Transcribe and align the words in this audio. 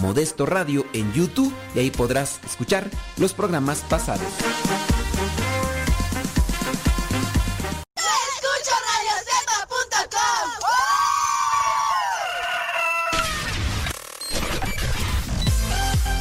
Modesto 0.00 0.46
Radio 0.46 0.84
en 0.92 1.12
YouTube 1.12 1.52
y 1.74 1.78
ahí 1.78 1.90
podrás 1.90 2.40
escuchar 2.44 2.90
los 3.16 3.32
programas 3.32 3.80
pasados. 3.88 4.26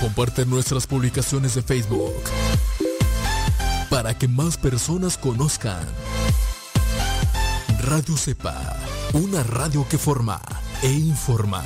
Comparte 0.02 0.46
nuestras 0.46 0.88
publicaciones 0.88 1.56
de 1.56 1.62
Facebook 1.62 2.13
para 3.90 4.18
que 4.18 4.28
más 4.28 4.57
personas 4.57 5.18
conozcan. 5.18 5.86
Radio 7.81 8.18
Cepa, 8.18 8.78
una 9.13 9.44
radio 9.44 9.88
que 9.88 9.97
forma 9.97 10.42
e 10.81 10.92
informa. 10.92 11.63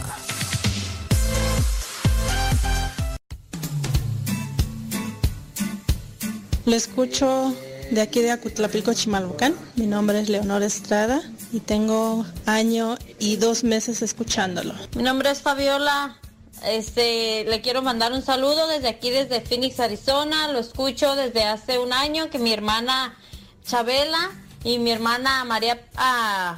Lo 6.69 6.75
escucho 6.75 7.56
de 7.90 8.00
aquí 8.00 8.22
de 8.22 8.30
Acutlapilco, 8.30 8.94
Chimalhuacán. 8.94 9.56
Mi 9.75 9.88
nombre 9.88 10.19
es 10.19 10.30
Leonor 10.30 10.62
Estrada 10.62 11.19
y 11.52 11.62
tengo 11.62 12.28
año 12.46 12.96
y 13.18 13.38
dos 13.38 13.63
meses 13.63 14.03
escuchándolo. 14.03 14.75
Mi 14.96 15.02
nombre 15.02 15.31
es 15.31 15.41
Fabiola. 15.41 16.19
Este, 16.63 17.44
le 17.46 17.62
quiero 17.62 17.81
mandar 17.81 18.13
un 18.13 18.22
saludo 18.22 18.68
desde 18.68 18.88
aquí, 18.88 19.09
desde 19.09 19.41
Phoenix, 19.41 19.79
Arizona. 19.79 20.50
Lo 20.50 20.59
escucho 20.59 21.16
desde 21.16 21.44
hace 21.44 21.79
un 21.79 21.91
año 21.91 22.29
que 22.29 22.38
mi 22.38 22.53
hermana 22.53 23.18
Chabela 23.66 24.29
y 24.63 24.78
mi 24.78 24.91
hermana 24.91 25.44
María 25.46 25.81
ah, 25.97 26.56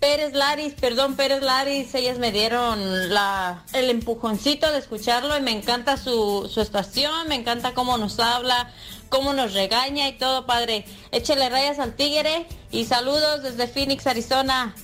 Pérez 0.00 0.32
Laris, 0.34 0.74
perdón, 0.74 1.16
Pérez 1.16 1.42
Laris, 1.42 1.92
ellas 1.96 2.18
me 2.18 2.30
dieron 2.30 3.12
la, 3.12 3.64
el 3.72 3.90
empujoncito 3.90 4.70
de 4.70 4.78
escucharlo 4.78 5.36
y 5.36 5.40
me 5.40 5.50
encanta 5.50 5.96
su, 5.96 6.48
su 6.52 6.60
estación, 6.60 7.26
me 7.26 7.34
encanta 7.34 7.74
cómo 7.74 7.98
nos 7.98 8.20
habla, 8.20 8.72
cómo 9.08 9.32
nos 9.32 9.54
regaña 9.54 10.08
y 10.08 10.12
todo, 10.12 10.46
padre. 10.46 10.84
Échele 11.12 11.48
rayas 11.48 11.78
al 11.78 11.94
tigre 11.94 12.46
y 12.70 12.84
saludos 12.84 13.42
desde 13.42 13.66
Phoenix, 13.66 14.06
Arizona. 14.06 14.74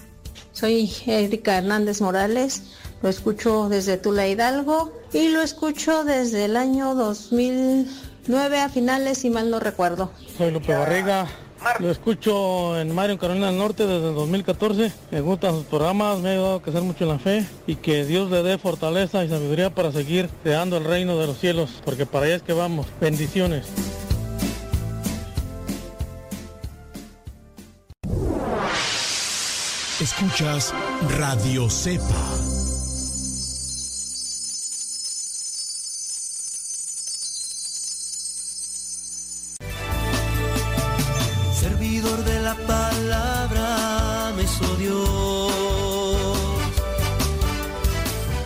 Soy 0.52 0.92
Erika 1.06 1.58
Hernández 1.58 2.00
Morales, 2.00 2.62
lo 3.02 3.08
escucho 3.08 3.68
desde 3.68 3.96
Tula 3.96 4.28
Hidalgo 4.28 4.92
y 5.12 5.28
lo 5.28 5.42
escucho 5.42 6.04
desde 6.04 6.44
el 6.44 6.56
año 6.56 6.94
2009 6.94 8.60
a 8.60 8.68
finales, 8.68 9.18
si 9.18 9.30
mal 9.30 9.50
no 9.50 9.58
recuerdo. 9.58 10.12
Soy 10.38 10.52
Lupe 10.52 10.74
Barriga, 10.74 11.28
lo 11.80 11.90
escucho 11.90 12.78
en 12.78 12.94
Mario 12.94 13.18
Carolina 13.18 13.46
del 13.46 13.58
Norte 13.58 13.86
desde 13.86 14.08
el 14.08 14.14
2014. 14.14 14.92
Me 15.10 15.20
gustan 15.20 15.54
sus 15.54 15.64
programas, 15.64 16.20
me 16.20 16.28
ha 16.28 16.32
ayudado 16.32 16.54
a 16.56 16.62
crecer 16.62 16.82
mucho 16.82 17.04
en 17.04 17.10
la 17.10 17.18
fe 17.18 17.46
y 17.66 17.76
que 17.76 18.04
Dios 18.04 18.30
le 18.30 18.42
dé 18.42 18.58
fortaleza 18.58 19.24
y 19.24 19.28
sabiduría 19.28 19.74
para 19.74 19.90
seguir 19.90 20.28
creando 20.42 20.76
el 20.76 20.84
reino 20.84 21.18
de 21.18 21.26
los 21.26 21.38
cielos, 21.38 21.70
porque 21.84 22.06
para 22.06 22.26
allá 22.26 22.36
es 22.36 22.42
que 22.42 22.52
vamos. 22.52 22.86
Bendiciones. 23.00 23.66
Escuchas 30.04 30.74
Radio 31.16 31.70
Cepa. 31.70 32.04
Servidor 41.58 42.22
de 42.22 42.42
la 42.42 42.54
palabra 42.66 44.34
me 44.36 44.42
hizo 44.42 44.76
Dios. 44.76 45.52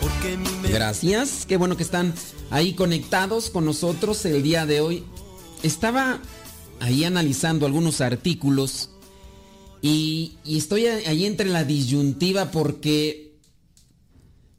Porque 0.01 0.37
mi 0.37 0.49
mente 0.49 0.69
Gracias, 0.69 1.45
qué 1.45 1.57
bueno 1.57 1.77
que 1.77 1.83
están 1.83 2.15
ahí 2.51 2.75
conectados 2.75 3.51
con 3.51 3.65
nosotros 3.65 4.25
el 4.27 4.45
día 4.45 4.65
de 4.65 4.81
hoy. 4.81 5.05
Estaba 5.65 6.21
ahí 6.79 7.03
analizando 7.03 7.67
algunos 7.67 8.01
artículos 8.01 8.91
y, 9.83 10.37
estoy 10.45 10.87
ahí 10.87 11.25
entre 11.27 11.49
la 11.49 11.65
disyuntiva 11.65 12.51
porque, 12.51 13.37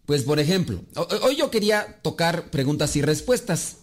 pues 0.06 0.24
por 0.24 0.40
ejemplo, 0.40 0.82
ho- 0.96 1.08
hoy 1.24 1.36
yo 1.36 1.52
quería 1.52 2.00
tocar 2.02 2.50
preguntas 2.52 2.96
y 2.96 3.02
respuestas, 3.02 3.78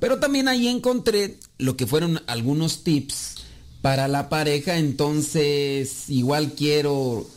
pero 0.00 0.18
también 0.18 0.48
ahí 0.48 0.66
encontré 0.68 1.38
lo 1.58 1.76
que 1.76 1.86
fueron 1.86 2.20
algunos 2.26 2.82
tips 2.84 3.36
para 3.80 4.08
la 4.08 4.28
pareja, 4.28 4.78
entonces 4.78 6.08
igual 6.08 6.52
quiero 6.54 7.28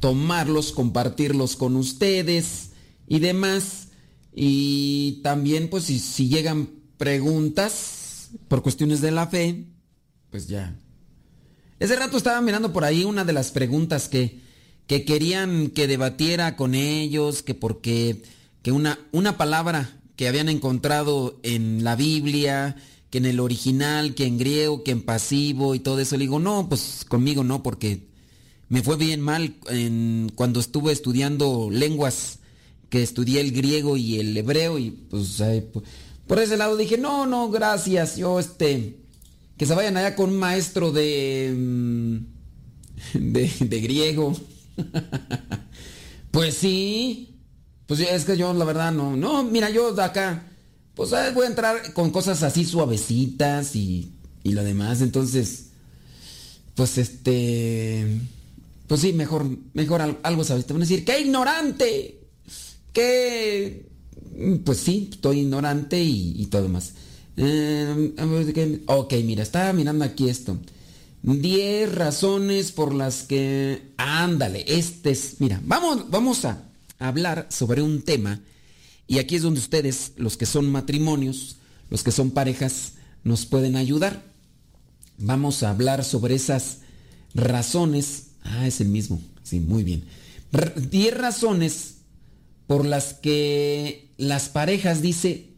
tomarlos, 0.00 0.72
compartirlos 0.72 1.56
con 1.56 1.76
ustedes 1.76 2.70
y 3.06 3.18
demás. 3.18 3.88
Y 4.34 5.20
también 5.22 5.68
pues 5.68 5.84
si 5.84 6.28
llegan 6.28 6.68
preguntas 6.96 8.30
por 8.48 8.62
cuestiones 8.62 9.00
de 9.00 9.10
la 9.10 9.26
fe, 9.26 9.64
pues 10.30 10.46
ya. 10.46 10.74
Ese 11.80 11.96
rato 11.96 12.16
estaba 12.16 12.40
mirando 12.40 12.72
por 12.72 12.84
ahí 12.84 13.04
una 13.04 13.24
de 13.24 13.32
las 13.32 13.50
preguntas 13.50 14.08
que, 14.08 14.38
que 14.86 15.04
querían 15.04 15.70
que 15.70 15.86
debatiera 15.88 16.54
con 16.56 16.74
ellos, 16.74 17.42
que 17.42 17.54
porque 17.54 18.22
que 18.62 18.70
una, 18.72 18.98
una 19.12 19.36
palabra 19.36 19.96
que 20.16 20.28
habían 20.28 20.50
encontrado 20.50 21.40
en 21.42 21.82
la 21.82 21.96
Biblia, 21.96 22.76
que 23.08 23.18
en 23.18 23.24
el 23.24 23.40
original, 23.40 24.14
que 24.14 24.26
en 24.26 24.36
griego, 24.38 24.84
que 24.84 24.90
en 24.90 25.02
pasivo 25.02 25.74
y 25.74 25.80
todo 25.80 25.98
eso. 25.98 26.16
Le 26.16 26.24
digo, 26.24 26.38
no, 26.38 26.68
pues 26.68 27.06
conmigo 27.08 27.42
no, 27.42 27.62
porque 27.62 28.06
me 28.68 28.82
fue 28.82 28.96
bien 28.96 29.20
mal 29.22 29.54
cuando 30.36 30.60
estuve 30.60 30.92
estudiando 30.92 31.70
lenguas, 31.72 32.38
que 32.90 33.02
estudié 33.02 33.40
el 33.40 33.52
griego 33.52 33.96
y 33.96 34.18
el 34.20 34.36
hebreo 34.36 34.78
y 34.78 34.90
pues 34.90 35.40
ay, 35.40 35.66
pu- 35.72 35.82
por 36.26 36.38
ese 36.38 36.56
lado 36.56 36.76
dije, 36.76 36.98
no, 36.98 37.24
no, 37.24 37.50
gracias, 37.50 38.16
yo 38.16 38.38
este, 38.38 38.98
que 39.60 39.66
se 39.66 39.74
vayan 39.74 39.94
allá 39.98 40.16
con 40.16 40.30
un 40.30 40.38
maestro 40.38 40.90
de, 40.90 41.54
mm, 41.54 42.16
de, 43.12 43.80
griego. 43.82 44.34
Pues 46.30 46.54
sí. 46.54 47.36
Pues 47.86 48.00
es 48.00 48.24
que 48.24 48.38
yo 48.38 48.54
la 48.54 48.64
verdad 48.64 48.90
no. 48.90 49.18
No, 49.18 49.42
mira, 49.42 49.68
yo 49.68 49.92
de 49.92 50.02
acá. 50.02 50.46
Pues 50.94 51.12
eh, 51.12 51.32
voy 51.34 51.44
a 51.44 51.48
entrar 51.50 51.92
con 51.92 52.10
cosas 52.10 52.42
así 52.42 52.64
suavecitas 52.64 53.76
y, 53.76 54.14
y 54.42 54.52
lo 54.52 54.64
demás. 54.64 55.02
Entonces. 55.02 55.66
Pues 56.74 56.96
este. 56.96 58.18
Pues 58.86 59.02
sí, 59.02 59.12
mejor, 59.12 59.44
mejor 59.74 60.18
algo, 60.22 60.42
sabes. 60.42 60.64
Te 60.64 60.72
van 60.72 60.80
a 60.80 60.86
decir, 60.86 61.04
¡qué 61.04 61.20
ignorante! 61.20 62.28
¡Qué 62.94 63.90
pues 64.64 64.78
sí, 64.78 65.10
estoy 65.12 65.40
ignorante 65.40 66.02
y, 66.02 66.46
todo 66.46 66.62
demás. 66.62 66.94
Eh, 67.42 68.82
ok, 68.86 69.14
mira, 69.24 69.42
estaba 69.42 69.72
mirando 69.72 70.04
aquí 70.04 70.28
esto. 70.28 70.58
10 71.22 71.94
razones 71.94 72.72
por 72.72 72.94
las 72.94 73.22
que... 73.22 73.92
Ándale, 73.96 74.64
este 74.66 75.10
es... 75.10 75.36
Mira, 75.38 75.60
vamos, 75.64 76.10
vamos 76.10 76.44
a 76.44 76.62
hablar 76.98 77.46
sobre 77.50 77.82
un 77.82 78.02
tema. 78.02 78.40
Y 79.06 79.18
aquí 79.18 79.36
es 79.36 79.42
donde 79.42 79.60
ustedes, 79.60 80.12
los 80.16 80.36
que 80.36 80.46
son 80.46 80.70
matrimonios, 80.70 81.56
los 81.88 82.02
que 82.02 82.12
son 82.12 82.30
parejas, 82.30 82.92
nos 83.24 83.46
pueden 83.46 83.76
ayudar. 83.76 84.22
Vamos 85.18 85.62
a 85.62 85.70
hablar 85.70 86.04
sobre 86.04 86.34
esas 86.34 86.78
razones. 87.34 88.28
Ah, 88.42 88.66
es 88.66 88.80
el 88.80 88.88
mismo. 88.88 89.20
Sí, 89.42 89.60
muy 89.60 89.82
bien. 89.82 90.04
10 90.90 91.16
razones 91.16 91.96
por 92.66 92.84
las 92.86 93.14
que 93.14 94.10
las 94.16 94.48
parejas, 94.48 95.02
dice, 95.02 95.49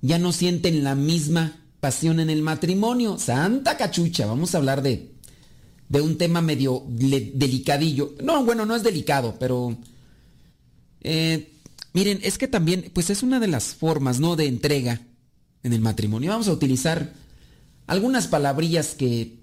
ya 0.00 0.18
no 0.18 0.32
sienten 0.32 0.84
la 0.84 0.94
misma 0.94 1.60
pasión 1.80 2.20
en 2.20 2.30
el 2.30 2.42
matrimonio. 2.42 3.18
Santa 3.18 3.76
cachucha, 3.76 4.26
vamos 4.26 4.54
a 4.54 4.58
hablar 4.58 4.82
de, 4.82 5.12
de 5.88 6.00
un 6.00 6.18
tema 6.18 6.40
medio 6.40 6.84
delicadillo. 6.88 8.14
No, 8.22 8.44
bueno, 8.44 8.66
no 8.66 8.74
es 8.76 8.82
delicado, 8.82 9.36
pero... 9.38 9.76
Eh, 11.00 11.52
miren, 11.92 12.18
es 12.22 12.38
que 12.38 12.48
también, 12.48 12.90
pues 12.92 13.10
es 13.10 13.22
una 13.22 13.38
de 13.38 13.48
las 13.48 13.74
formas, 13.74 14.18
¿no? 14.18 14.34
De 14.34 14.46
entrega 14.46 15.00
en 15.62 15.72
el 15.72 15.80
matrimonio. 15.80 16.30
Vamos 16.30 16.48
a 16.48 16.52
utilizar 16.52 17.12
algunas 17.86 18.26
palabrillas 18.26 18.94
que, 18.94 19.38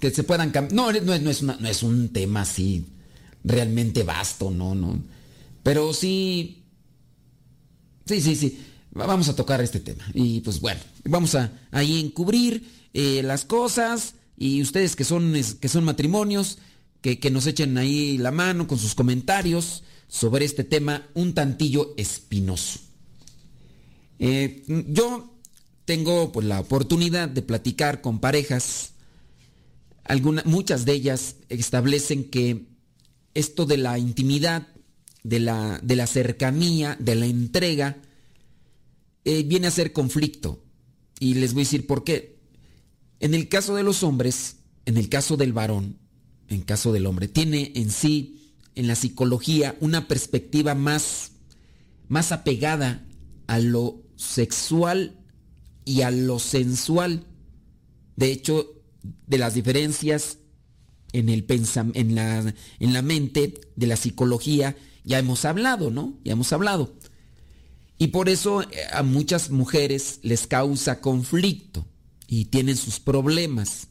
que 0.00 0.10
se 0.10 0.24
puedan 0.24 0.50
cambiar. 0.50 0.74
No, 0.74 0.92
no, 0.92 1.18
no, 1.18 1.30
es 1.30 1.42
no 1.42 1.68
es 1.68 1.82
un 1.82 2.08
tema 2.08 2.42
así 2.42 2.86
realmente 3.46 4.02
vasto, 4.02 4.50
no, 4.50 4.74
no. 4.74 4.98
Pero 5.62 5.94
sí, 5.94 6.64
sí, 8.04 8.20
sí, 8.20 8.36
sí, 8.36 8.58
vamos 9.04 9.28
a 9.28 9.36
tocar 9.36 9.60
este 9.60 9.80
tema. 9.80 10.04
Y 10.14 10.40
pues 10.40 10.60
bueno, 10.60 10.80
vamos 11.04 11.34
a 11.34 11.52
ahí 11.70 12.00
encubrir 12.00 12.68
eh, 12.94 13.22
las 13.22 13.44
cosas 13.44 14.14
y 14.36 14.62
ustedes 14.62 14.96
que 14.96 15.04
son, 15.04 15.34
que 15.60 15.68
son 15.68 15.84
matrimonios, 15.84 16.58
que, 17.00 17.30
nos 17.30 17.46
echen 17.46 17.78
ahí 17.78 18.18
la 18.18 18.32
mano 18.32 18.66
con 18.66 18.78
sus 18.78 18.94
comentarios 18.94 19.84
sobre 20.08 20.44
este 20.44 20.64
tema 20.64 21.06
un 21.14 21.34
tantillo 21.34 21.94
espinoso. 21.96 22.80
Eh, 24.18 24.64
yo 24.88 25.32
tengo 25.84 26.32
pues, 26.32 26.46
la 26.46 26.60
oportunidad 26.60 27.28
de 27.28 27.42
platicar 27.42 28.00
con 28.00 28.18
parejas. 28.18 28.92
Algunas, 30.04 30.46
muchas 30.46 30.84
de 30.84 30.94
ellas 30.94 31.36
establecen 31.48 32.24
que 32.24 32.66
esto 33.34 33.66
de 33.66 33.76
la 33.76 33.98
intimidad 33.98 34.66
de 35.22 35.40
la, 35.40 35.80
de 35.82 35.96
la 35.96 36.06
cercanía, 36.06 36.96
de 36.98 37.14
la 37.14 37.26
entrega, 37.26 37.98
eh, 39.26 39.42
viene 39.42 39.66
a 39.66 39.72
ser 39.72 39.92
conflicto. 39.92 40.62
Y 41.18 41.34
les 41.34 41.52
voy 41.52 41.62
a 41.62 41.64
decir 41.64 41.86
por 41.86 42.04
qué. 42.04 42.38
En 43.18 43.34
el 43.34 43.48
caso 43.48 43.74
de 43.74 43.82
los 43.82 44.04
hombres, 44.04 44.58
en 44.84 44.96
el 44.96 45.08
caso 45.08 45.36
del 45.36 45.52
varón, 45.52 45.98
en 46.48 46.62
caso 46.62 46.92
del 46.92 47.06
hombre, 47.06 47.26
tiene 47.26 47.72
en 47.74 47.90
sí, 47.90 48.54
en 48.76 48.86
la 48.86 48.94
psicología, 48.94 49.76
una 49.80 50.06
perspectiva 50.06 50.76
más, 50.76 51.32
más 52.06 52.30
apegada 52.30 53.04
a 53.48 53.58
lo 53.58 54.00
sexual 54.14 55.18
y 55.84 56.02
a 56.02 56.12
lo 56.12 56.38
sensual. 56.38 57.26
De 58.14 58.30
hecho, 58.30 58.80
de 59.26 59.38
las 59.38 59.54
diferencias 59.54 60.38
en, 61.12 61.30
el 61.30 61.44
en, 61.48 62.14
la, 62.14 62.54
en 62.78 62.92
la 62.92 63.02
mente 63.02 63.60
de 63.74 63.86
la 63.88 63.96
psicología 63.96 64.76
ya 65.02 65.18
hemos 65.18 65.44
hablado, 65.44 65.90
¿no? 65.90 66.18
Ya 66.22 66.32
hemos 66.32 66.52
hablado. 66.52 66.94
Y 67.98 68.08
por 68.08 68.28
eso 68.28 68.62
eh, 68.62 68.66
a 68.92 69.02
muchas 69.02 69.50
mujeres 69.50 70.20
les 70.22 70.46
causa 70.46 71.00
conflicto 71.00 71.86
y 72.26 72.46
tienen 72.46 72.76
sus 72.76 73.00
problemas. 73.00 73.88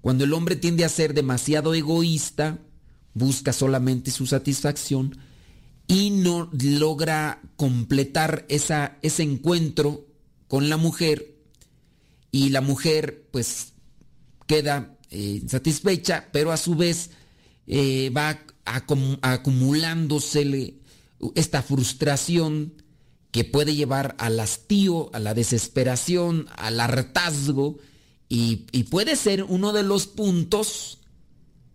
Cuando 0.00 0.24
el 0.24 0.32
hombre 0.32 0.56
tiende 0.56 0.84
a 0.84 0.88
ser 0.88 1.14
demasiado 1.14 1.74
egoísta, 1.74 2.58
busca 3.14 3.52
solamente 3.52 4.10
su 4.10 4.26
satisfacción 4.26 5.18
y 5.86 6.10
no 6.10 6.50
logra 6.52 7.40
completar 7.56 8.44
esa, 8.48 8.98
ese 9.02 9.22
encuentro 9.22 10.06
con 10.48 10.68
la 10.68 10.76
mujer 10.76 11.36
y 12.30 12.50
la 12.50 12.60
mujer 12.60 13.28
pues 13.32 13.72
queda 14.46 14.96
eh, 15.10 15.42
satisfecha, 15.48 16.28
pero 16.32 16.52
a 16.52 16.56
su 16.56 16.76
vez 16.76 17.10
eh, 17.66 18.10
va 18.10 18.38
acumulándosele 18.64 20.76
esta 21.34 21.62
frustración 21.62 22.74
que 23.30 23.44
puede 23.44 23.74
llevar 23.74 24.16
al 24.18 24.40
hastío, 24.40 25.10
a 25.14 25.18
la 25.18 25.34
desesperación, 25.34 26.46
al 26.56 26.80
hartazgo 26.80 27.78
y, 28.28 28.66
puede 28.90 29.16
ser 29.16 29.44
uno 29.44 29.72
de 29.72 29.82
los 29.82 30.06
puntos 30.06 30.98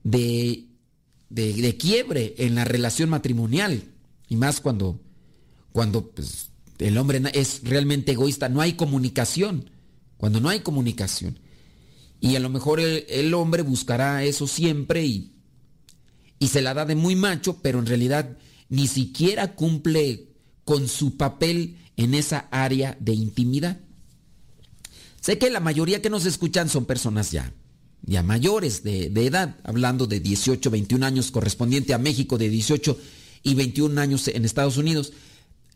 de, 0.04 0.68
de, 1.30 1.78
quiebre 1.78 2.36
en 2.38 2.56
la 2.56 2.66
relación 2.66 3.10
matrimonial. 3.10 3.84
Y 4.30 4.36
más 4.36 4.62
cuando, 4.62 5.02
cuando 5.72 6.10
pues, 6.12 6.50
el 6.80 6.98
hombre 6.98 7.22
es 7.34 7.62
realmente 7.64 8.14
egoísta, 8.14 8.50
no 8.50 8.62
hay 8.62 8.74
comunicación. 8.74 9.70
Cuando 10.18 10.40
no 10.40 10.50
hay 10.50 10.62
comunicación. 10.62 11.40
Y 12.22 12.36
a 12.36 12.40
lo 12.40 12.50
mejor 12.50 12.80
el, 12.80 13.06
el 13.10 13.34
hombre 13.34 13.62
buscará 13.62 14.24
eso 14.24 14.48
siempre 14.48 15.06
y 15.06 15.36
y 16.40 16.48
se 16.48 16.62
la 16.62 16.74
da 16.74 16.86
de 16.86 16.96
muy 16.96 17.16
macho, 17.16 17.58
pero 17.62 17.80
en 17.80 17.86
realidad 17.86 18.38
ni 18.70 18.88
siquiera 18.88 19.56
cumple 19.56 20.30
con 20.66 20.88
su 20.88 21.16
papel 21.16 21.78
en 21.96 22.14
esa 22.14 22.48
área 22.52 22.98
de 23.00 23.14
intimidad. 23.14 23.80
Sé 25.22 25.38
que 25.38 25.50
la 25.50 25.60
mayoría 25.60 26.02
que 26.02 26.10
nos 26.10 26.26
escuchan 26.26 26.70
son 26.70 26.86
personas 26.86 27.32
ya, 27.32 27.54
ya 28.04 28.22
mayores 28.22 28.84
de, 28.84 29.06
edad, 29.06 29.56
hablando 29.64 30.06
de 30.06 30.20
18, 30.20 30.70
21 30.70 31.06
años 31.06 31.32
correspondiente 31.32 31.94
a 31.94 31.98
México, 31.98 32.38
de 32.38 32.50
18 32.50 32.98
y 33.44 33.54
21 33.56 34.00
años 34.02 34.28
en 34.28 34.44
Estados 34.44 34.78
Unidos. 34.78 35.14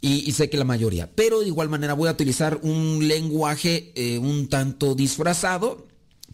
Y, 0.01 0.31
sé 0.31 0.50
que 0.50 0.58
la 0.58 0.63
mayoría. 0.65 1.10
Pero 1.13 1.41
de 1.41 1.48
igual 1.48 1.67
manera 1.69 1.93
voy 1.93 2.08
a 2.08 2.13
utilizar 2.13 2.60
un 2.63 3.08
lenguaje 3.08 3.91
eh, 3.96 4.17
un 4.17 4.48
tanto 4.48 4.96
disfrazado 4.96 5.89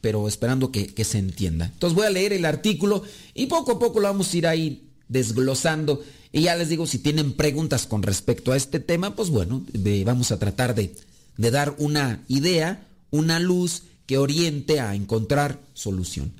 pero 0.05 0.27
esperando 0.27 0.71
que, 0.71 1.03
se 1.03 1.17
entienda. 1.17 1.65
Entonces 1.65 1.95
voy 1.95 2.05
a 2.05 2.12
leer 2.12 2.31
el 2.31 2.45
artículo 2.45 3.01
y 3.33 3.47
poco 3.47 3.71
a 3.71 3.79
poco 3.79 4.00
lo 4.00 4.07
vamos 4.07 4.31
a 4.31 4.38
ir 4.38 4.45
ahí 4.45 4.88
desglosando. 5.07 6.03
Y 6.36 6.42
ya 6.42 6.58
les 6.58 6.68
digo, 6.68 6.86
si 6.86 7.00
tienen 7.00 7.32
preguntas 7.32 7.88
con 7.88 8.04
respecto 8.04 8.51
a 8.51 8.58
este 8.58 8.82
tema, 8.82 9.15
pues 9.15 9.30
bueno, 9.30 9.65
vamos 10.04 10.34
a 10.34 10.38
tratar 10.38 10.75
de, 10.75 10.94
de 11.38 11.50
dar 11.50 11.75
una 11.77 12.25
idea, 12.27 12.86
una 13.10 13.39
luz 13.39 13.84
que 14.06 14.18
oriente 14.18 14.82
a 14.82 14.96
encontrar 14.96 15.62
solución. 15.74 16.34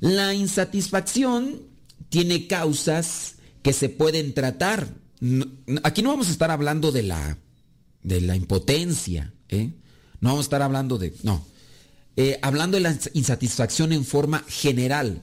La 0.00 0.32
insatisfacción 0.32 1.60
tiene 2.08 2.46
causas 2.46 3.34
que 3.60 3.74
se 3.74 3.90
pueden 3.90 4.32
tratar. 4.32 4.88
Aquí 5.82 6.00
no 6.00 6.08
vamos 6.08 6.28
a 6.28 6.32
estar 6.32 6.50
hablando 6.50 6.90
de 6.90 7.02
la, 7.02 7.36
de 8.02 8.22
la 8.22 8.36
impotencia, 8.36 9.30
¿eh? 9.50 9.72
No 10.22 10.30
vamos 10.30 10.44
a 10.44 10.48
estar 10.48 10.62
hablando 10.62 10.96
de... 10.96 11.14
No, 11.22 11.44
eh, 12.16 12.38
hablando 12.40 12.78
de 12.78 12.82
la 12.84 12.98
insatisfacción 13.12 13.92
en 13.92 14.06
forma 14.06 14.42
general. 14.48 15.20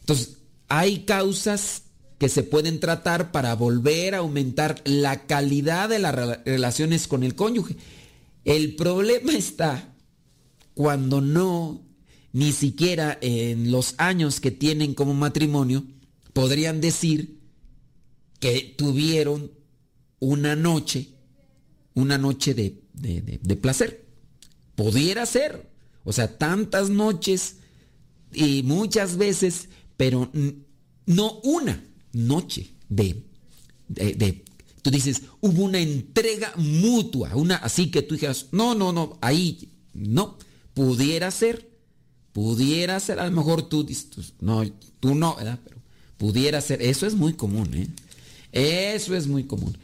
Entonces, 0.00 0.38
hay 0.66 1.04
causas 1.04 1.82
que 2.18 2.28
se 2.28 2.42
pueden 2.42 2.80
tratar 2.80 3.30
para 3.30 3.54
volver 3.54 4.14
a 4.14 4.18
aumentar 4.18 4.80
la 4.84 5.26
calidad 5.26 5.88
de 5.88 5.98
las 5.98 6.14
relaciones 6.44 7.08
con 7.08 7.22
el 7.22 7.34
cónyuge. 7.34 7.76
El 8.44 8.74
problema 8.74 9.32
está 9.36 9.94
cuando 10.74 11.20
no, 11.20 11.82
ni 12.32 12.52
siquiera 12.52 13.18
en 13.20 13.70
los 13.70 13.94
años 13.98 14.40
que 14.40 14.50
tienen 14.50 14.94
como 14.94 15.14
matrimonio, 15.14 15.84
podrían 16.32 16.80
decir 16.80 17.40
que 18.40 18.74
tuvieron 18.76 19.50
una 20.18 20.56
noche, 20.56 21.10
una 21.94 22.18
noche 22.18 22.54
de, 22.54 22.82
de 22.92 23.56
placer. 23.56 24.06
Pudiera 24.74 25.24
ser. 25.24 25.70
O 26.04 26.12
sea, 26.12 26.38
tantas 26.38 26.88
noches 26.88 27.56
y 28.32 28.62
muchas 28.62 29.16
veces, 29.16 29.68
pero 29.96 30.30
no 31.06 31.40
una 31.42 31.82
noche 32.16 32.70
de, 32.88 33.22
de, 33.88 34.44
tú 34.82 34.90
dices, 34.90 35.22
hubo 35.40 35.64
una 35.64 35.78
entrega 35.78 36.52
mutua, 36.56 37.34
una 37.36 37.56
así 37.56 37.90
que 37.90 38.02
tú 38.02 38.14
dijeras, 38.14 38.46
no, 38.52 38.74
no, 38.74 38.92
no, 38.92 39.18
ahí 39.20 39.68
no, 39.94 40.38
pudiera 40.74 41.30
ser, 41.30 41.68
pudiera 42.32 42.98
ser, 43.00 43.20
a 43.20 43.26
lo 43.26 43.32
mejor 43.32 43.68
tú 43.68 43.84
dices, 43.84 44.34
no, 44.40 44.62
tú 45.00 45.14
no, 45.14 45.36
¿verdad? 45.36 45.60
Pero 45.64 45.78
pudiera 46.16 46.60
ser, 46.60 46.82
eso 46.82 47.06
es 47.06 47.14
muy 47.14 47.34
común, 47.34 47.74
¿eh? 47.74 47.88
Eso 48.52 49.14
es 49.14 49.26
muy 49.26 49.44
común. 49.44 49.76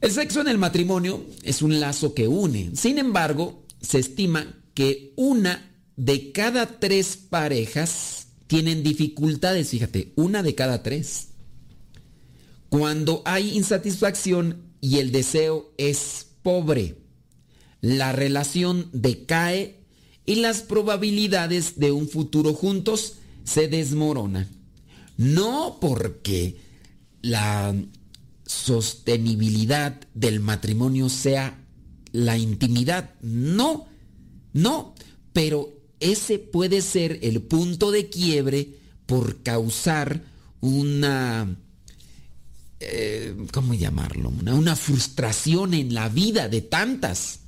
El 0.00 0.10
sexo 0.10 0.40
en 0.40 0.48
el 0.48 0.58
matrimonio 0.58 1.24
es 1.42 1.62
un 1.62 1.78
lazo 1.78 2.12
que 2.12 2.28
une. 2.28 2.72
Sin 2.74 2.98
embargo, 2.98 3.62
se 3.80 4.00
estima 4.00 4.46
que 4.74 5.12
una 5.16 5.70
de 5.96 6.32
cada 6.32 6.80
tres 6.80 7.16
parejas 7.16 8.21
tienen 8.52 8.82
dificultades. 8.82 9.70
Fíjate, 9.70 10.12
una 10.14 10.42
de 10.42 10.54
cada 10.54 10.82
tres. 10.82 11.28
Cuando 12.68 13.22
hay 13.24 13.56
insatisfacción 13.56 14.64
y 14.78 14.98
el 14.98 15.10
deseo 15.10 15.72
es 15.78 16.26
pobre, 16.42 16.98
la 17.80 18.12
relación 18.12 18.90
decae 18.92 19.86
y 20.26 20.34
las 20.34 20.60
probabilidades 20.60 21.78
de 21.78 21.92
un 21.92 22.10
futuro 22.10 22.52
juntos 22.52 23.14
se 23.42 23.68
desmoronan. 23.68 24.46
No 25.16 25.78
porque 25.80 26.58
la 27.22 27.74
sostenibilidad 28.44 29.98
del 30.12 30.40
matrimonio 30.40 31.08
sea 31.08 31.58
la 32.12 32.36
intimidad, 32.36 33.14
no, 33.22 33.86
no, 34.52 34.94
pero 35.32 35.70
ese 36.02 36.38
puede 36.38 36.82
ser 36.82 37.20
el 37.22 37.42
punto 37.42 37.90
de 37.90 38.08
quiebre 38.08 38.68
por 39.06 39.42
causar 39.42 40.24
una, 40.60 41.56
eh, 42.80 43.34
¿cómo 43.52 43.74
llamarlo? 43.74 44.30
Una, 44.30 44.76
frustración 44.76 45.74
en 45.74 45.94
la 45.94 46.08
vida 46.08 46.48
de 46.48 46.60
tantas. 46.60 47.40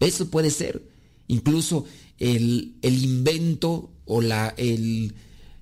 Eso 0.00 0.28
puede 0.30 0.50
ser. 0.50 0.82
Incluso 1.28 1.84
el, 2.18 2.74
el 2.82 3.02
invento 3.02 3.90
o 4.04 4.20
la, 4.20 4.54
el, 4.56 5.14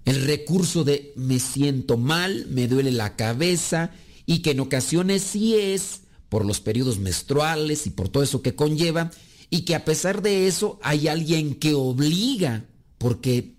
el 0.04 0.24
recurso 0.24 0.84
de 0.84 1.12
me 1.16 1.38
siento 1.38 1.96
mal, 1.96 2.46
me 2.48 2.68
duele 2.68 2.90
la 2.90 3.16
cabeza 3.16 3.92
y 4.26 4.38
que 4.38 4.52
en 4.52 4.60
ocasiones 4.60 5.22
sí 5.22 5.54
es 5.54 6.02
por 6.28 6.44
los 6.46 6.60
periodos 6.60 6.98
menstruales 6.98 7.86
y 7.86 7.90
por 7.90 8.08
todo 8.08 8.22
eso 8.22 8.40
que 8.40 8.54
conlleva 8.54 9.10
y 9.50 9.62
que 9.62 9.74
a 9.74 9.84
pesar 9.84 10.22
de 10.22 10.46
eso 10.46 10.78
hay 10.82 11.08
alguien 11.08 11.56
que 11.56 11.74
obliga 11.74 12.64
porque 12.98 13.54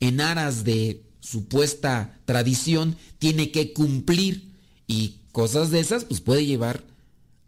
en 0.00 0.20
aras 0.20 0.64
de 0.64 1.02
supuesta 1.20 2.18
tradición 2.24 2.96
tiene 3.18 3.50
que 3.50 3.72
cumplir 3.72 4.52
y 4.86 5.16
cosas 5.32 5.70
de 5.70 5.80
esas 5.80 6.04
pues 6.04 6.20
puede 6.20 6.46
llevar 6.46 6.84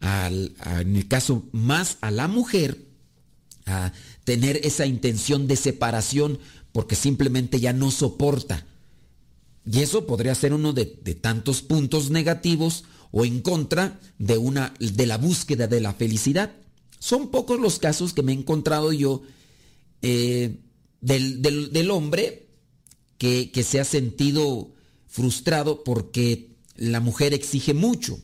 al, 0.01 0.53
en 0.79 0.95
el 0.95 1.07
caso 1.07 1.43
más 1.51 1.97
a 2.01 2.11
la 2.11 2.27
mujer 2.27 2.85
a 3.65 3.93
tener 4.23 4.57
esa 4.63 4.85
intención 4.85 5.47
de 5.47 5.55
separación 5.55 6.39
porque 6.71 6.95
simplemente 6.95 7.59
ya 7.59 7.73
no 7.73 7.89
soporta. 7.89 8.65
Y 9.65 9.79
eso 9.79 10.05
podría 10.05 10.35
ser 10.35 10.53
uno 10.53 10.73
de, 10.73 10.99
de, 11.03 11.15
tantos 11.15 11.61
puntos 11.61 12.11
negativos 12.11 12.83
o 13.11 13.25
en 13.25 13.41
contra 13.41 13.99
de, 14.19 14.37
una, 14.37 14.73
de 14.79 15.07
la 15.07 15.17
búsqueda 15.17 15.67
de 15.67 15.81
la 15.81 15.93
felicidad. 15.93 16.51
Son 16.99 17.29
pocos 17.29 17.59
los 17.59 17.79
casos 17.79 18.13
que 18.13 18.23
me 18.23 18.31
he 18.31 18.35
encontrado 18.35 18.91
yo 18.91 19.21
eh, 20.01 20.59
del, 21.01 21.41
del, 21.41 21.91
hombre 21.91 22.49
que, 23.17 23.51
que 23.51 23.63
se 23.63 23.79
ha 23.79 23.83
sentido 23.83 24.73
frustrado 25.07 25.83
porque 25.83 26.55
la 26.75 26.99
mujer 26.99 27.33
exige 27.33 27.73
mucho. 27.73 28.19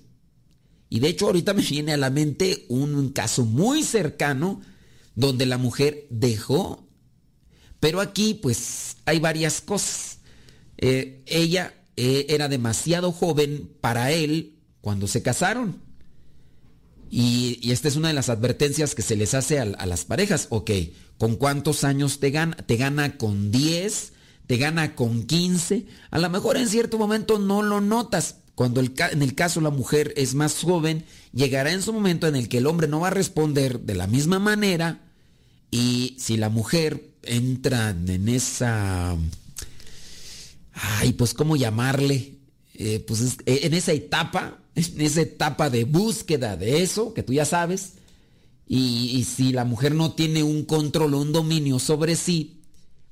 Y 0.89 0.99
de 0.99 1.09
hecho 1.09 1.27
ahorita 1.27 1.53
me 1.53 1.61
viene 1.61 1.93
a 1.93 1.97
la 1.97 2.09
mente 2.09 2.65
un 2.69 3.09
caso 3.09 3.45
muy 3.45 3.83
cercano 3.83 4.61
donde 5.15 5.45
la 5.45 5.57
mujer 5.57 6.07
dejó 6.09 6.87
pero 7.81 7.99
aquí 7.99 8.35
pues 8.35 8.95
hay 9.05 9.19
varias 9.19 9.59
cosas. 9.59 10.19
Eh, 10.77 11.23
ella 11.25 11.73
eh, 11.97 12.27
era 12.29 12.47
demasiado 12.47 13.11
joven 13.11 13.69
para 13.81 14.11
él 14.11 14.59
cuando 14.81 15.07
se 15.07 15.23
casaron. 15.23 15.81
Y, 17.13 17.69
esta 17.69 17.89
es 17.89 17.97
una 17.97 18.07
de 18.07 18.13
las 18.13 18.29
advertencias 18.29 18.95
que 18.95 19.01
se 19.01 19.17
les 19.17 19.33
hace 19.33 19.59
a, 19.59 19.65
las 19.65 20.05
parejas. 20.05 20.47
Ok, 20.49 20.71
¿con 21.17 21.35
cuántos 21.35 21.83
años 21.83 22.21
te 22.21 22.31
gana? 22.31 22.55
¿Te 22.55 22.77
gana 22.77 23.17
con 23.17 23.51
10? 23.51 24.13
¿Te 24.47 24.57
gana 24.57 24.95
con 24.95 25.23
15? 25.23 25.85
A 26.09 26.19
lo 26.19 26.29
mejor 26.29 26.55
en 26.55 26.69
cierto 26.69 26.97
momento 26.97 27.37
no 27.37 27.61
lo 27.61 27.81
notas. 27.81 28.37
Cuando 28.55 28.79
en 28.79 29.21
el 29.21 29.35
caso 29.35 29.59
la 29.59 29.71
mujer 29.71 30.13
es 30.15 30.35
más 30.35 30.61
joven, 30.61 31.03
llegará 31.33 31.73
en 31.73 31.81
su 31.81 31.91
momento 31.91 32.27
en 32.27 32.37
el 32.37 32.47
que 32.47 32.59
el 32.59 32.67
hombre 32.67 32.87
no 32.87 33.01
va 33.01 33.07
a 33.07 33.11
responder 33.11 33.81
de 33.81 33.95
la 33.95 34.07
misma 34.07 34.39
manera. 34.39 35.01
Y 35.69 36.15
si 36.17 36.37
la 36.37 36.47
mujer 36.47 37.11
entran 37.23 38.07
en 38.07 38.29
esa... 38.29 39.17
Ay, 40.73 41.11
pues 41.13 41.33
cómo 41.33 41.57
llamarle. 41.57 42.40
Eh, 42.83 42.99
pues 43.05 43.21
es, 43.21 43.37
en 43.45 43.75
esa 43.75 43.93
etapa, 43.93 44.57
en 44.73 45.01
esa 45.01 45.21
etapa 45.21 45.69
de 45.69 45.83
búsqueda 45.83 46.57
de 46.57 46.81
eso, 46.81 47.13
que 47.13 47.21
tú 47.21 47.31
ya 47.31 47.45
sabes. 47.45 47.93
Y, 48.67 49.11
y 49.13 49.23
si 49.25 49.51
la 49.51 49.65
mujer 49.65 49.93
no 49.93 50.13
tiene 50.13 50.41
un 50.41 50.63
control 50.65 51.13
o 51.13 51.19
un 51.19 51.31
dominio 51.31 51.77
sobre 51.77 52.15
sí, 52.15 52.61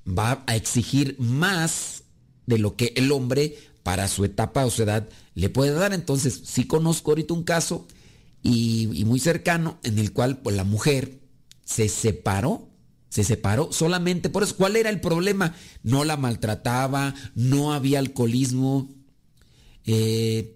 va 0.08 0.44
a 0.48 0.56
exigir 0.56 1.18
más 1.20 2.02
de 2.48 2.58
lo 2.58 2.76
que 2.76 2.94
el 2.96 3.12
hombre 3.12 3.60
para 3.84 4.08
su 4.08 4.26
etapa 4.26 4.66
o 4.66 4.72
su 4.72 4.82
edad 4.82 5.08
le 5.36 5.50
puede 5.50 5.74
dar. 5.74 5.94
Entonces, 5.94 6.42
sí 6.46 6.64
conozco 6.66 7.12
ahorita 7.12 7.36
un 7.36 7.44
caso 7.44 7.86
y, 8.42 8.90
y 9.00 9.06
muy 9.06 9.20
cercano 9.20 9.78
en 9.84 10.00
el 10.00 10.14
cual 10.14 10.40
pues, 10.40 10.56
la 10.56 10.64
mujer 10.64 11.20
se 11.64 11.90
separó 11.90 12.70
se 13.10 13.24
separó 13.24 13.72
solamente 13.72 14.30
por 14.30 14.44
eso. 14.44 14.56
¿Cuál 14.56 14.76
era 14.76 14.90
el 14.90 15.02
problema? 15.02 15.56
No 15.84 16.06
la 16.06 16.16
maltrataba, 16.16 17.16
no 17.36 17.74
había 17.74 18.00
alcoholismo. 18.00 18.90
Eh, 19.92 20.56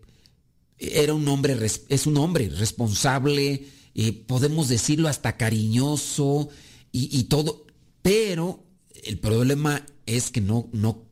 era 0.78 1.16
un 1.16 1.28
hombre, 1.28 1.58
es 1.90 2.06
un 2.06 2.18
hombre 2.18 2.50
responsable, 2.50 3.66
eh, 3.96 4.14
podemos 4.14 4.68
decirlo 4.68 5.08
hasta 5.08 5.38
cariñoso 5.38 6.50
y, 6.92 7.24
todo. 7.24 7.66
Pero 8.04 8.64
el 9.04 9.18
problema 9.18 9.84
es 10.06 10.30
que 10.30 10.40
no, 10.40 10.70
no, 10.72 11.04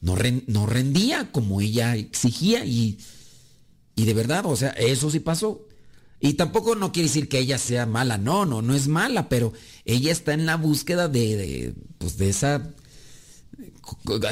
no, 0.00 0.16
no 0.46 0.66
rendía 0.66 1.32
como 1.32 1.60
ella 1.60 1.96
exigía 1.96 2.64
y, 2.64 2.98
y 3.96 4.04
de 4.04 4.14
verdad, 4.14 4.46
o 4.46 4.54
sea, 4.54 4.70
eso 4.70 5.10
sí 5.10 5.18
pasó. 5.18 5.66
Y 6.20 6.34
tampoco 6.34 6.76
no 6.76 6.92
quiere 6.92 7.08
decir 7.08 7.28
que 7.28 7.40
ella 7.40 7.58
sea 7.58 7.86
mala, 7.86 8.18
no, 8.18 8.46
no, 8.46 8.62
no 8.62 8.74
es 8.74 8.86
mala, 8.86 9.28
pero 9.28 9.52
ella 9.84 10.12
está 10.12 10.32
en 10.32 10.46
la 10.46 10.56
búsqueda 10.56 11.08
de, 11.08 11.36
de, 11.36 11.74
pues 11.98 12.18
de 12.18 12.28
esa... 12.28 12.72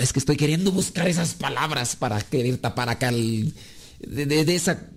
Es 0.00 0.12
que 0.12 0.18
estoy 0.18 0.37
queriendo 0.37 0.73
buscar 0.73 1.08
esas 1.08 1.34
palabras 1.34 1.96
para 1.96 2.20
querer 2.20 2.58
tapar 2.58 2.88
acá 2.88 3.08
el, 3.08 3.54
de, 4.00 4.54
esa 4.54 4.88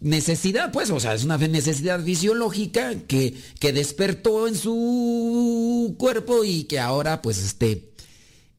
necesidad, 0.00 0.70
pues, 0.72 0.90
o 0.90 1.00
sea, 1.00 1.14
es 1.14 1.24
una 1.24 1.38
necesidad 1.38 2.02
fisiológica 2.02 2.94
que, 3.06 3.34
que 3.58 3.72
despertó 3.72 4.46
en 4.46 4.56
su 4.56 5.96
cuerpo 5.98 6.44
y 6.44 6.64
que 6.64 6.78
ahora, 6.78 7.20
pues, 7.22 7.38
este, 7.38 7.90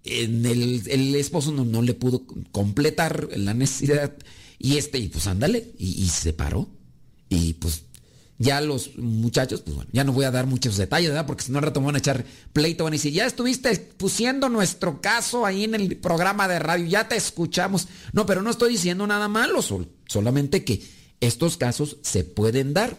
en 0.04 0.46
el, 0.46 0.84
el 0.88 1.16
esposo 1.16 1.52
no, 1.52 1.66
no, 1.66 1.82
le 1.82 1.94
pudo 1.94 2.24
completar 2.52 3.30
la 3.36 3.54
necesidad 3.54 4.14
y 4.58 4.78
este, 4.78 4.98
y 5.00 5.08
pues 5.08 5.28
ándale, 5.28 5.74
y, 5.78 6.04
y 6.04 6.10
se 6.10 6.34
paró. 6.34 6.70
Y 7.30 7.54
pues 7.54 7.84
ya 8.40 8.62
los 8.62 8.98
muchachos, 8.98 9.62
pues 9.62 9.76
bueno, 9.76 9.92
ya 9.94 10.06
no 10.06 10.14
voy 10.14 10.24
a 10.24 10.32
dar 10.32 10.46
muchos 10.46 10.78
detalles, 10.78 11.10
¿verdad? 11.10 11.28
Porque 11.28 11.44
si 11.44 11.52
no 11.52 11.58
al 11.60 11.66
rato 11.66 11.82
me 11.82 11.88
van 11.88 11.96
a 11.96 12.00
echar 12.00 12.26
pleito, 12.54 12.86
van 12.86 12.94
a 12.94 12.96
decir, 12.96 13.12
ya 13.12 13.26
estuviste 13.26 13.76
pusiendo 13.98 14.48
nuestro 14.48 15.02
caso 15.02 15.46
ahí 15.46 15.66
en 15.66 15.76
el 15.76 15.98
programa 15.98 16.48
de 16.48 16.58
radio, 16.58 16.86
ya 16.86 17.10
te 17.10 17.18
escuchamos. 17.18 17.90
No, 18.14 18.26
pero 18.26 18.42
no 18.42 18.50
estoy 18.50 18.72
diciendo 18.72 19.06
nada 19.06 19.28
malo, 19.28 19.62
sol, 19.62 19.90
solamente 20.08 20.64
que 20.64 20.82
estos 21.20 21.58
casos 21.58 21.98
se 22.02 22.24
pueden 22.24 22.74
dar. 22.74 22.98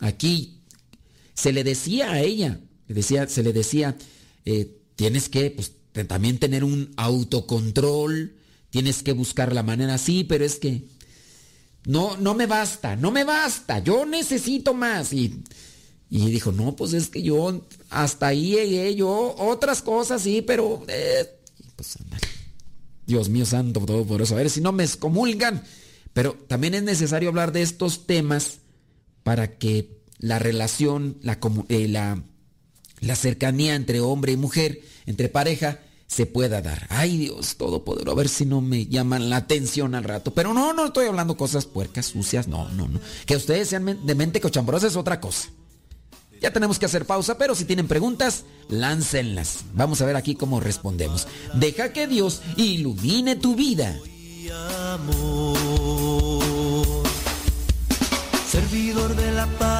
Aquí 0.00 0.64
se 1.34 1.52
le 1.52 1.62
decía 1.62 2.10
a 2.10 2.20
ella, 2.20 2.58
decía, 2.88 3.28
se 3.28 3.44
le 3.44 3.52
decía, 3.52 3.96
eh, 4.44 4.76
tienes 4.96 5.28
que 5.28 5.52
pues, 5.52 5.72
también 6.08 6.38
tener 6.38 6.64
un 6.64 6.92
autocontrol, 6.96 8.34
tienes 8.70 9.04
que 9.04 9.12
buscar 9.12 9.54
la 9.54 9.62
manera 9.62 9.94
así, 9.94 10.24
pero 10.24 10.44
es 10.44 10.56
que 10.56 10.88
no, 11.84 12.16
no 12.16 12.34
me 12.34 12.46
basta, 12.46 12.96
no 12.96 13.10
me 13.10 13.24
basta, 13.24 13.78
yo 13.78 14.04
necesito 14.06 14.74
más. 14.74 15.12
Y, 15.12 15.42
y 16.08 16.30
dijo, 16.30 16.52
no, 16.52 16.76
pues 16.76 16.92
es 16.92 17.08
que 17.08 17.22
yo 17.22 17.66
hasta 17.88 18.28
ahí 18.28 18.52
llegué, 18.52 18.94
yo 18.94 19.34
otras 19.38 19.82
cosas 19.82 20.22
sí, 20.22 20.42
pero... 20.42 20.84
Eh, 20.88 21.26
pues, 21.76 21.98
Dios 23.06 23.28
mío 23.28 23.44
santo, 23.44 23.80
todo 23.80 24.04
por 24.04 24.22
eso. 24.22 24.34
A 24.34 24.38
ver 24.38 24.50
si 24.50 24.60
no 24.60 24.70
me 24.70 24.84
excomulgan. 24.84 25.64
Pero 26.12 26.34
también 26.34 26.74
es 26.74 26.82
necesario 26.82 27.28
hablar 27.28 27.52
de 27.52 27.62
estos 27.62 28.06
temas 28.06 28.58
para 29.22 29.58
que 29.58 30.00
la 30.18 30.38
relación, 30.38 31.18
la, 31.22 31.38
eh, 31.68 31.88
la, 31.88 32.22
la 33.00 33.16
cercanía 33.16 33.74
entre 33.74 34.00
hombre 34.00 34.32
y 34.32 34.36
mujer, 34.36 34.80
entre 35.06 35.28
pareja, 35.28 35.80
se 36.10 36.26
pueda 36.26 36.60
dar. 36.60 36.86
Ay 36.88 37.16
Dios 37.16 37.54
Todopoderoso, 37.56 38.10
a 38.10 38.16
ver 38.16 38.28
si 38.28 38.44
no 38.44 38.60
me 38.60 38.86
llaman 38.86 39.30
la 39.30 39.36
atención 39.36 39.94
al 39.94 40.02
rato. 40.02 40.34
Pero 40.34 40.52
no, 40.52 40.72
no 40.72 40.86
estoy 40.86 41.06
hablando 41.06 41.36
cosas 41.36 41.66
puercas, 41.66 42.06
sucias, 42.06 42.48
no, 42.48 42.68
no, 42.70 42.88
no. 42.88 42.98
Que 43.26 43.36
ustedes 43.36 43.68
sean 43.68 44.04
de 44.04 44.14
mente 44.16 44.40
cochambrosa 44.40 44.88
es 44.88 44.96
otra 44.96 45.20
cosa. 45.20 45.50
Ya 46.42 46.52
tenemos 46.52 46.78
que 46.78 46.86
hacer 46.86 47.06
pausa, 47.06 47.38
pero 47.38 47.54
si 47.54 47.64
tienen 47.64 47.86
preguntas, 47.86 48.44
láncenlas. 48.68 49.58
Vamos 49.74 50.00
a 50.00 50.06
ver 50.06 50.16
aquí 50.16 50.34
cómo 50.34 50.58
respondemos. 50.58 51.28
Deja 51.54 51.92
que 51.92 52.08
Dios 52.08 52.42
ilumine 52.56 53.36
tu 53.36 53.54
vida. 53.54 53.96
Servidor 58.50 59.14
de 59.14 59.32
la 59.32 59.46
palabra 59.58 59.79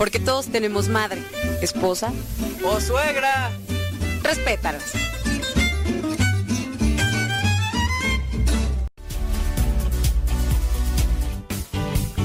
Porque 0.00 0.18
todos 0.18 0.46
tenemos 0.46 0.88
madre, 0.88 1.22
esposa 1.60 2.10
o 2.64 2.80
suegra. 2.80 3.50
Respétalas. 4.22 4.94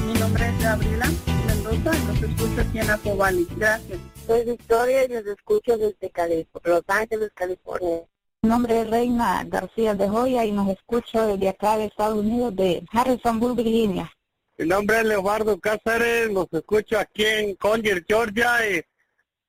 Mi 0.06 0.14
nombre 0.18 0.48
es 0.48 0.62
Gabriela 0.62 1.10
Mendoza 1.46 1.98
y 1.98 2.06
los 2.06 2.22
escucho 2.22 2.60
aquí 2.62 2.78
en 2.78 2.90
Acobali. 2.90 3.46
Gracias. 3.58 3.98
Soy 4.26 4.44
Victoria 4.46 5.04
y 5.04 5.08
los 5.08 5.26
escucho 5.26 5.76
desde 5.76 6.10
Cali 6.10 6.48
Los 6.64 6.82
Ángeles, 6.86 7.30
California. 7.34 8.04
Mi 8.40 8.48
nombre 8.48 8.80
es 8.80 8.88
Reina 8.88 9.44
García 9.46 9.94
de 9.94 10.08
Joya 10.08 10.46
y 10.46 10.52
nos 10.52 10.70
escucho 10.70 11.26
desde 11.26 11.50
acá 11.50 11.76
de 11.76 11.84
Estados 11.84 12.20
Unidos, 12.20 12.56
de 12.56 12.82
Harrisonburg, 12.90 13.54
Virginia. 13.54 14.15
Mi 14.58 14.66
nombre 14.66 15.00
es 15.00 15.04
Leobardo 15.04 15.60
Cáceres, 15.60 16.32
los 16.32 16.46
escucho 16.50 16.98
aquí 16.98 17.26
en 17.26 17.56
Collier, 17.56 18.02
Georgia. 18.08 18.54
Y... 18.66 18.82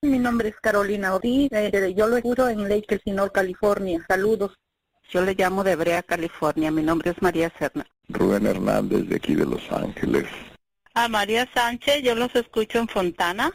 Mi 0.02 0.20
nombre 0.20 0.50
es 0.50 0.56
Carolina 0.58 1.15
Ortiz, 1.15 1.50
eh, 1.54 1.93
yo 1.96 2.08
lo 2.08 2.17
escucho 2.17 2.50
en 2.50 2.67
Lake 2.67 2.96
Elsinore, 2.96 3.32
California. 3.32 4.04
Saludos. 4.06 4.52
Yo 5.10 5.22
le 5.22 5.34
llamo 5.34 5.63
de 5.63 5.78
Brea, 5.78 6.04
California. 6.04 6.72
Mi 6.72 6.84
nombre 6.84 7.12
es 7.12 7.22
María 7.22 7.50
Serna. 7.58 7.88
Rubén 8.10 8.48
Hernández, 8.48 9.08
de 9.08 9.15
aquí 9.15 9.34
de 9.34 9.46
Los 9.46 9.72
Ángeles. 9.72 10.26
A 10.93 11.08
María 11.08 11.50
Sánchez, 11.54 12.04
yo 12.04 12.13
los 12.13 12.36
escucho 12.36 12.80
en 12.80 12.89
Fontana. 12.89 13.54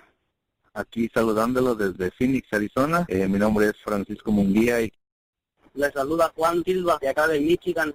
Aquí 0.73 1.11
saludándolos 1.13 1.77
desde 1.77 2.11
Phoenix, 2.13 2.51
Arizona. 2.51 3.05
Eh, 3.09 3.29
mi 3.29 3.39
nombre 3.39 3.67
es 3.67 3.77
Francisco 3.85 4.33
Munguía. 4.33 4.81
Y... 4.81 4.91
Le 5.75 5.93
saluda 5.93 6.33
Juan 6.35 6.65
Silva, 6.65 6.99
de 6.99 7.11
acá 7.11 7.29
de 7.29 7.41
Michigan. 7.41 7.95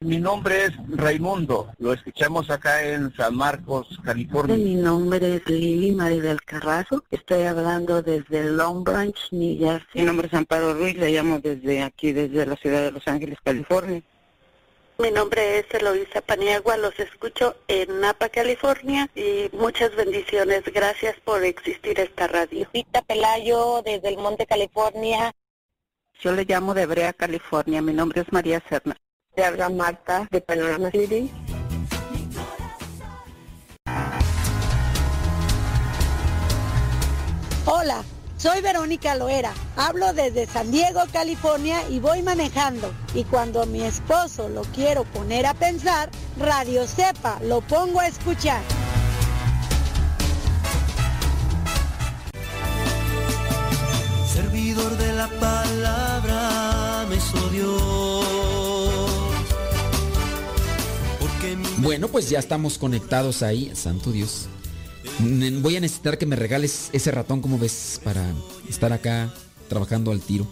Mi 0.00 0.18
nombre 0.18 0.66
es 0.66 0.72
Raimundo, 0.90 1.72
lo 1.78 1.92
escuchamos 1.92 2.48
acá 2.50 2.84
en 2.84 3.12
San 3.16 3.34
Marcos, 3.34 3.98
California. 4.04 4.56
Mi 4.56 4.76
nombre 4.76 5.34
es 5.34 5.48
Lili 5.48 5.90
María 5.90 6.22
del 6.22 6.40
Carrazo, 6.40 7.02
estoy 7.10 7.42
hablando 7.42 8.00
desde 8.00 8.44
Long 8.44 8.84
Branch, 8.84 9.18
New 9.32 9.58
Jersey. 9.58 9.88
Mi 9.94 10.02
nombre 10.04 10.28
es 10.28 10.34
Amparo 10.34 10.74
Ruiz, 10.74 10.96
le 10.96 11.10
llamo 11.10 11.40
desde 11.40 11.82
aquí, 11.82 12.12
desde 12.12 12.46
la 12.46 12.54
ciudad 12.54 12.84
de 12.84 12.92
Los 12.92 13.08
Ángeles, 13.08 13.38
California. 13.42 14.00
Mi 14.98 15.10
nombre 15.10 15.58
es 15.58 15.66
Eloisa 15.74 16.20
Paniagua, 16.20 16.76
los 16.76 16.96
escucho 17.00 17.56
en 17.66 18.00
Napa, 18.00 18.28
California 18.28 19.10
y 19.16 19.50
muchas 19.52 19.96
bendiciones. 19.96 20.62
Gracias 20.72 21.16
por 21.24 21.42
existir 21.42 21.98
esta 21.98 22.28
radio. 22.28 22.68
Rita 22.72 23.02
Pelayo 23.02 23.82
desde 23.84 24.10
el 24.10 24.18
Monte, 24.18 24.46
California. 24.46 25.32
Yo 26.20 26.30
le 26.30 26.44
llamo 26.44 26.72
de 26.72 26.86
Brea, 26.86 27.12
California. 27.12 27.82
Mi 27.82 27.92
nombre 27.92 28.20
es 28.20 28.32
María 28.32 28.62
Serna. 28.68 28.96
Te 29.38 29.44
habla 29.44 29.68
Marta 29.68 30.26
de 30.32 30.40
Panorama 30.40 30.90
City. 30.90 31.30
Hola, 37.66 38.02
soy 38.36 38.60
Verónica 38.62 39.14
Loera. 39.14 39.52
Hablo 39.76 40.12
desde 40.12 40.46
San 40.46 40.72
Diego, 40.72 41.02
California 41.12 41.88
y 41.88 42.00
voy 42.00 42.22
manejando. 42.22 42.92
Y 43.14 43.22
cuando 43.22 43.64
mi 43.64 43.84
esposo 43.84 44.48
lo 44.48 44.62
quiero 44.62 45.04
poner 45.04 45.46
a 45.46 45.54
pensar, 45.54 46.10
Radio 46.40 46.84
Sepa 46.88 47.38
lo 47.44 47.60
pongo 47.60 48.00
a 48.00 48.08
escuchar. 48.08 48.60
Servidor 54.26 54.96
de 54.96 55.12
la 55.12 55.28
palabra 55.28 57.06
me 57.08 57.14
hizo 57.14 57.48
Bueno, 61.80 62.08
pues 62.08 62.28
ya 62.28 62.40
estamos 62.40 62.76
conectados 62.76 63.42
ahí, 63.42 63.70
santo 63.74 64.10
Dios. 64.10 64.48
Voy 65.62 65.76
a 65.76 65.80
necesitar 65.80 66.18
que 66.18 66.26
me 66.26 66.34
regales 66.34 66.90
ese 66.92 67.10
ratón, 67.12 67.40
como 67.40 67.58
ves, 67.58 68.00
para 68.02 68.34
estar 68.68 68.92
acá 68.92 69.32
trabajando 69.68 70.10
al 70.10 70.20
tiro. 70.20 70.46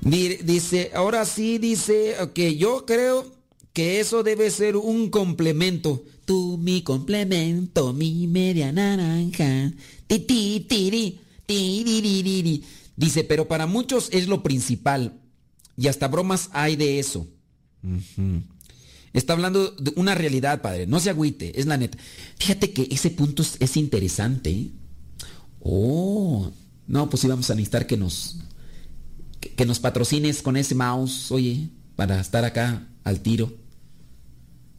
dice, 0.00 0.90
ahora 0.94 1.24
sí, 1.24 1.58
dice 1.58 2.16
que 2.34 2.56
yo 2.56 2.84
creo 2.84 3.32
que 3.72 3.98
eso 4.00 4.22
debe 4.22 4.50
ser 4.50 4.76
un 4.76 5.08
complemento. 5.08 6.04
Tú, 6.26 6.58
mi 6.58 6.82
complemento, 6.82 7.92
mi 7.92 8.26
media 8.26 8.72
naranja. 8.72 9.72
Ti, 10.06 10.18
ti, 10.20 10.66
tiri, 10.68 11.20
tiri, 11.46 12.64
Dice, 12.96 13.24
pero 13.24 13.48
para 13.48 13.66
muchos 13.66 14.08
es 14.12 14.28
lo 14.28 14.42
principal. 14.42 15.18
Y 15.76 15.88
hasta 15.88 16.08
bromas 16.08 16.50
hay 16.52 16.76
de 16.76 16.98
eso. 16.98 17.26
Está 19.14 19.32
hablando 19.32 19.70
de 19.70 19.92
una 19.94 20.16
realidad, 20.16 20.60
padre. 20.60 20.88
No 20.88 20.98
se 20.98 21.08
agüite, 21.08 21.58
es 21.58 21.66
la 21.66 21.76
neta. 21.76 21.96
Fíjate 22.36 22.72
que 22.72 22.88
ese 22.90 23.10
punto 23.10 23.44
es, 23.60 23.76
interesante. 23.76 24.50
¿eh? 24.50 24.70
Oh, 25.60 26.50
no, 26.88 27.08
pues 27.08 27.20
sí 27.20 27.28
vamos 27.28 27.48
a 27.48 27.54
necesitar 27.54 27.86
que 27.86 27.96
nos 27.96 28.38
que, 29.40 29.64
nos 29.66 29.78
patrocines 29.78 30.42
con 30.42 30.56
ese 30.56 30.74
mouse, 30.74 31.30
oye, 31.30 31.68
para 31.94 32.20
estar 32.20 32.44
acá 32.44 32.88
al 33.04 33.20
tiro. 33.20 33.54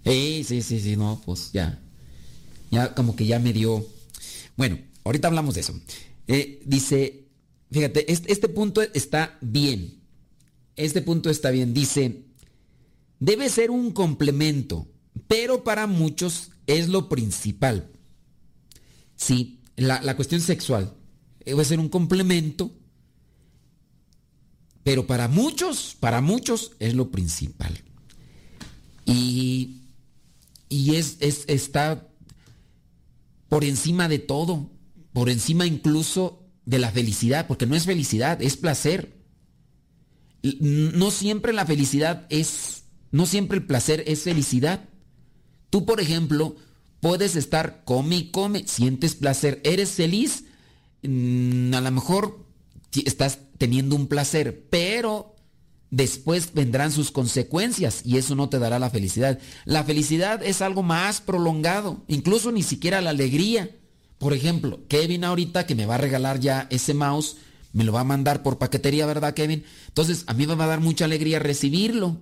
Eh, 0.03 0.43
sí, 0.45 0.61
sí, 0.61 0.81
sí, 0.81 0.97
no, 0.97 1.21
pues 1.25 1.51
ya. 1.53 1.81
Ya 2.71 2.93
como 2.93 3.15
que 3.15 3.25
ya 3.25 3.39
me 3.39 3.53
dio. 3.53 3.87
Bueno, 4.57 4.79
ahorita 5.05 5.29
hablamos 5.29 5.55
de 5.55 5.61
eso. 5.61 5.79
Eh, 6.27 6.61
dice, 6.65 7.29
fíjate, 7.71 8.11
este, 8.11 8.33
este 8.33 8.49
punto 8.49 8.81
está 8.81 9.37
bien. 9.39 10.01
Este 10.75 11.01
punto 11.01 11.29
está 11.29 11.51
bien. 11.51 11.73
Dice, 11.73 12.24
debe 13.19 13.49
ser 13.49 13.71
un 13.71 13.91
complemento, 13.91 14.87
pero 15.27 15.63
para 15.63 15.87
muchos 15.87 16.51
es 16.67 16.87
lo 16.89 17.09
principal. 17.09 17.91
Sí, 19.15 19.59
la, 19.75 20.15
cuestión 20.15 20.41
sexual 20.41 20.93
debe 21.45 21.65
ser 21.65 21.79
un 21.79 21.89
complemento, 21.89 22.71
pero 24.83 25.07
para 25.07 25.27
muchos, 25.27 25.95
para 25.99 26.21
muchos 26.21 26.73
es 26.79 26.93
lo 26.93 27.11
principal. 27.11 27.81
Y, 29.05 29.81
y 30.69 30.95
es, 30.95 31.17
es, 31.19 31.45
está 31.47 32.07
por 33.47 33.63
encima 33.63 34.09
de 34.09 34.19
todo, 34.19 34.71
por 35.13 35.29
encima 35.29 35.65
incluso 35.65 36.43
de 36.65 36.79
la 36.79 36.91
felicidad, 36.91 37.47
porque 37.47 37.65
no 37.65 37.75
es 37.75 37.85
felicidad, 37.85 38.41
es 38.41 38.57
placer. 38.57 39.15
No 40.59 41.09
siempre 41.09 41.53
la 41.53 41.65
felicidad 41.65 42.27
es 42.29 42.84
no 43.15 43.25
siempre 43.25 43.57
el 43.57 43.65
placer 43.65 44.03
es 44.07 44.23
felicidad. 44.23 44.89
Tú, 45.69 45.85
por 45.85 46.01
ejemplo, 46.01 46.57
puedes 46.99 47.37
estar 47.37 47.83
come 47.85 48.17
y 48.17 48.31
come, 48.31 48.67
sientes 48.67 49.15
placer, 49.15 49.61
eres 49.63 49.91
feliz, 49.91 50.43
mm, 51.01 51.73
a 51.73 51.79
lo 51.79 51.91
mejor 51.91 52.45
estás 53.05 53.39
teniendo 53.57 53.95
un 53.95 54.07
placer, 54.07 54.67
pero 54.69 55.33
después 55.91 56.53
vendrán 56.53 56.91
sus 56.91 57.09
consecuencias 57.09 58.01
y 58.03 58.17
eso 58.17 58.35
no 58.35 58.49
te 58.49 58.59
dará 58.59 58.79
la 58.79 58.89
felicidad. 58.89 59.39
La 59.63 59.85
felicidad 59.85 60.43
es 60.43 60.61
algo 60.61 60.83
más 60.83 61.21
prolongado, 61.21 62.03
incluso 62.09 62.51
ni 62.51 62.63
siquiera 62.63 62.99
la 62.99 63.11
alegría, 63.11 63.69
por 64.17 64.33
ejemplo, 64.33 64.81
Kevin 64.89 65.23
ahorita 65.23 65.65
que 65.65 65.75
me 65.75 65.85
va 65.85 65.95
a 65.95 65.99
regalar 65.99 66.41
ya 66.41 66.67
ese 66.69 66.93
mouse, 66.93 67.37
me 67.71 67.85
lo 67.85 67.93
va 67.93 68.01
a 68.01 68.03
mandar 68.03 68.43
por 68.43 68.57
paquetería, 68.57 69.05
¿verdad, 69.05 69.33
Kevin? 69.33 69.63
Entonces, 69.87 70.25
a 70.27 70.33
mí 70.33 70.45
me 70.45 70.55
va 70.55 70.65
a 70.65 70.67
dar 70.67 70.81
mucha 70.81 71.05
alegría 71.05 71.39
recibirlo. 71.39 72.19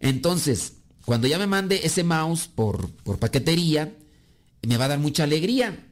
Entonces, 0.00 0.74
cuando 1.04 1.26
ya 1.26 1.38
me 1.38 1.46
mande 1.46 1.80
ese 1.84 2.04
mouse 2.04 2.48
por, 2.48 2.90
por 2.90 3.18
paquetería, 3.18 3.94
me 4.66 4.76
va 4.76 4.86
a 4.86 4.88
dar 4.88 4.98
mucha 4.98 5.24
alegría. 5.24 5.86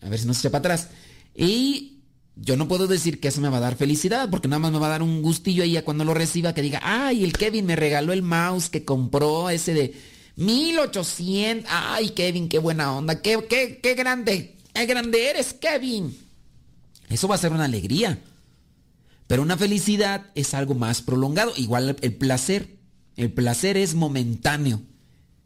A 0.00 0.08
ver 0.08 0.18
si 0.18 0.26
no 0.26 0.34
se 0.34 0.40
echa 0.40 0.50
para 0.50 0.60
atrás. 0.60 0.90
Y 1.34 1.94
yo 2.36 2.56
no 2.56 2.68
puedo 2.68 2.86
decir 2.86 3.20
que 3.20 3.28
eso 3.28 3.40
me 3.40 3.48
va 3.48 3.58
a 3.58 3.60
dar 3.60 3.76
felicidad, 3.76 4.28
porque 4.30 4.48
nada 4.48 4.60
más 4.60 4.72
me 4.72 4.78
va 4.78 4.86
a 4.86 4.90
dar 4.90 5.02
un 5.02 5.22
gustillo 5.22 5.62
ahí 5.62 5.76
a 5.76 5.84
cuando 5.84 6.04
lo 6.04 6.14
reciba 6.14 6.54
que 6.54 6.62
diga, 6.62 6.80
ay, 6.82 7.24
el 7.24 7.32
Kevin 7.32 7.66
me 7.66 7.76
regaló 7.76 8.12
el 8.12 8.22
mouse 8.22 8.68
que 8.68 8.84
compró, 8.84 9.50
ese 9.50 9.74
de 9.74 9.94
1800. 10.36 11.70
Ay, 11.70 12.10
Kevin, 12.10 12.48
qué 12.48 12.58
buena 12.58 12.92
onda, 12.96 13.22
qué, 13.22 13.44
qué, 13.48 13.80
qué 13.82 13.94
grande, 13.94 14.56
qué 14.72 14.86
grande 14.86 15.30
eres, 15.30 15.54
Kevin. 15.54 16.16
Eso 17.08 17.28
va 17.28 17.36
a 17.36 17.38
ser 17.38 17.52
una 17.52 17.64
alegría. 17.64 18.18
Pero 19.26 19.42
una 19.42 19.56
felicidad 19.56 20.26
es 20.34 20.54
algo 20.54 20.74
más 20.74 21.02
prolongado, 21.02 21.52
igual 21.56 21.96
el 22.00 22.14
placer. 22.14 22.76
El 23.16 23.32
placer 23.32 23.76
es 23.76 23.94
momentáneo. 23.94 24.82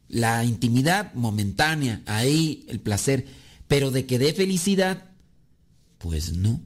La 0.09 0.45
intimidad 0.45 1.13
momentánea, 1.15 2.03
ahí 2.07 2.65
el 2.69 2.81
placer. 2.81 3.27
Pero 3.67 3.91
de 3.91 4.07
que 4.07 4.19
dé 4.19 4.33
felicidad, 4.33 5.05
pues 5.99 6.33
no. 6.33 6.61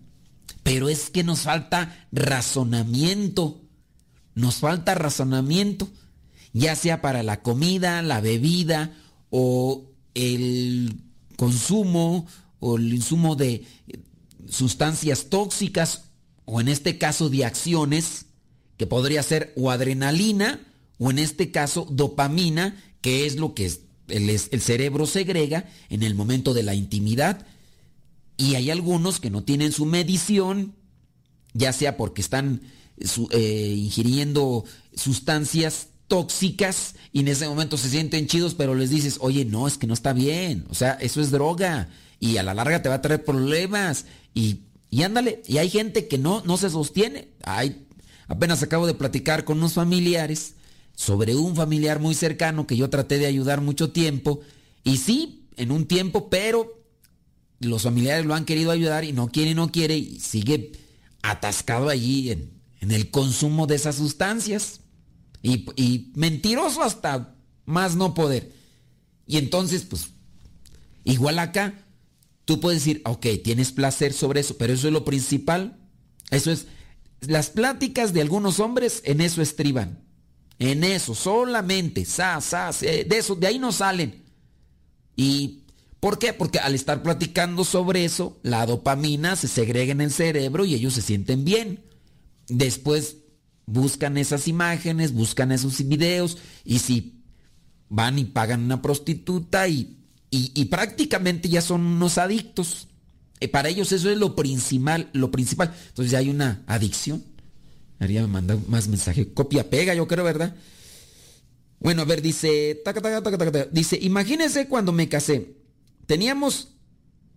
Pero 0.63 0.89
es 0.89 1.11
que 1.11 1.25
nos 1.25 1.41
falta 1.41 2.07
razonamiento. 2.13 3.61
Nos 4.35 4.57
falta 4.57 4.95
razonamiento. 4.95 5.91
Ya 6.53 6.77
sea 6.77 7.03
para 7.03 7.23
la 7.23 7.43
comida, 7.43 8.03
la 8.03 8.21
bebida 8.21 8.93
o 9.31 9.91
el 10.15 11.01
consumo 11.37 12.27
o 12.61 12.77
el 12.77 12.95
insumo 12.95 13.35
de 13.35 13.65
sustancias 14.49 15.31
tóxicas 15.31 16.05
o 16.45 16.61
en 16.61 16.69
este 16.69 16.99
caso 16.99 17.31
de 17.31 17.45
acciones 17.45 18.27
que 18.77 18.87
podría 18.87 19.23
ser 19.23 19.53
o 19.57 19.71
adrenalina 19.71 20.61
o 21.03 21.11
en 21.11 21.19
este 21.19 21.51
caso 21.51 21.85
dopamina, 21.91 22.81
que 23.01 23.27
es 23.27 23.35
lo 23.35 23.55
que 23.55 23.73
el, 24.07 24.39
cerebro 24.39 25.05
segrega 25.05 25.69
en 25.89 26.05
el 26.05 26.15
momento 26.15 26.55
de 26.55 26.63
la 26.63 26.77
intimidad. 26.77 27.45
Y 28.37 28.55
hay 28.55 28.71
algunos 28.71 29.19
que 29.19 29.29
no 29.29 29.43
tienen 29.43 29.73
su 29.73 29.85
medición, 29.85 30.77
ya 31.55 31.73
sea 31.73 31.97
porque 31.97 32.21
están 32.21 32.63
eh, 33.31 33.75
ingiriendo 33.77 34.65
sustancias 34.95 35.89
tóxicas 36.07 36.95
y 37.13 37.21
en 37.21 37.29
ese 37.29 37.49
momento 37.49 37.77
se 37.77 37.91
sienten 37.91 38.29
chidos, 38.29 38.55
pero 38.55 38.77
les 38.77 38.91
dices, 38.91 39.19
oye, 39.21 39.45
no, 39.45 39.67
es 39.67 39.79
que 39.79 39.89
no 39.89 39.95
está 39.95 40.13
bien, 40.13 40.67
o 40.71 40.75
sea, 40.75 40.93
eso 41.01 41.21
es 41.21 41.33
droga 41.33 41.89
y 42.21 42.37
a 42.37 42.45
la 42.45 42.55
larga 42.55 42.81
te 42.81 42.89
va 42.89 42.97
a 42.97 43.03
traer 43.03 43.25
problemas 43.25 44.05
y, 44.35 44.61
y 44.89 45.03
ándale, 45.03 45.43
y 45.49 45.59
hay 45.59 45.69
gente 45.69 46.07
que 46.07 46.19
no, 46.19 46.43
no 46.47 46.57
se 46.59 46.71
sostiene. 46.71 47.31
Hay, 47.43 47.89
apenas 48.29 48.63
acabo 48.63 48.87
de 48.87 48.95
platicar 48.95 49.45
con 49.45 49.59
unos 49.59 49.73
familiares 49.73 50.55
sobre 50.95 51.35
un 51.35 51.57
familiar 51.57 52.01
muy 52.01 52.15
cercano 52.15 52.67
que 52.67 52.77
yo 52.77 52.91
traté 52.91 53.19
de 53.19 53.27
ayudar 53.27 53.61
mucho 53.61 53.91
tiempo. 53.91 54.41
Y 54.85 54.99
sí, 54.99 55.47
en 55.57 55.73
un 55.73 55.87
tiempo, 55.87 56.29
pero 56.29 56.83
los 57.61 57.83
familiares 57.83 58.27
lo 58.27 58.35
han 58.35 58.45
querido 58.45 58.71
ayudar 58.71 59.05
y 59.05 59.13
no 59.13 59.29
quiere 59.29 59.53
y 59.53 59.55
no 59.55 59.71
quiere 59.71 59.97
y 59.97 60.19
sigue 60.19 60.73
atascado 61.23 61.89
allí 61.89 62.31
en, 62.31 62.51
en 62.81 62.91
el 62.91 63.11
consumo 63.11 63.67
de 63.67 63.77
esas 63.77 63.97
sustancias. 63.97 64.81
Y, 65.43 65.67
y, 65.77 66.13
mentiroso 66.15 66.83
hasta 66.83 67.35
más 67.65 67.97
no 67.97 68.15
poder. 68.15 68.53
Y 69.27 69.39
entonces, 69.39 69.83
pues, 69.83 70.11
igual 71.05 71.39
acá, 71.39 71.75
tú 72.45 72.61
puedes 72.61 72.85
decir, 72.85 73.03
ok, 73.05 73.27
tienes 73.43 73.73
placer 73.73 74.13
sobre 74.13 74.41
eso, 74.41 74.57
pero 74.57 74.73
eso 74.73 74.87
es 74.87 74.93
lo 74.93 75.05
principal. 75.05 75.79
Eso 76.31 76.51
es, 76.51 76.67
las 77.21 77.51
pláticas 77.51 78.13
de 78.13 78.21
algunos 78.21 78.61
hombres 78.61 79.03
en 79.05 79.21
eso 79.21 79.43
estriban. 79.43 80.01
En 80.59 80.85
eso, 80.85 81.15
solamente, 81.15 82.05
sa, 82.05 82.41
sa, 82.41 82.71
de 82.73 83.07
eso, 83.11 83.35
de 83.35 83.47
ahí 83.47 83.59
no 83.59 83.73
salen. 83.73 84.23
¿Y 85.17 85.63
por 86.01 86.19
qué? 86.19 86.33
Porque 86.33 86.59
al 86.59 86.75
estar 86.75 87.03
platicando 87.03 87.65
sobre 87.65 88.05
eso, 88.05 88.39
la 88.43 88.67
dopamina 88.67 89.37
se 89.37 89.49
segrega 89.49 89.93
en 89.93 90.01
el 90.01 90.11
cerebro 90.11 90.65
y 90.65 90.75
ellos 90.75 90.95
se 90.95 91.03
sienten 91.03 91.45
bien. 91.45 91.85
Después 92.49 93.19
buscan 93.67 94.17
esas 94.17 94.49
imágenes, 94.49 95.13
buscan 95.13 95.53
esos 95.53 95.87
videos 95.87 96.39
y 96.65 96.81
si 96.81 97.23
van 97.89 98.19
y 98.19 98.25
pagan 98.25 98.65
una 98.65 98.83
prostituta 98.83 99.69
y, 99.69 99.99
y, 100.31 100.65
prácticamente 100.67 101.49
ya 101.49 101.61
son 101.61 101.83
unos 101.83 102.19
adictos. 102.19 102.89
Y 103.39 103.49
para 103.49 103.69
ellos 103.69 103.93
eso 103.93 104.11
es 104.11 104.19
lo 104.19 104.35
principal, 104.35 105.11
lo 105.13 105.31
principal. 105.31 105.75
Entonces 105.89 106.11
ya 106.11 106.19
hay 106.19 106.31
una 106.31 106.63
adicción. 106.67 107.23
María 108.03 108.23
me 108.23 108.27
manda 108.27 108.59
más 108.67 108.89
mensaje. 108.89 109.33
Copia, 109.33 109.71
pega, 109.71 109.95
yo 109.95 110.09
creo, 110.09 110.25
¿verdad? 110.25 110.57
Bueno, 111.79 112.03
a 112.03 112.05
ver, 112.05 112.21
dice. 112.21 112.75
Taca, 112.85 113.01
taca, 113.01 113.23
taca, 113.23 113.69
dice, 113.71 113.97
imagínense 114.03 114.67
cuando 114.67 114.91
me 114.91 115.09
casé. 115.09 115.55
Teníamos 116.07 116.75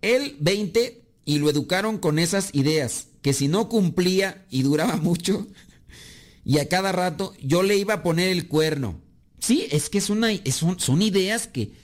el 0.02 0.36
20 0.40 1.04
y 1.24 1.38
lo 1.38 1.50
educaron 1.50 1.98
con 1.98 2.18
esas 2.18 2.52
ideas. 2.52 3.10
Que 3.22 3.32
si 3.32 3.46
no 3.46 3.68
cumplía 3.68 4.44
y 4.50 4.62
duraba 4.62 4.96
mucho, 5.08 5.46
y 6.44 6.58
a 6.58 6.68
cada 6.68 6.90
rato 6.90 7.32
yo 7.40 7.62
le 7.62 7.76
iba 7.76 7.94
a 7.94 8.02
poner 8.02 8.30
el 8.30 8.48
cuerno. 8.48 9.00
Sí, 9.38 9.68
es 9.70 9.88
que 9.88 10.00
son 10.00 10.24
ideas 11.00 11.46
que, 11.46 11.74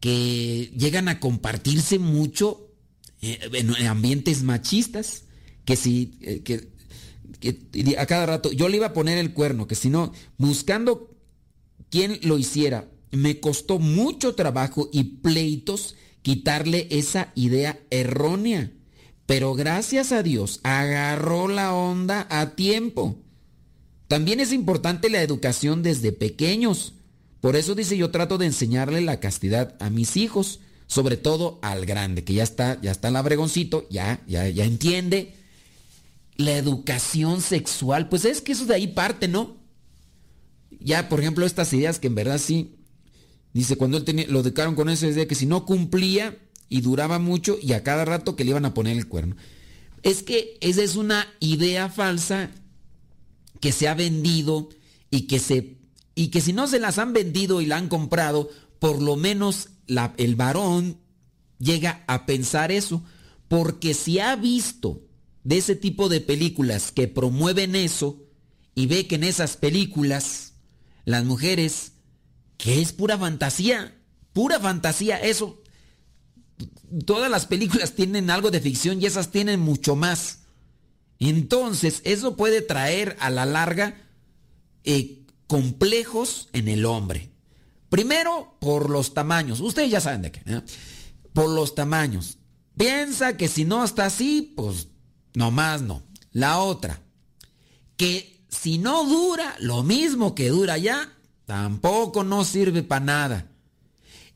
que 0.00 0.74
llegan 0.76 1.08
a 1.08 1.20
compartirse 1.20 1.98
mucho 1.98 2.70
eh, 3.22 3.38
en 3.54 3.70
ambientes 3.86 4.42
machistas. 4.42 5.22
Que 5.64 5.74
si, 5.74 6.18
eh, 6.20 6.42
que 6.42 6.75
a 7.98 8.06
cada 8.06 8.26
rato 8.26 8.52
yo 8.52 8.68
le 8.68 8.76
iba 8.76 8.86
a 8.86 8.92
poner 8.92 9.18
el 9.18 9.32
cuerno, 9.32 9.66
que 9.66 9.74
si 9.74 9.90
no, 9.90 10.12
buscando 10.38 11.10
quién 11.90 12.18
lo 12.22 12.38
hiciera, 12.38 12.88
me 13.10 13.40
costó 13.40 13.78
mucho 13.78 14.34
trabajo 14.34 14.88
y 14.92 15.04
pleitos 15.04 15.96
quitarle 16.22 16.88
esa 16.90 17.32
idea 17.34 17.78
errónea. 17.90 18.72
Pero 19.26 19.54
gracias 19.54 20.12
a 20.12 20.22
Dios 20.22 20.60
agarró 20.62 21.48
la 21.48 21.74
onda 21.74 22.26
a 22.30 22.54
tiempo. 22.54 23.18
También 24.08 24.40
es 24.40 24.52
importante 24.52 25.10
la 25.10 25.22
educación 25.22 25.82
desde 25.82 26.12
pequeños. 26.12 26.94
Por 27.40 27.56
eso 27.56 27.74
dice 27.74 27.96
yo 27.96 28.10
trato 28.10 28.38
de 28.38 28.46
enseñarle 28.46 29.00
la 29.00 29.20
castidad 29.20 29.76
a 29.80 29.90
mis 29.90 30.16
hijos, 30.16 30.60
sobre 30.86 31.16
todo 31.16 31.58
al 31.62 31.86
grande, 31.86 32.24
que 32.24 32.34
ya 32.34 32.44
está, 32.44 32.80
ya 32.80 32.92
está 32.92 33.08
en 33.08 33.16
abregoncito, 33.16 33.86
ya, 33.90 34.20
ya, 34.26 34.48
ya 34.48 34.64
entiende 34.64 35.35
la 36.36 36.56
educación 36.56 37.40
sexual, 37.40 38.08
pues 38.08 38.24
es 38.24 38.40
que 38.40 38.52
eso 38.52 38.66
de 38.66 38.74
ahí 38.74 38.88
parte, 38.88 39.28
¿no? 39.28 39.56
Ya, 40.80 41.08
por 41.08 41.20
ejemplo, 41.20 41.46
estas 41.46 41.72
ideas 41.72 41.98
que 41.98 42.08
en 42.08 42.14
verdad 42.14 42.38
sí, 42.38 42.76
dice, 43.52 43.76
cuando 43.76 43.98
él 43.98 44.26
lo 44.28 44.40
educaron 44.40 44.74
con 44.74 44.88
esa 44.88 45.06
idea 45.06 45.26
que 45.26 45.34
si 45.34 45.46
no 45.46 45.64
cumplía 45.64 46.38
y 46.68 46.80
duraba 46.80 47.18
mucho 47.18 47.56
y 47.60 47.72
a 47.72 47.82
cada 47.82 48.04
rato 48.04 48.36
que 48.36 48.44
le 48.44 48.50
iban 48.50 48.64
a 48.64 48.74
poner 48.74 48.96
el 48.96 49.08
cuerno. 49.08 49.36
Es 50.02 50.22
que 50.22 50.58
esa 50.60 50.82
es 50.82 50.96
una 50.96 51.26
idea 51.40 51.88
falsa 51.88 52.50
que 53.60 53.72
se 53.72 53.88
ha 53.88 53.94
vendido 53.94 54.68
y 55.10 55.22
que 55.22 55.38
se 55.38 55.78
y 56.14 56.28
que 56.28 56.40
si 56.40 56.52
no 56.52 56.66
se 56.66 56.80
las 56.80 56.98
han 56.98 57.12
vendido 57.12 57.60
y 57.60 57.66
la 57.66 57.76
han 57.76 57.88
comprado, 57.88 58.48
por 58.78 59.02
lo 59.02 59.16
menos 59.16 59.68
el 60.16 60.34
varón 60.34 60.98
llega 61.58 62.04
a 62.06 62.24
pensar 62.24 62.72
eso, 62.72 63.02
porque 63.48 63.92
si 63.92 64.18
ha 64.18 64.34
visto 64.34 65.05
de 65.46 65.58
ese 65.58 65.76
tipo 65.76 66.08
de 66.08 66.20
películas 66.20 66.90
que 66.90 67.06
promueven 67.06 67.76
eso 67.76 68.20
y 68.74 68.86
ve 68.86 69.06
que 69.06 69.14
en 69.14 69.22
esas 69.22 69.56
películas 69.56 70.54
las 71.04 71.24
mujeres, 71.24 71.92
que 72.56 72.82
es 72.82 72.92
pura 72.92 73.16
fantasía, 73.16 73.96
pura 74.32 74.58
fantasía, 74.58 75.20
eso, 75.20 75.62
todas 77.04 77.30
las 77.30 77.46
películas 77.46 77.92
tienen 77.94 78.28
algo 78.28 78.50
de 78.50 78.60
ficción 78.60 79.00
y 79.00 79.06
esas 79.06 79.30
tienen 79.30 79.60
mucho 79.60 79.94
más. 79.94 80.40
Entonces, 81.20 82.02
eso 82.02 82.36
puede 82.36 82.60
traer 82.60 83.16
a 83.20 83.30
la 83.30 83.46
larga 83.46 84.02
eh, 84.82 85.26
complejos 85.46 86.48
en 86.54 86.66
el 86.66 86.84
hombre. 86.84 87.30
Primero, 87.88 88.56
por 88.58 88.90
los 88.90 89.14
tamaños. 89.14 89.60
Ustedes 89.60 89.92
ya 89.92 90.00
saben 90.00 90.22
de 90.22 90.32
qué. 90.32 90.42
Por 91.32 91.50
los 91.50 91.76
tamaños. 91.76 92.38
Piensa 92.76 93.36
que 93.36 93.46
si 93.46 93.64
no 93.64 93.84
está 93.84 94.06
así, 94.06 94.52
pues 94.56 94.88
no 95.36 95.50
más 95.50 95.82
no. 95.82 96.02
La 96.32 96.60
otra, 96.60 97.02
que 97.98 98.40
si 98.48 98.78
no 98.78 99.04
dura 99.04 99.54
lo 99.60 99.82
mismo 99.82 100.34
que 100.34 100.48
dura 100.48 100.78
ya, 100.78 101.12
tampoco 101.44 102.24
no 102.24 102.42
sirve 102.42 102.82
para 102.82 103.04
nada. 103.04 103.50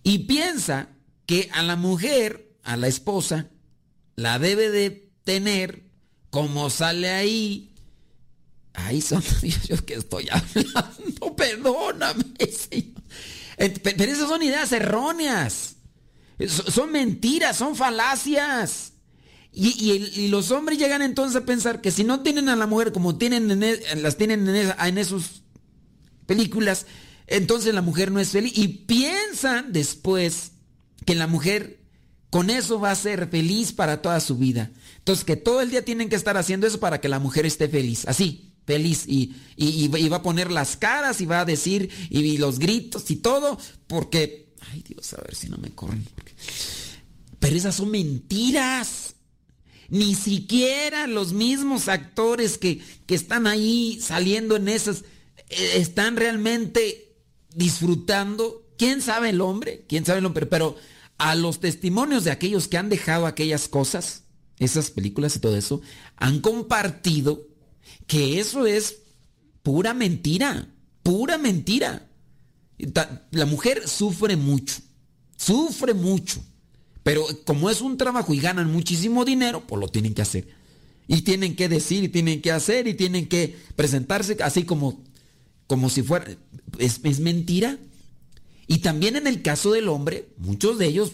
Y 0.02 0.20
piensa 0.20 0.90
que 1.24 1.48
a 1.54 1.62
la 1.62 1.76
mujer, 1.76 2.54
a 2.64 2.76
la 2.76 2.86
esposa, 2.86 3.48
la 4.14 4.38
debe 4.38 4.70
de 4.70 5.10
tener 5.24 5.84
como 6.28 6.68
sale 6.68 7.08
ahí. 7.08 7.74
Ahí 8.74 9.00
son 9.00 9.22
yo 9.68 9.82
que 9.86 9.94
estoy 9.94 10.28
hablando, 10.30 11.34
perdóname, 11.34 12.24
Pero 13.56 14.12
esas 14.12 14.28
son 14.28 14.42
ideas 14.42 14.70
erróneas. 14.72 15.76
Son 16.46 16.92
mentiras, 16.92 17.56
son 17.56 17.74
falacias. 17.74 18.92
Y, 19.52 20.28
los 20.28 20.50
hombres 20.52 20.78
llegan 20.78 21.02
entonces 21.02 21.42
a 21.42 21.44
pensar 21.44 21.80
que 21.80 21.90
si 21.90 22.04
no 22.04 22.20
tienen 22.20 22.48
a 22.48 22.56
la 22.56 22.66
mujer 22.66 22.92
como 22.92 23.16
tienen 23.16 23.62
e, 23.62 23.80
las 23.96 24.16
tienen 24.16 24.48
en, 24.48 24.72
en 24.78 24.98
esas 24.98 25.42
películas, 26.26 26.86
entonces 27.26 27.74
la 27.74 27.82
mujer 27.82 28.12
no 28.12 28.20
es 28.20 28.30
feliz. 28.30 28.56
Y 28.56 28.68
piensan 28.68 29.72
después 29.72 30.52
que 31.04 31.14
la 31.14 31.26
mujer 31.26 31.80
con 32.30 32.48
eso 32.48 32.78
va 32.78 32.92
a 32.92 32.96
ser 32.96 33.28
feliz 33.28 33.72
para 33.72 34.02
toda 34.02 34.20
su 34.20 34.36
vida. 34.36 34.70
Entonces 34.98 35.24
que 35.24 35.36
todo 35.36 35.60
el 35.60 35.70
día 35.70 35.84
tienen 35.84 36.08
que 36.08 36.16
estar 36.16 36.36
haciendo 36.36 36.66
eso 36.66 36.78
para 36.78 37.00
que 37.00 37.08
la 37.08 37.18
mujer 37.18 37.44
esté 37.44 37.68
feliz. 37.68 38.06
Así, 38.06 38.52
feliz. 38.66 39.04
Y, 39.06 39.34
y, 39.56 39.88
va 40.08 40.18
a 40.18 40.22
poner 40.22 40.50
las 40.50 40.76
caras 40.76 41.20
y 41.20 41.26
va 41.26 41.40
a 41.40 41.44
decir 41.44 41.90
y, 42.08 42.38
los 42.38 42.58
gritos 42.58 43.10
y 43.10 43.16
todo. 43.16 43.58
Porque, 43.86 44.52
ay 44.72 44.84
Dios, 44.86 45.12
a 45.14 45.22
ver 45.22 45.34
si 45.34 45.48
no 45.48 45.58
me 45.58 45.70
corren. 45.70 46.06
Pero 47.40 47.56
esas 47.56 47.74
son 47.74 47.90
mentiras. 47.90 49.10
Ni 49.90 50.14
siquiera 50.14 51.07
los 51.07 51.33
mismos 51.33 51.88
actores 51.88 52.59
que, 52.59 52.81
que 53.07 53.14
están 53.14 53.46
ahí 53.46 53.98
saliendo 54.00 54.57
en 54.57 54.68
esas 54.68 55.05
eh, 55.50 55.72
están 55.76 56.16
realmente 56.16 57.16
disfrutando. 57.55 58.64
¿Quién 58.79 59.03
sabe 59.03 59.31
el 59.31 59.40
hombre? 59.40 59.85
¿Quién 59.88 60.07
sabe 60.07 60.20
el 60.20 60.26
hombre? 60.26 60.46
Pero 60.46 60.76
a 61.18 61.35
los 61.35 61.61
testimonios 61.61 62.24
de 62.24 62.31
aquellos 62.31 62.68
que 62.68 62.79
han 62.79 62.88
dejado 62.88 63.26
aquellas 63.26 63.68
cosas, 63.68 64.22
esas 64.59 64.90
películas 64.90 65.37
y 65.37 65.40
todo 65.40 65.57
eso, 65.57 65.83
han 66.16 66.40
compartido 66.40 67.46
que 68.07 68.40
eso 68.40 68.66
es 68.66 68.98
pura 69.62 69.92
mentira, 69.92 70.68
pura 71.03 71.37
mentira. 71.37 72.09
La 73.31 73.44
mujer 73.44 73.87
sufre 73.88 74.37
mucho, 74.37 74.76
sufre 75.37 75.92
mucho. 75.92 76.42
Pero 77.02 77.24
como 77.44 77.70
es 77.70 77.80
un 77.80 77.96
trabajo 77.96 78.34
y 78.34 78.40
ganan 78.40 78.70
muchísimo 78.72 79.24
dinero, 79.24 79.64
pues 79.66 79.80
lo 79.80 79.88
tienen 79.88 80.14
que 80.14 80.22
hacer. 80.22 80.48
Y 81.06 81.22
tienen 81.22 81.56
que 81.56 81.68
decir, 81.68 82.04
y 82.04 82.08
tienen 82.08 82.40
que 82.40 82.52
hacer, 82.52 82.86
y 82.86 82.94
tienen 82.94 83.28
que 83.28 83.56
presentarse 83.76 84.36
así 84.42 84.64
como, 84.64 85.02
como 85.66 85.88
si 85.88 86.02
fuera... 86.02 86.26
Es, 86.78 87.00
es 87.02 87.20
mentira. 87.20 87.78
Y 88.66 88.78
también 88.78 89.16
en 89.16 89.26
el 89.26 89.42
caso 89.42 89.72
del 89.72 89.88
hombre, 89.88 90.28
muchos 90.36 90.78
de 90.78 90.86
ellos, 90.86 91.12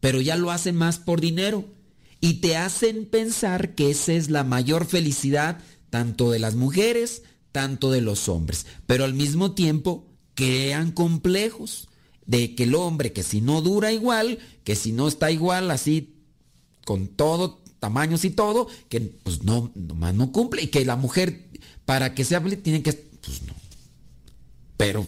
pero 0.00 0.20
ya 0.20 0.36
lo 0.36 0.50
hacen 0.50 0.76
más 0.76 0.98
por 0.98 1.20
dinero. 1.20 1.64
Y 2.20 2.34
te 2.34 2.56
hacen 2.56 3.04
pensar 3.06 3.74
que 3.74 3.90
esa 3.90 4.12
es 4.12 4.30
la 4.30 4.44
mayor 4.44 4.86
felicidad 4.86 5.60
tanto 5.90 6.30
de 6.30 6.38
las 6.38 6.54
mujeres, 6.54 7.22
tanto 7.52 7.90
de 7.90 8.00
los 8.00 8.28
hombres. 8.28 8.66
Pero 8.86 9.04
al 9.04 9.14
mismo 9.14 9.52
tiempo 9.52 10.06
crean 10.34 10.92
complejos 10.92 11.88
de 12.28 12.54
que 12.54 12.64
el 12.64 12.74
hombre, 12.74 13.12
que 13.12 13.22
si 13.22 13.40
no 13.40 13.62
dura 13.62 13.90
igual, 13.90 14.38
que 14.62 14.76
si 14.76 14.92
no 14.92 15.08
está 15.08 15.30
igual 15.30 15.70
así, 15.70 16.14
con 16.84 17.08
todo, 17.08 17.62
tamaños 17.80 18.24
y 18.26 18.30
todo, 18.30 18.68
que 18.90 19.00
pues 19.00 19.42
no, 19.42 19.72
nomás 19.74 20.14
no 20.14 20.30
cumple. 20.30 20.62
Y 20.62 20.66
que 20.68 20.84
la 20.84 20.96
mujer, 20.96 21.48
para 21.86 22.14
que 22.14 22.24
sea 22.24 22.40
feliz, 22.40 22.62
tiene 22.62 22.82
que... 22.82 22.92
Pues 22.92 23.42
no. 23.42 23.54
Pero 24.76 25.06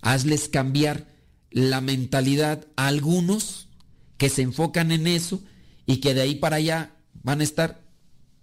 hazles 0.00 0.48
cambiar 0.48 1.06
la 1.50 1.82
mentalidad 1.82 2.66
a 2.76 2.86
algunos 2.86 3.68
que 4.16 4.30
se 4.30 4.40
enfocan 4.40 4.90
en 4.90 5.06
eso 5.06 5.42
y 5.84 5.98
que 5.98 6.14
de 6.14 6.22
ahí 6.22 6.34
para 6.36 6.56
allá 6.56 6.96
van 7.22 7.42
a 7.42 7.44
estar, 7.44 7.84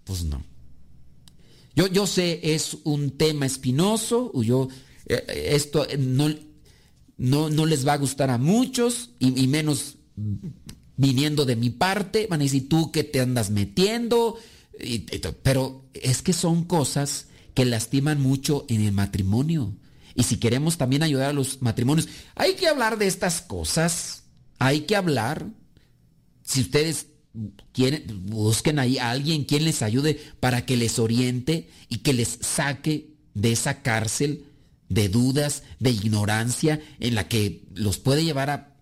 pues 0.04 0.22
no. 0.22 0.44
Yo, 1.74 1.88
yo 1.88 2.06
sé, 2.06 2.54
es 2.54 2.78
un 2.84 3.10
tema 3.10 3.46
espinoso, 3.46 4.30
yo, 4.42 4.68
eh, 5.06 5.50
esto 5.50 5.86
no, 5.98 6.28
no, 7.22 7.66
les 7.66 7.86
va 7.86 7.92
a 7.92 7.98
gustar 7.98 8.30
a 8.30 8.38
muchos, 8.38 9.10
y, 9.20 9.46
menos 9.46 9.94
viniendo 10.96 11.44
de 11.44 11.54
mi 11.54 11.70
parte, 11.70 12.26
van 12.28 12.40
a 12.40 12.44
decir 12.44 12.68
tú 12.68 12.90
que 12.90 13.04
te 13.04 13.20
andas 13.20 13.50
metiendo, 13.50 14.36
pero 15.44 15.84
es 15.94 16.20
que 16.22 16.32
son 16.32 16.64
cosas 16.64 17.28
que 17.54 17.64
lastiman 17.64 18.20
mucho 18.20 18.64
en 18.68 18.80
el 18.80 18.90
matrimonio. 18.90 19.72
Y 20.16 20.24
si 20.24 20.38
queremos 20.38 20.78
también 20.78 21.04
ayudar 21.04 21.30
a 21.30 21.32
los 21.32 21.62
matrimonios, 21.62 22.08
hay 22.34 22.54
que 22.54 22.66
hablar 22.66 22.98
de 22.98 23.06
estas 23.06 23.40
cosas, 23.40 24.24
hay 24.58 24.80
que 24.80 24.96
hablar. 24.96 25.46
Si 26.42 26.60
ustedes 26.60 27.06
quieren, 27.72 28.26
busquen 28.26 28.80
ahí 28.80 28.98
a 28.98 29.12
alguien 29.12 29.44
quien 29.44 29.64
les 29.64 29.82
ayude 29.82 30.20
para 30.40 30.66
que 30.66 30.76
les 30.76 30.98
oriente 30.98 31.70
y 31.88 31.98
que 31.98 32.14
les 32.14 32.38
saque 32.40 33.14
de 33.34 33.52
esa 33.52 33.80
cárcel 33.82 34.44
de 34.92 35.08
dudas, 35.08 35.62
de 35.78 35.90
ignorancia, 35.90 36.80
en 37.00 37.14
la 37.14 37.28
que 37.28 37.64
los 37.74 37.98
puede 37.98 38.24
llevar 38.24 38.50
a... 38.50 38.76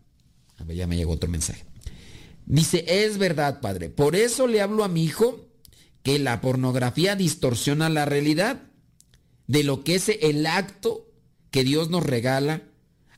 A 0.59 0.64
ver, 0.64 0.77
ya 0.77 0.87
me 0.87 0.96
llegó 0.96 1.12
otro 1.12 1.31
mensaje. 1.31 1.64
Dice, 2.46 2.85
es 2.87 3.18
verdad, 3.18 3.61
padre. 3.61 3.88
Por 3.90 4.16
eso 4.16 4.46
le 4.46 4.61
hablo 4.61 4.85
a 4.85 4.88
mi 4.88 5.05
hijo 5.05 5.49
que 6.03 6.18
la 6.18 6.40
pornografía 6.40 7.16
distorsiona 7.16 7.88
la 7.88 8.05
realidad 8.05 8.62
de 9.46 9.62
lo 9.62 9.85
que 9.85 9.96
es 9.96 10.09
el 10.09 10.46
acto 10.46 11.07
que 11.51 11.64
Dios 11.64 11.90
nos 11.90 12.05
regala 12.05 12.62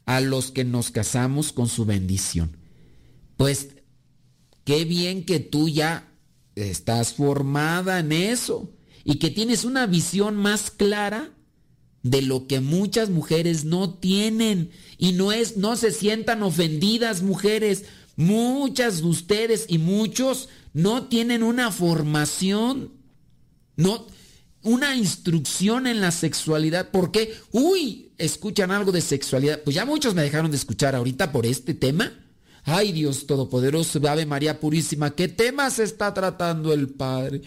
a 0.04 0.20
los 0.20 0.50
que 0.50 0.64
nos 0.64 0.90
casamos 0.90 1.52
con 1.52 1.68
su 1.68 1.84
bendición. 1.84 2.56
Pues 3.36 3.68
qué 4.64 4.84
bien 4.84 5.24
que 5.24 5.40
tú 5.40 5.68
ya 5.68 6.08
estás 6.54 7.14
formada 7.14 8.00
en 8.00 8.12
eso 8.12 8.70
y 9.04 9.16
que 9.18 9.30
tienes 9.30 9.64
una 9.64 9.86
visión 9.86 10.36
más 10.36 10.70
clara 10.70 11.30
de 12.02 12.22
lo 12.22 12.46
que 12.46 12.60
muchas 12.60 13.10
mujeres 13.10 13.64
no 13.64 13.94
tienen. 13.94 14.70
Y 14.98 15.12
no 15.12 15.32
es 15.32 15.56
no 15.56 15.76
se 15.76 15.92
sientan 15.92 16.42
ofendidas 16.42 17.22
mujeres. 17.22 17.84
Muchas 18.16 18.98
de 19.02 19.08
ustedes 19.08 19.66
y 19.68 19.78
muchos 19.78 20.48
no 20.74 21.04
tienen 21.04 21.42
una 21.42 21.70
formación 21.72 22.92
no 23.76 24.06
una 24.64 24.94
instrucción 24.94 25.86
en 25.86 26.00
la 26.00 26.10
sexualidad. 26.10 26.90
Porque 26.92 27.34
uy 27.50 28.12
escuchan 28.18 28.70
algo 28.70 28.92
de 28.92 29.00
sexualidad. 29.00 29.60
Pues 29.62 29.74
ya 29.74 29.84
muchos 29.84 30.14
me 30.14 30.22
dejaron 30.22 30.50
de 30.50 30.56
escuchar 30.56 30.94
ahorita 30.94 31.32
por 31.32 31.46
este 31.46 31.74
tema. 31.74 32.12
Ay 32.64 32.92
Dios 32.92 33.26
Todopoderoso, 33.26 34.00
Ave 34.08 34.24
María 34.24 34.60
Purísima, 34.60 35.16
¿qué 35.16 35.26
tema 35.26 35.68
se 35.70 35.82
está 35.82 36.14
tratando 36.14 36.72
el 36.72 36.90
Padre? 36.90 37.42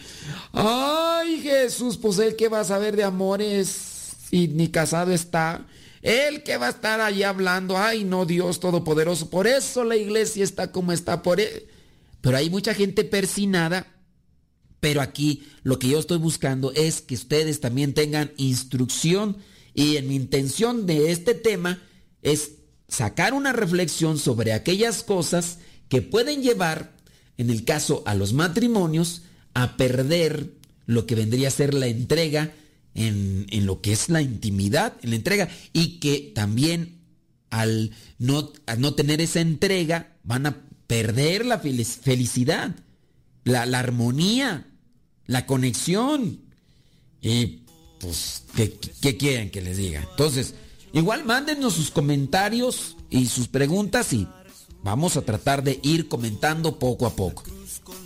Ay 0.52 1.40
Jesús, 1.40 1.96
pues 1.96 2.18
el 2.18 2.36
que 2.36 2.48
va 2.48 2.60
a 2.60 2.64
saber 2.64 2.96
de 2.96 3.04
amores 3.04 3.95
y 4.30 4.48
ni 4.48 4.68
casado 4.68 5.12
está. 5.12 5.66
El 6.02 6.42
que 6.42 6.56
va 6.56 6.68
a 6.68 6.70
estar 6.70 7.00
allí 7.00 7.22
hablando, 7.22 7.76
ay 7.76 8.04
no, 8.04 8.26
Dios 8.26 8.60
Todopoderoso, 8.60 9.28
por 9.28 9.46
eso 9.46 9.84
la 9.84 9.96
iglesia 9.96 10.44
está 10.44 10.70
como 10.70 10.92
está, 10.92 11.22
por 11.22 11.40
e-". 11.40 11.66
Pero 12.20 12.36
hay 12.36 12.50
mucha 12.50 12.74
gente 12.74 13.04
persinada, 13.04 13.86
pero 14.80 15.00
aquí 15.00 15.46
lo 15.62 15.78
que 15.78 15.88
yo 15.88 15.98
estoy 15.98 16.18
buscando 16.18 16.72
es 16.72 17.00
que 17.00 17.14
ustedes 17.14 17.60
también 17.60 17.94
tengan 17.94 18.32
instrucción 18.36 19.38
y 19.74 19.96
en 19.96 20.08
mi 20.08 20.14
intención 20.14 20.86
de 20.86 21.10
este 21.10 21.34
tema 21.34 21.82
es 22.22 22.52
sacar 22.88 23.34
una 23.34 23.52
reflexión 23.52 24.18
sobre 24.18 24.52
aquellas 24.52 25.02
cosas 25.02 25.58
que 25.88 26.02
pueden 26.02 26.42
llevar, 26.42 26.94
en 27.36 27.50
el 27.50 27.64
caso 27.64 28.02
a 28.06 28.14
los 28.14 28.32
matrimonios, 28.32 29.22
a 29.54 29.76
perder 29.76 30.52
lo 30.86 31.06
que 31.06 31.14
vendría 31.14 31.48
a 31.48 31.50
ser 31.50 31.74
la 31.74 31.86
entrega 31.88 32.54
en, 32.96 33.66
lo 33.66 33.80
que 33.80 33.92
es 33.92 34.08
la 34.08 34.22
intimidad, 34.22 34.94
en 35.02 35.10
la 35.10 35.16
entrega, 35.16 35.48
y 35.72 35.98
que 35.98 36.32
también 36.34 37.02
al 37.50 37.92
no, 38.18 38.52
no 38.78 38.94
tener 38.94 39.20
esa 39.20 39.40
entrega 39.40 40.16
van 40.24 40.46
a 40.46 40.62
perder 40.86 41.44
la 41.44 41.58
felicidad, 41.58 42.74
la, 43.44 43.62
armonía, 43.62 44.66
la 45.26 45.46
conexión. 45.46 46.40
Y 47.20 47.62
pues, 48.00 48.44
¿qué, 48.54 48.72
¿qué, 49.00 49.16
quieren 49.16 49.50
que 49.50 49.60
les 49.60 49.76
diga? 49.76 50.06
Entonces, 50.10 50.54
igual 50.92 51.24
mándenos 51.24 51.74
sus 51.74 51.90
comentarios 51.90 52.96
y 53.10 53.26
sus 53.26 53.48
preguntas 53.48 54.12
y 54.12 54.26
vamos 54.82 55.16
a 55.16 55.22
tratar 55.22 55.62
de 55.62 55.80
ir 55.82 56.08
comentando 56.08 56.78
poco 56.78 57.06
a 57.06 57.14
poco. 57.14 57.44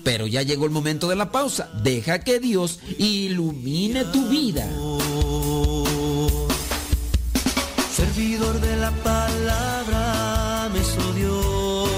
Pero 0.05 0.27
ya 0.27 0.43
llegó 0.43 0.65
el 0.65 0.71
momento 0.71 1.09
de 1.09 1.17
la 1.17 1.31
pausa. 1.31 1.71
Deja 1.83 2.21
que 2.21 2.41
Dios 2.41 2.81
ilumine 2.99 4.05
tu 4.07 4.29
vida. 4.29 4.67
Servidor 7.95 8.61
de 8.61 8.77
la 8.77 8.91
palabra, 9.03 10.71
me 10.73 10.81
Dios. 11.19 11.89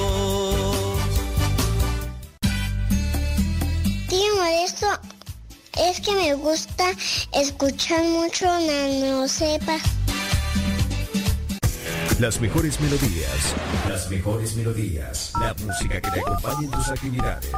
Tío 4.09 4.37
Modesto, 4.37 4.87
es 5.79 6.01
que 6.01 6.13
me 6.15 6.35
gusta 6.35 6.93
escuchar 7.33 8.05
mucho 8.05 8.47
Nano 8.47 9.29
Sepa. 9.29 9.79
Las 12.23 12.41
mejores 12.41 12.81
melodías. 12.81 13.55
Las 13.89 14.09
mejores 14.09 14.55
melodías. 14.55 15.33
La 15.41 15.55
música 15.55 16.01
que 16.01 16.09
te 16.09 16.21
acompañe 16.21 16.67
en 16.67 16.71
tus 16.71 16.89
actividades. 16.89 17.51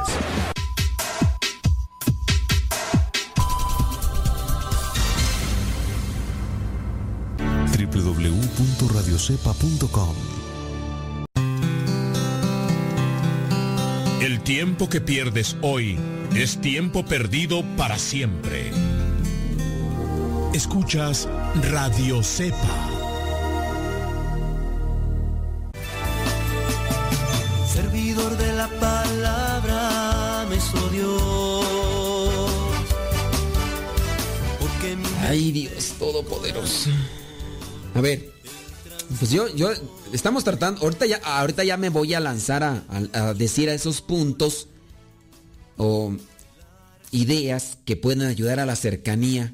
www.radiocepa.com 7.77 10.15
tiempo 14.45 14.87
que 14.87 15.01
pierdes 15.01 15.57
hoy 15.63 15.97
es 16.35 16.61
tiempo 16.61 17.03
perdido 17.03 17.63
para 17.77 17.97
siempre. 17.97 18.69
Escuchas 20.53 21.27
Radio 21.71 22.21
Cepa. 22.21 22.94
Servidor 27.75 28.37
de 28.37 28.53
la 28.53 28.69
palabra 28.79 30.45
me 30.49 30.55
Dios. 30.91 31.65
Ay, 35.21 35.51
Dios 35.51 35.93
Todopoderoso. 35.99 36.89
A 37.93 38.01
ver, 38.01 38.31
pues 39.19 39.31
yo, 39.31 39.53
yo, 39.55 39.71
estamos 40.13 40.43
tratando, 40.43 40.81
ahorita 40.81 41.05
ya, 41.05 41.17
ahorita 41.17 41.63
ya 41.63 41.77
me 41.77 41.89
voy 41.89 42.13
a 42.13 42.19
lanzar 42.19 42.63
a, 42.63 43.33
decir 43.33 43.69
a 43.69 43.73
esos 43.73 44.01
puntos 44.01 44.67
o 45.77 46.15
ideas 47.11 47.77
que 47.85 47.95
pueden 47.97 48.21
ayudar 48.21 48.59
a 48.59 48.65
la 48.65 48.75
cercanía 48.75 49.53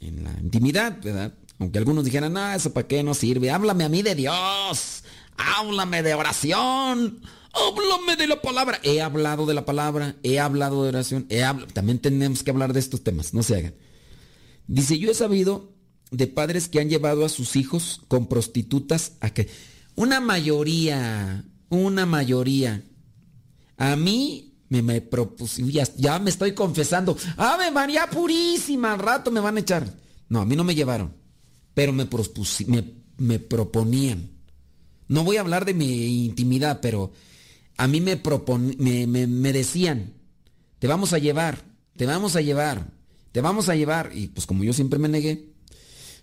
en 0.00 0.24
la 0.24 0.32
intimidad, 0.40 1.00
¿verdad? 1.02 1.34
Aunque 1.58 1.78
algunos 1.78 2.04
dijeran, 2.04 2.32
no, 2.32 2.52
eso 2.52 2.72
para 2.72 2.86
qué 2.86 3.02
no 3.02 3.14
sirve, 3.14 3.50
háblame 3.50 3.84
a 3.84 3.88
mí 3.88 4.02
de 4.02 4.14
Dios, 4.14 5.04
háblame 5.38 6.02
de 6.02 6.14
oración, 6.14 7.20
háblame 7.52 8.16
de 8.16 8.26
la 8.26 8.40
palabra. 8.40 8.80
He 8.82 9.00
hablado 9.00 9.46
de 9.46 9.54
la 9.54 9.64
palabra, 9.64 10.16
he 10.22 10.38
hablado 10.40 10.82
de 10.82 10.90
oración, 10.90 11.26
he 11.28 11.42
hablado, 11.42 11.72
también 11.72 11.98
tenemos 11.98 12.42
que 12.42 12.50
hablar 12.50 12.72
de 12.72 12.80
estos 12.80 13.02
temas, 13.02 13.34
no 13.34 13.42
se 13.42 13.56
hagan. 13.56 13.74
Dice, 14.66 14.98
yo 14.98 15.10
he 15.10 15.14
sabido 15.14 15.72
de 16.10 16.26
padres 16.26 16.68
que 16.68 16.80
han 16.80 16.88
llevado 16.88 17.24
a 17.24 17.28
sus 17.28 17.56
hijos 17.56 18.02
con 18.08 18.26
prostitutas 18.26 19.12
a 19.20 19.30
que... 19.30 19.48
Una 19.96 20.20
mayoría, 20.20 21.44
una 21.70 22.04
mayoría. 22.04 22.82
A 23.78 23.96
mí 23.96 24.54
me, 24.68 24.82
me 24.82 25.00
propusieron, 25.00 25.72
ya, 25.96 26.18
me 26.18 26.30
estoy 26.30 26.52
confesando. 26.52 27.16
Ave 27.36 27.70
María 27.70 28.08
Purísima, 28.10 28.92
al 28.92 28.98
rato 28.98 29.30
me 29.30 29.40
van 29.40 29.56
a 29.56 29.60
echar. 29.60 29.90
No, 30.28 30.40
a 30.40 30.44
mí 30.44 30.54
no 30.54 30.64
me 30.64 30.74
llevaron, 30.74 31.14
pero 31.72 31.92
me, 31.92 32.06
me, 32.66 32.94
me 33.16 33.38
proponían. 33.38 34.35
No 35.08 35.24
voy 35.24 35.36
a 35.36 35.40
hablar 35.40 35.64
de 35.64 35.74
mi 35.74 36.24
intimidad, 36.24 36.80
pero 36.80 37.12
a 37.76 37.86
mí 37.86 38.00
me, 38.00 38.20
me, 38.78 39.06
me, 39.06 39.26
me 39.26 39.52
decían, 39.52 40.14
te 40.78 40.86
vamos 40.86 41.12
a 41.12 41.18
llevar, 41.18 41.62
te 41.96 42.06
vamos 42.06 42.36
a 42.36 42.40
llevar, 42.40 42.92
te 43.32 43.40
vamos 43.40 43.68
a 43.68 43.76
llevar. 43.76 44.10
Y 44.14 44.28
pues 44.28 44.46
como 44.46 44.64
yo 44.64 44.72
siempre 44.72 44.98
me 44.98 45.08
negué, 45.08 45.56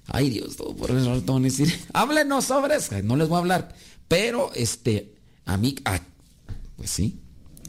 Ay 0.07 0.29
Dios, 0.29 0.57
todo 0.57 0.75
por 0.75 0.91
el 0.91 1.07
a 1.07 1.39
decir, 1.39 1.73
háblenos 1.93 2.45
sobre 2.45 2.75
eso. 2.75 3.01
No 3.03 3.15
les 3.15 3.27
voy 3.27 3.37
a 3.37 3.39
hablar. 3.39 3.75
Pero 4.07 4.51
este, 4.53 5.15
a 5.45 5.57
mí, 5.57 5.75
pues 6.75 6.89
sí, 6.89 7.19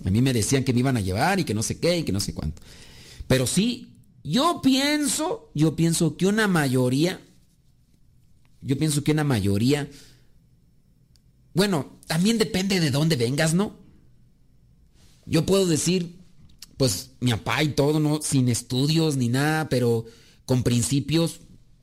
a 0.04 0.10
mí 0.10 0.20
me 0.20 0.32
decían 0.32 0.64
que 0.64 0.72
me 0.72 0.80
iban 0.80 0.96
a 0.96 1.00
llevar 1.00 1.38
y 1.40 1.44
que 1.44 1.54
no 1.54 1.62
sé 1.62 1.78
qué 1.78 1.98
y 1.98 2.02
que 2.02 2.12
no 2.12 2.20
sé 2.20 2.34
cuánto. 2.34 2.60
Pero 3.26 3.46
sí, 3.46 3.94
yo 4.22 4.60
pienso, 4.62 5.50
yo 5.54 5.76
pienso 5.76 6.16
que 6.16 6.26
una 6.26 6.48
mayoría, 6.48 7.20
yo 8.60 8.76
pienso 8.76 9.04
que 9.04 9.12
una 9.12 9.24
mayoría, 9.24 9.88
bueno, 11.54 11.98
también 12.06 12.38
depende 12.38 12.80
de 12.80 12.90
dónde 12.90 13.16
vengas, 13.16 13.54
¿no? 13.54 13.78
Yo 15.24 15.46
puedo 15.46 15.66
decir, 15.66 16.18
pues 16.76 17.12
mi 17.20 17.30
papá 17.30 17.62
y 17.62 17.68
todo, 17.68 18.00
¿no? 18.00 18.20
Sin 18.20 18.48
estudios 18.48 19.16
ni 19.16 19.28
nada, 19.28 19.68
pero 19.68 20.04
con 20.44 20.62
principios, 20.64 21.40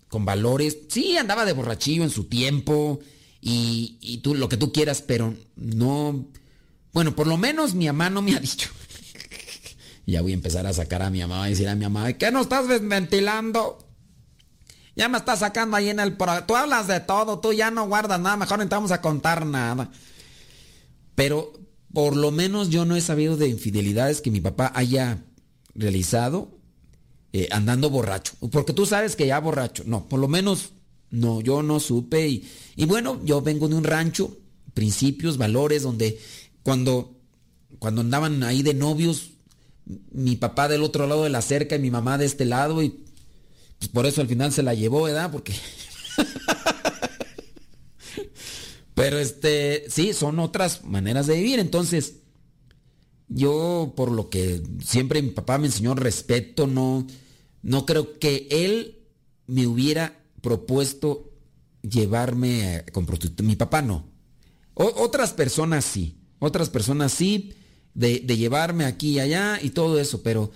con 0.09 0.25
valores. 0.25 0.77
Sí, 0.89 1.17
andaba 1.17 1.45
de 1.45 1.53
borrachillo 1.53 2.03
en 2.03 2.09
su 2.09 2.25
tiempo 2.25 2.99
y, 3.39 4.19
tú 4.21 4.35
lo 4.35 4.49
que 4.49 4.57
tú 4.57 4.71
quieras, 4.71 5.01
pero 5.01 5.35
no... 5.55 6.27
Bueno, 6.93 7.15
por 7.15 7.25
lo 7.25 7.37
menos 7.37 7.73
mi 7.73 7.87
mamá 7.87 8.09
no 8.09 8.21
me 8.21 8.35
ha 8.35 8.39
dicho. 8.41 8.69
ya 10.05 10.21
voy 10.21 10.31
a 10.31 10.35
empezar 10.35 10.67
a 10.67 10.73
sacar 10.73 11.01
a 11.01 11.09
mi 11.09 11.21
mamá 11.21 11.47
y 11.47 11.51
decir 11.51 11.69
a 11.69 11.75
mi 11.75 11.83
mamá, 11.83 12.11
¿qué 12.13 12.29
no 12.31 12.41
estás 12.41 12.67
ventilando? 12.81 13.90
Ya 14.95 15.07
me 15.07 15.17
estás 15.17 15.39
sacando 15.39 15.77
ahí 15.77 15.89
en 15.89 15.99
el... 15.99 16.17
Tú 16.17 16.55
hablas 16.55 16.87
de 16.87 16.99
todo, 16.99 17.39
tú 17.39 17.53
ya 17.53 17.71
no 17.71 17.87
guardas 17.87 18.19
nada, 18.19 18.37
mejor 18.37 18.57
no 18.57 18.63
entramos 18.63 18.91
a 18.91 19.01
contar 19.01 19.45
nada. 19.45 19.89
Pero 21.15 21.53
por 21.93 22.15
lo 22.15 22.31
menos 22.31 22.69
yo 22.69 22.85
no 22.85 22.95
he 22.95 23.01
sabido 23.01 23.37
de 23.37 23.47
infidelidades 23.47 24.21
que 24.21 24.31
mi 24.31 24.41
papá 24.41 24.71
haya 24.75 25.23
realizado 25.75 26.57
eh, 27.33 27.47
andando 27.51 27.89
borracho. 27.89 28.33
Porque 28.51 28.73
tú 28.73 28.85
sabes 28.85 29.15
que 29.15 29.27
ya 29.27 29.39
borracho. 29.39 29.83
No, 29.85 30.07
por 30.07 30.19
lo 30.19 30.27
menos 30.27 30.71
no, 31.09 31.41
yo 31.41 31.63
no 31.63 31.79
supe. 31.79 32.27
Y, 32.27 32.49
y 32.75 32.85
bueno, 32.85 33.21
yo 33.23 33.41
vengo 33.41 33.67
de 33.67 33.75
un 33.75 33.83
rancho, 33.83 34.37
principios, 34.73 35.37
valores, 35.37 35.83
donde 35.83 36.19
cuando, 36.63 37.15
cuando 37.79 38.01
andaban 38.01 38.43
ahí 38.43 38.63
de 38.63 38.73
novios, 38.73 39.31
mi 40.11 40.35
papá 40.35 40.67
del 40.67 40.83
otro 40.83 41.07
lado 41.07 41.23
de 41.23 41.29
la 41.29 41.41
cerca 41.41 41.75
y 41.75 41.79
mi 41.79 41.91
mamá 41.91 42.17
de 42.17 42.25
este 42.25 42.45
lado, 42.45 42.83
y 42.83 43.03
pues 43.81 43.89
por 43.89 44.05
eso 44.05 44.21
al 44.21 44.27
final 44.27 44.51
se 44.53 44.61
la 44.61 44.75
llevó, 44.75 45.01
¿verdad? 45.01 45.31
Porque... 45.31 45.55
Pero 48.93 49.17
este, 49.17 49.85
sí, 49.89 50.13
son 50.13 50.37
otras 50.37 50.83
maneras 50.83 51.25
de 51.25 51.37
vivir. 51.37 51.57
Entonces, 51.57 52.17
yo 53.27 53.93
por 53.97 54.11
lo 54.11 54.29
que 54.29 54.61
siempre 54.85 55.23
mi 55.23 55.31
papá 55.31 55.57
me 55.57 55.65
enseñó 55.65 55.95
respeto, 55.95 56.67
no, 56.67 57.07
no 57.63 57.87
creo 57.87 58.19
que 58.19 58.47
él 58.51 58.99
me 59.47 59.65
hubiera 59.65 60.21
propuesto 60.41 61.31
llevarme 61.81 62.85
con 62.91 63.07
prostituta. 63.07 63.41
Mi 63.41 63.55
papá 63.55 63.81
no. 63.81 64.05
otras 64.75 65.33
personas 65.33 65.85
sí. 65.85 66.19
Otras 66.37 66.69
personas 66.69 67.13
sí, 67.13 67.55
de, 67.95 68.19
llevarme 68.19 68.85
aquí 68.85 69.13
y 69.13 69.19
allá 69.19 69.57
y 69.59 69.71
todo 69.71 69.99
eso, 69.99 70.21
pero, 70.21 70.51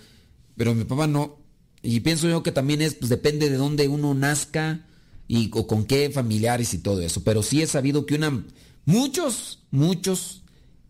pero 0.56 0.76
mi 0.76 0.84
papá 0.84 1.08
no. 1.08 1.40
Y 1.86 2.00
pienso 2.00 2.28
yo 2.28 2.42
que 2.42 2.52
también 2.52 2.82
es, 2.82 2.96
pues 2.96 3.10
depende 3.10 3.50
de 3.50 3.58
dónde 3.58 3.88
uno 3.88 4.16
nazca 4.16 4.86
y 5.28 5.50
con 5.50 5.86
qué 5.86 6.10
familiares 6.10 6.74
y 6.74 6.80
todo 6.80 7.02
eso. 7.02 7.24
Pero 7.24 7.44
sí 7.44 7.62
he 7.62 7.68
sabido 7.68 8.08
que 8.08 8.16
una, 8.16 8.44
muchos, 8.86 9.60
muchos, 9.70 10.42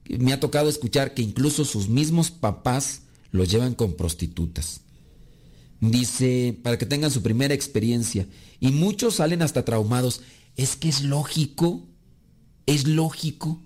me 0.07 0.31
ha 0.31 0.39
tocado 0.39 0.69
escuchar 0.69 1.13
que 1.13 1.21
incluso 1.21 1.65
sus 1.65 1.89
mismos 1.89 2.31
papás 2.31 3.01
los 3.31 3.51
llevan 3.51 3.75
con 3.75 3.95
prostitutas. 3.95 4.81
Dice, 5.81 6.57
para 6.63 6.77
que 6.77 6.85
tengan 6.85 7.11
su 7.11 7.21
primera 7.21 7.53
experiencia. 7.53 8.25
Y 8.61 8.71
muchos 8.71 9.15
salen 9.15 9.41
hasta 9.41 9.65
traumados. 9.65 10.21
Es 10.55 10.77
que 10.77 10.87
es 10.87 11.03
lógico, 11.03 11.85
es 12.65 12.87
lógico. 12.87 13.61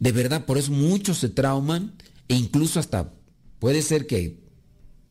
De 0.00 0.10
verdad, 0.10 0.44
por 0.44 0.58
eso 0.58 0.72
muchos 0.72 1.18
se 1.18 1.28
trauman 1.28 1.94
e 2.26 2.34
incluso 2.34 2.80
hasta 2.80 3.14
puede 3.60 3.80
ser 3.82 4.08
que, 4.08 4.40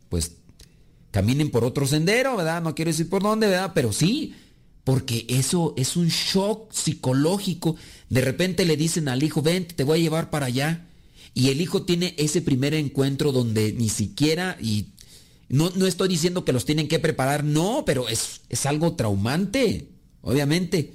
pues, 0.10 0.34
caminen 1.16 1.50
por 1.50 1.64
otro 1.64 1.88
sendero, 1.88 2.36
¿verdad? 2.36 2.62
No 2.62 2.76
quiero 2.76 2.92
decir 2.92 3.08
por 3.08 3.24
dónde, 3.24 3.48
¿verdad? 3.48 3.72
Pero 3.74 3.94
sí, 3.94 4.36
porque 4.84 5.26
eso 5.30 5.74
es 5.78 5.96
un 5.96 6.10
shock 6.10 6.74
psicológico. 6.74 7.78
De 8.10 8.20
repente 8.20 8.66
le 8.66 8.76
dicen 8.76 9.08
al 9.08 9.24
hijo, 9.24 9.42
ven, 9.42 9.66
te 9.66 9.86
voy 9.86 10.00
a 10.00 10.02
llevar 10.02 10.30
para 10.30 10.48
allá. 10.48 10.88
Y 11.34 11.52
el 11.52 11.62
hijo 11.62 11.84
tiene 11.84 12.16
ese 12.18 12.42
primer 12.42 12.74
encuentro 12.74 13.32
donde 13.32 13.72
ni 13.72 13.88
siquiera, 13.88 14.58
y 14.62 14.88
no, 15.48 15.72
no 15.78 15.88
estoy 15.88 16.10
diciendo 16.10 16.44
que 16.44 16.52
los 16.52 16.66
tienen 16.66 16.90
que 16.90 17.00
preparar, 17.00 17.46
no, 17.46 17.84
pero 17.86 18.10
es, 18.10 18.42
es 18.50 18.66
algo 18.66 18.98
traumante, 18.98 19.88
obviamente. 20.20 20.92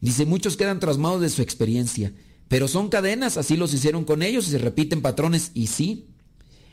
Dice, 0.00 0.26
muchos 0.26 0.56
quedan 0.56 0.80
traumados 0.80 1.20
de 1.20 1.30
su 1.30 1.42
experiencia, 1.42 2.12
pero 2.48 2.66
son 2.66 2.88
cadenas, 2.88 3.36
así 3.36 3.56
los 3.56 3.72
hicieron 3.72 4.04
con 4.04 4.24
ellos 4.24 4.48
y 4.48 4.50
se 4.50 4.58
repiten 4.58 5.00
patrones, 5.00 5.52
y 5.54 5.68
sí. 5.68 6.08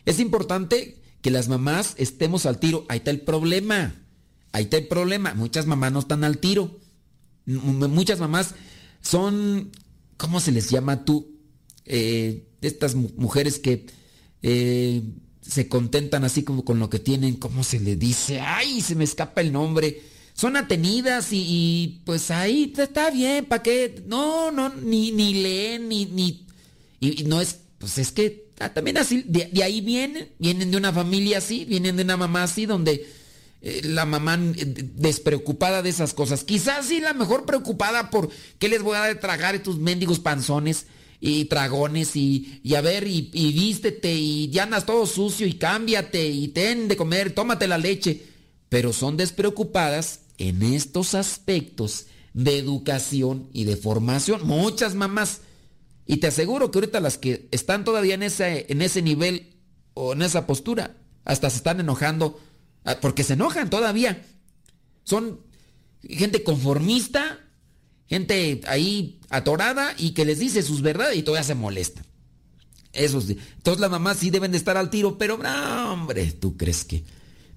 Es 0.04 0.20
importante 0.20 0.98
que 1.28 1.32
las 1.32 1.50
mamás 1.50 1.94
estemos 1.98 2.46
al 2.46 2.58
tiro. 2.58 2.86
Ahí 2.88 3.00
está 3.00 3.12
el 3.12 3.20
problema. 3.20 3.96
Ahí 4.54 4.64
está 4.64 4.78
el 4.78 4.88
problema. 4.88 5.34
Muchas 5.34 5.66
mamás 5.66 5.92
no 5.92 6.00
están 6.00 6.24
al 6.24 6.38
tiro. 6.38 6.80
Muchas 7.46 8.22
mamás 8.22 8.56
son, 9.02 9.74
¿cómo 10.16 10.40
se 10.40 10.54
les 10.54 10.70
llama 10.70 11.04
tú? 11.04 11.36
Eh, 11.84 12.48
estas 12.62 12.96
mujeres 12.96 13.60
que 13.60 13.88
eh, 14.42 15.04
se 15.42 15.68
contentan 15.68 16.24
así 16.24 16.44
como 16.44 16.64
con 16.64 16.80
lo 16.80 16.90
que 16.90 17.00
tienen, 17.00 17.36
¿cómo 17.36 17.66
se 17.66 17.82
le 17.82 17.98
dice? 17.98 18.40
¡Ay! 18.40 18.80
Se 18.80 18.96
me 18.96 19.04
escapa 19.04 19.42
el 19.42 19.52
nombre. 19.52 20.02
Son 20.34 20.56
atenidas 20.56 21.28
y, 21.34 22.04
pues 22.06 22.32
ahí 22.32 22.72
está 22.78 23.12
bien, 23.12 23.44
¿para 23.44 23.64
qué? 23.64 24.02
No, 24.08 24.54
no, 24.54 24.70
ni, 24.70 25.12
ni 25.12 25.34
leen, 25.34 25.90
ni, 25.90 26.06
ni. 26.06 26.48
Y, 27.02 27.26
no 27.26 27.42
es, 27.42 27.60
pues 27.80 27.98
es 27.98 28.14
que 28.14 28.47
ah, 28.60 28.74
también 28.74 28.98
así, 28.98 29.24
de, 29.28 29.52
ahí 29.64 29.82
vienen, 29.82 30.30
vienen 30.40 30.72
de 30.72 30.78
una 30.78 30.94
familia 30.94 31.40
así, 31.40 31.66
vienen 31.66 31.96
de 31.96 32.04
una 32.04 32.18
mamá 32.18 32.44
así, 32.44 32.66
donde 32.66 33.08
eh, 33.62 33.82
la 33.84 34.06
mamá 34.06 34.40
eh, 34.56 34.66
despreocupada 34.96 35.82
de 35.82 35.90
esas 35.90 36.14
cosas. 36.14 36.44
Quizás 36.44 36.88
sí 36.88 37.00
la 37.00 37.14
mejor 37.14 37.46
preocupada 37.46 38.10
por 38.10 38.30
qué 38.60 38.70
les 38.70 38.82
voy 38.82 38.96
a 38.96 39.02
dar 39.02 39.20
tragar 39.20 39.56
estos 39.56 39.78
mendigos 39.78 40.20
panzones 40.20 40.88
y 41.20 41.46
dragones 41.46 42.16
y, 42.16 42.60
y 42.64 42.76
a 42.76 42.82
ver, 42.82 43.08
y, 43.08 43.30
y, 43.34 43.52
vístete 43.54 44.14
y 44.14 44.50
ya 44.50 44.64
andas 44.64 44.86
todo 44.86 45.06
sucio 45.06 45.48
y 45.48 45.54
cámbiate 45.54 46.28
y 46.28 46.50
ten 46.50 46.88
de 46.88 46.98
comer, 46.98 47.34
tómate 47.34 47.68
la 47.68 47.78
leche. 47.78 48.24
Pero 48.70 48.94
son 48.94 49.18
despreocupadas 49.18 50.22
en 50.38 50.62
estos 50.62 51.16
aspectos 51.16 52.08
de 52.34 52.60
educación 52.60 53.50
y 53.54 53.64
de 53.64 53.78
formación. 53.78 54.46
Muchas 54.46 54.94
mamás 54.94 55.42
Y 56.08 56.18
te 56.18 56.28
aseguro 56.28 56.72
que 56.72 56.80
ahorita 56.80 57.00
las 57.00 57.18
que 57.18 57.48
están 57.52 57.84
todavía 57.84 58.16
en 58.16 58.24
ese, 58.24 58.66
en 58.70 58.82
ese 58.82 59.02
nivel 59.02 59.58
o 59.94 60.14
en 60.14 60.22
esa 60.22 60.48
postura, 60.48 60.96
hasta 61.26 61.50
se 61.50 61.58
están 61.58 61.80
enojando, 61.80 62.40
ah, 62.86 62.98
porque 63.02 63.24
se 63.24 63.34
enojan 63.34 63.70
todavía. 63.70 64.26
Son 65.04 65.42
gente 66.02 66.44
conformista, 66.44 67.40
gente 68.08 68.62
ahí 68.68 69.20
atorada 69.30 69.94
y 69.98 70.12
que 70.12 70.26
les 70.26 70.40
dice 70.40 70.64
sus 70.64 70.82
verdades 70.82 71.18
y 71.18 71.24
todavía 71.24 71.44
se 71.44 71.56
molesta. 71.56 72.02
Eso 72.94 73.20
sí. 73.22 73.38
Entonces 73.58 73.82
las 73.82 73.92
mamás 73.92 74.18
sí 74.18 74.30
deben 74.30 74.54
de 74.54 74.58
estar 74.58 74.78
al 74.78 74.90
tiro, 74.90 75.18
pero 75.18 75.38
no, 75.38 75.94
hombre, 75.94 76.32
¿tú 76.32 76.56
crees 76.56 76.86
que? 76.86 77.04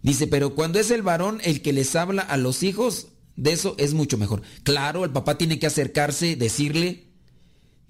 Dice, 0.02 0.26
pero 0.26 0.54
cuando 0.54 0.78
es 0.78 0.90
el 0.90 1.02
varón 1.02 1.40
el 1.44 1.62
que 1.62 1.72
les 1.72 1.94
habla 1.94 2.22
a 2.22 2.36
los 2.36 2.62
hijos, 2.62 3.08
de 3.36 3.52
eso 3.52 3.74
es 3.78 3.94
mucho 3.94 4.18
mejor. 4.18 4.42
Claro, 4.64 5.04
el 5.04 5.12
papá 5.12 5.38
tiene 5.38 5.58
que 5.58 5.66
acercarse, 5.66 6.36
decirle. 6.36 7.09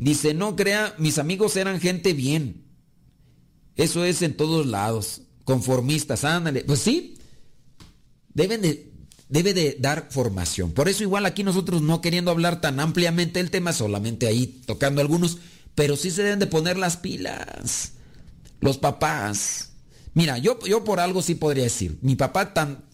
Dice, 0.01 0.33
no 0.33 0.57
crea, 0.57 0.95
mis 0.97 1.19
amigos 1.19 1.57
eran 1.57 1.79
gente 1.79 2.15
bien. 2.15 2.65
Eso 3.77 4.03
es 4.03 4.23
en 4.23 4.35
todos 4.35 4.65
lados. 4.65 5.21
Conformistas, 5.45 6.25
ándale. 6.25 6.65
Pues 6.65 6.81
sí, 6.81 7.19
deben 8.33 8.63
de, 8.63 8.95
debe 9.29 9.53
de 9.53 9.77
dar 9.79 10.09
formación. 10.11 10.73
Por 10.73 10.89
eso 10.89 11.03
igual 11.03 11.27
aquí 11.27 11.45
nosotros 11.45 11.83
no 11.83 12.01
queriendo 12.01 12.31
hablar 12.31 12.63
tan 12.63 12.81
ampliamente 12.81 13.41
del 13.41 13.51
tema, 13.51 13.75
solamente 13.75 14.27
ahí 14.27 14.63
tocando 14.65 15.03
algunos, 15.03 15.37
pero 15.75 15.99
sí 15.99 16.11
se 16.11 16.23
deben 16.23 16.39
de 16.39 16.47
poner 16.47 16.79
las 16.79 16.97
pilas. 16.97 17.93
Los 18.61 18.79
papás. 18.79 19.73
Mira, 20.15 20.39
yo, 20.39 20.59
yo 20.65 20.83
por 20.83 20.99
algo 20.99 21.21
sí 21.21 21.35
podría 21.35 21.65
decir, 21.65 21.99
mi 22.01 22.17
papá 22.17 22.55
tan, 22.55 22.87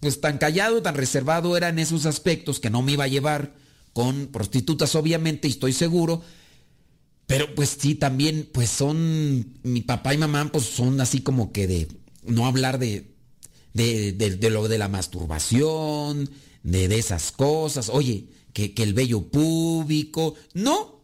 pues 0.00 0.20
tan 0.20 0.38
callado, 0.38 0.82
tan 0.82 0.96
reservado 0.96 1.56
era 1.56 1.68
en 1.68 1.78
esos 1.78 2.06
aspectos 2.06 2.58
que 2.58 2.70
no 2.70 2.82
me 2.82 2.90
iba 2.90 3.04
a 3.04 3.08
llevar 3.08 3.54
con 3.94 4.26
prostitutas, 4.26 4.94
obviamente, 4.94 5.48
y 5.48 5.52
estoy 5.52 5.72
seguro. 5.72 6.22
Pero 7.26 7.54
pues 7.54 7.78
sí, 7.80 7.94
también, 7.94 8.46
pues 8.52 8.68
son, 8.68 9.58
mi 9.62 9.80
papá 9.80 10.12
y 10.12 10.18
mamá, 10.18 10.50
pues 10.52 10.64
son 10.64 11.00
así 11.00 11.20
como 11.20 11.52
que 11.52 11.66
de 11.66 11.88
no 12.24 12.44
hablar 12.44 12.78
de, 12.78 13.14
de, 13.72 14.12
de, 14.12 14.50
lo 14.50 14.68
de 14.68 14.76
la 14.76 14.88
masturbación, 14.88 16.28
de, 16.62 16.88
de 16.88 16.98
esas 16.98 17.32
cosas, 17.32 17.88
oye, 17.88 18.26
que, 18.52 18.74
que 18.74 18.82
el 18.82 18.92
vello 18.92 19.22
público, 19.22 20.34
no. 20.52 21.00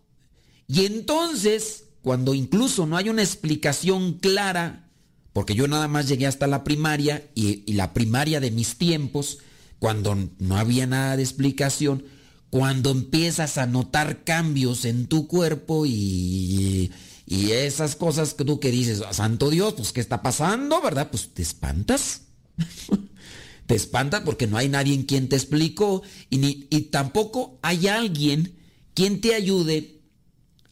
Y 0.69 0.85
entonces, 0.85 1.85
cuando 2.03 2.35
incluso 2.35 2.87
no 2.87 2.99
hay 2.99 3.09
una 3.09 3.23
explicación 3.23 4.15
clara, 4.15 4.91
porque 5.33 5.55
yo 5.55 5.69
nada 5.69 5.89
más 5.89 6.09
llegué 6.09 6.27
hasta 6.27 6.47
la 6.47 6.65
primaria 6.65 7.29
y, 7.35 7.73
la 7.73 7.93
primaria 7.93 8.41
de 8.41 8.51
mis 8.51 8.77
tiempos, 8.77 9.39
cuando 9.79 10.17
no 10.39 10.57
había 10.57 10.87
nada 10.87 11.17
de 11.17 11.23
explicación, 11.23 12.05
cuando 12.51 12.91
empiezas 12.91 13.59
a 13.59 13.67
notar 13.67 14.25
cambios 14.25 14.85
en 14.85 15.07
tu 15.07 15.29
cuerpo 15.29 15.87
y, 15.87 16.91
y 17.27 17.53
esas 17.53 17.95
cosas 17.97 18.35
que 18.35 18.45
tú 18.45 18.59
que 18.59 18.71
dices, 18.73 19.03
santo 19.13 19.51
Dios, 19.51 19.75
pues 19.75 19.93
¿qué 19.93 20.01
está 20.01 20.21
pasando? 20.21 20.83
¿Verdad? 20.83 21.11
Pues 21.11 21.33
te 21.33 21.43
espantas. 21.43 22.23
te 23.67 23.75
espantas 23.77 24.23
porque 24.25 24.49
no 24.49 24.57
hay 24.57 24.69
nadie 24.69 24.95
en 24.95 25.05
quien 25.05 25.29
te 25.29 25.37
explicó 25.37 26.03
y, 26.29 26.39
ni, 26.39 26.67
y 26.71 26.83
tampoco 26.83 27.61
hay 27.63 27.87
alguien 27.87 28.57
quien 28.95 29.21
te 29.21 29.37
ayude 29.37 30.01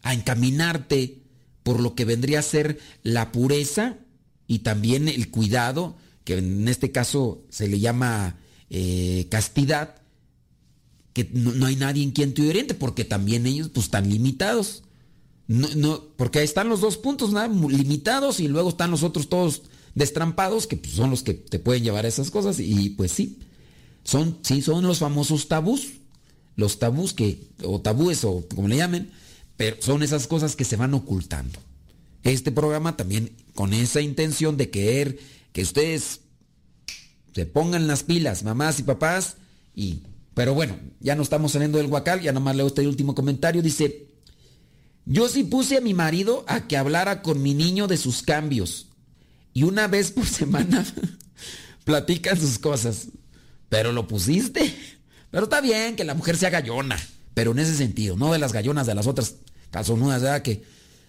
a 0.03 0.15
encaminarte 0.15 1.23
por 1.63 1.81
lo 1.81 1.95
que 1.95 2.05
vendría 2.05 2.41
a 2.41 2.43
ser 2.43 2.81
la 3.03 3.31
pureza 3.31 3.99
y 4.49 4.61
también 4.61 5.09
el 5.09 5.31
cuidado, 5.31 5.97
que 6.25 6.39
en 6.39 6.67
este 6.67 6.91
caso 6.91 7.45
se 7.51 7.69
le 7.69 7.79
llama 7.79 8.39
eh, 8.71 9.29
castidad, 9.31 10.03
que 11.13 11.29
no, 11.33 11.53
no, 11.53 11.67
hay 11.67 11.77
nadie 11.77 12.03
en 12.03 12.11
quien 12.11 12.35
te 12.35 12.49
oriente, 12.49 12.75
porque 12.75 13.05
también 13.05 13.47
ellos 13.47 13.69
pues 13.69 13.87
están 13.87 14.09
limitados. 14.09 14.83
No, 15.47 15.69
no, 15.77 16.05
porque 16.17 16.41
ahí 16.41 16.45
están 16.45 16.69
los 16.69 16.81
dos 16.81 16.99
puntos, 16.99 17.31
¿no? 17.31 17.69
limitados 17.69 18.39
y 18.39 18.49
luego 18.49 18.69
están 18.69 18.91
los 18.91 19.03
otros 19.03 19.29
todos 19.29 19.63
destrampados, 19.95 20.67
que 20.67 20.77
pues, 20.77 20.95
son 20.95 21.11
los 21.11 21.23
que 21.23 21.35
te 21.35 21.59
pueden 21.59 21.83
llevar 21.83 22.05
a 22.05 22.09
esas 22.09 22.31
cosas, 22.31 22.61
y 22.61 22.91
pues 22.91 23.13
sí, 23.13 23.39
son, 24.05 24.39
sí, 24.43 24.63
son 24.63 24.87
los 24.87 24.99
famosos 24.99 25.49
tabús, 25.49 25.89
los 26.57 26.79
tabús 26.79 27.15
que, 27.15 27.49
o 27.65 27.81
tabúes, 27.81 28.25
o 28.25 28.47
como 28.55 28.69
le 28.69 28.77
llamen, 28.77 29.11
pero 29.57 29.77
son 29.81 30.03
esas 30.03 30.27
cosas 30.27 30.57
que 30.57 30.65
se 30.65 30.77
van 30.77 30.95
ocultando. 30.95 31.59
Este 32.23 32.53
programa 32.53 32.97
también 32.97 33.33
con 33.55 33.73
esa 33.73 34.01
intención 34.01 34.57
de 34.57 34.71
querer 34.71 35.19
que 35.53 35.63
ustedes 35.63 36.21
se 37.35 37.47
pongan 37.47 37.87
las 37.87 38.03
pilas, 38.03 38.43
mamás 38.43 38.79
y 38.81 38.83
papás, 38.83 39.37
y 39.75 40.03
pero 40.39 40.55
bueno, 40.55 40.79
ya 41.01 41.17
no 41.17 41.25
estamos 41.25 41.51
saliendo 41.51 41.79
del 41.79 41.89
guacal, 41.89 42.21
ya 42.21 42.31
nomás 42.31 42.55
leo 42.55 42.69
este 42.69 42.87
último 42.87 43.13
comentario. 43.13 43.61
Dice, 43.61 44.07
yo 45.05 45.29
sí 45.29 45.43
puse 45.43 45.79
a 45.79 45.81
mi 45.81 45.95
marido 45.95 46.45
a 46.47 46.69
que 46.69 46.77
hablara 46.77 47.23
con 47.23 47.43
mi 47.43 47.55
niño 47.55 47.89
de 47.89 47.97
sus 47.97 48.23
cambios. 48.23 48.87
Y 49.53 49.65
una 49.65 49.89
vez 49.89 50.13
por 50.13 50.25
semana 50.29 50.87
platican 51.83 52.39
sus 52.39 52.61
cosas. 52.61 53.09
Pero 53.69 53.91
lo 53.91 54.07
pusiste. 54.07 54.73
Pero 55.33 55.43
está 55.43 55.61
bien 55.61 55.97
que 55.97 56.05
la 56.05 56.15
mujer 56.15 56.37
sea 56.37 56.51
gallona. 56.51 56.97
Pero 57.35 57.51
en 57.51 57.59
ese 57.59 57.75
sentido, 57.75 58.17
no 58.17 58.33
de 58.33 58.39
las 58.39 58.53
gallonas 58.53 58.87
de 58.87 58.95
las 58.95 59.09
otras 59.09 59.35
calzonudas, 59.73 60.23
¿verdad? 60.23 60.43
Que, 60.43 60.63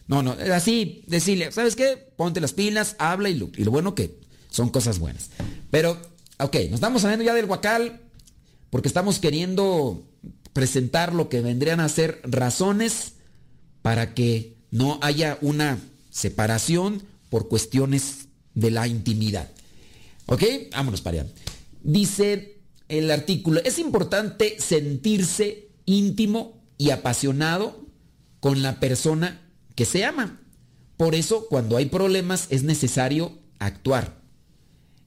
no, 0.08 0.24
no, 0.24 0.38
así, 0.52 1.04
decirle, 1.06 1.52
¿sabes 1.52 1.76
qué? 1.76 2.12
Ponte 2.16 2.42
las 2.42 2.54
pilas, 2.54 2.96
habla 2.98 3.30
y 3.30 3.36
lo, 3.36 3.52
y 3.56 3.64
lo 3.64 3.70
bueno 3.70 3.94
que 3.94 4.22
son 4.50 4.70
cosas 4.70 4.98
buenas. 4.98 5.30
Pero, 5.70 6.02
ok, 6.40 6.56
nos 6.72 6.74
estamos 6.74 7.04
saliendo 7.04 7.26
ya 7.26 7.36
del 7.36 7.46
guacal 7.46 8.09
porque 8.70 8.88
estamos 8.88 9.20
queriendo 9.20 10.04
presentar 10.54 11.14
lo 11.14 11.30
que 11.30 11.42
vendrían 11.42 11.80
a 11.80 11.90
ser 11.90 12.22
razones 12.24 13.14
para 13.82 14.14
que 14.14 14.58
no 14.72 15.00
haya 15.02 15.38
una 15.42 15.80
separación 16.10 17.04
por 17.30 17.48
cuestiones 17.48 18.28
de 18.54 18.72
la 18.72 18.88
intimidad. 18.88 19.50
¿Ok? 20.26 20.44
Vámonos 20.72 21.02
para 21.02 21.22
allá. 21.22 21.32
Dice 21.82 22.60
el 22.88 23.10
artículo, 23.12 23.62
es 23.64 23.80
importante 23.80 24.58
sentirse 24.60 25.70
íntimo 25.86 26.62
y 26.78 26.92
apasionado 26.92 27.86
con 28.40 28.62
la 28.62 28.80
persona 28.80 29.42
que 29.76 29.86
se 29.86 30.06
ama. 30.06 30.42
Por 30.98 31.16
eso, 31.16 31.48
cuando 31.48 31.78
hay 31.78 31.86
problemas, 31.86 32.48
es 32.50 32.64
necesario 32.64 33.38
actuar. 33.60 34.20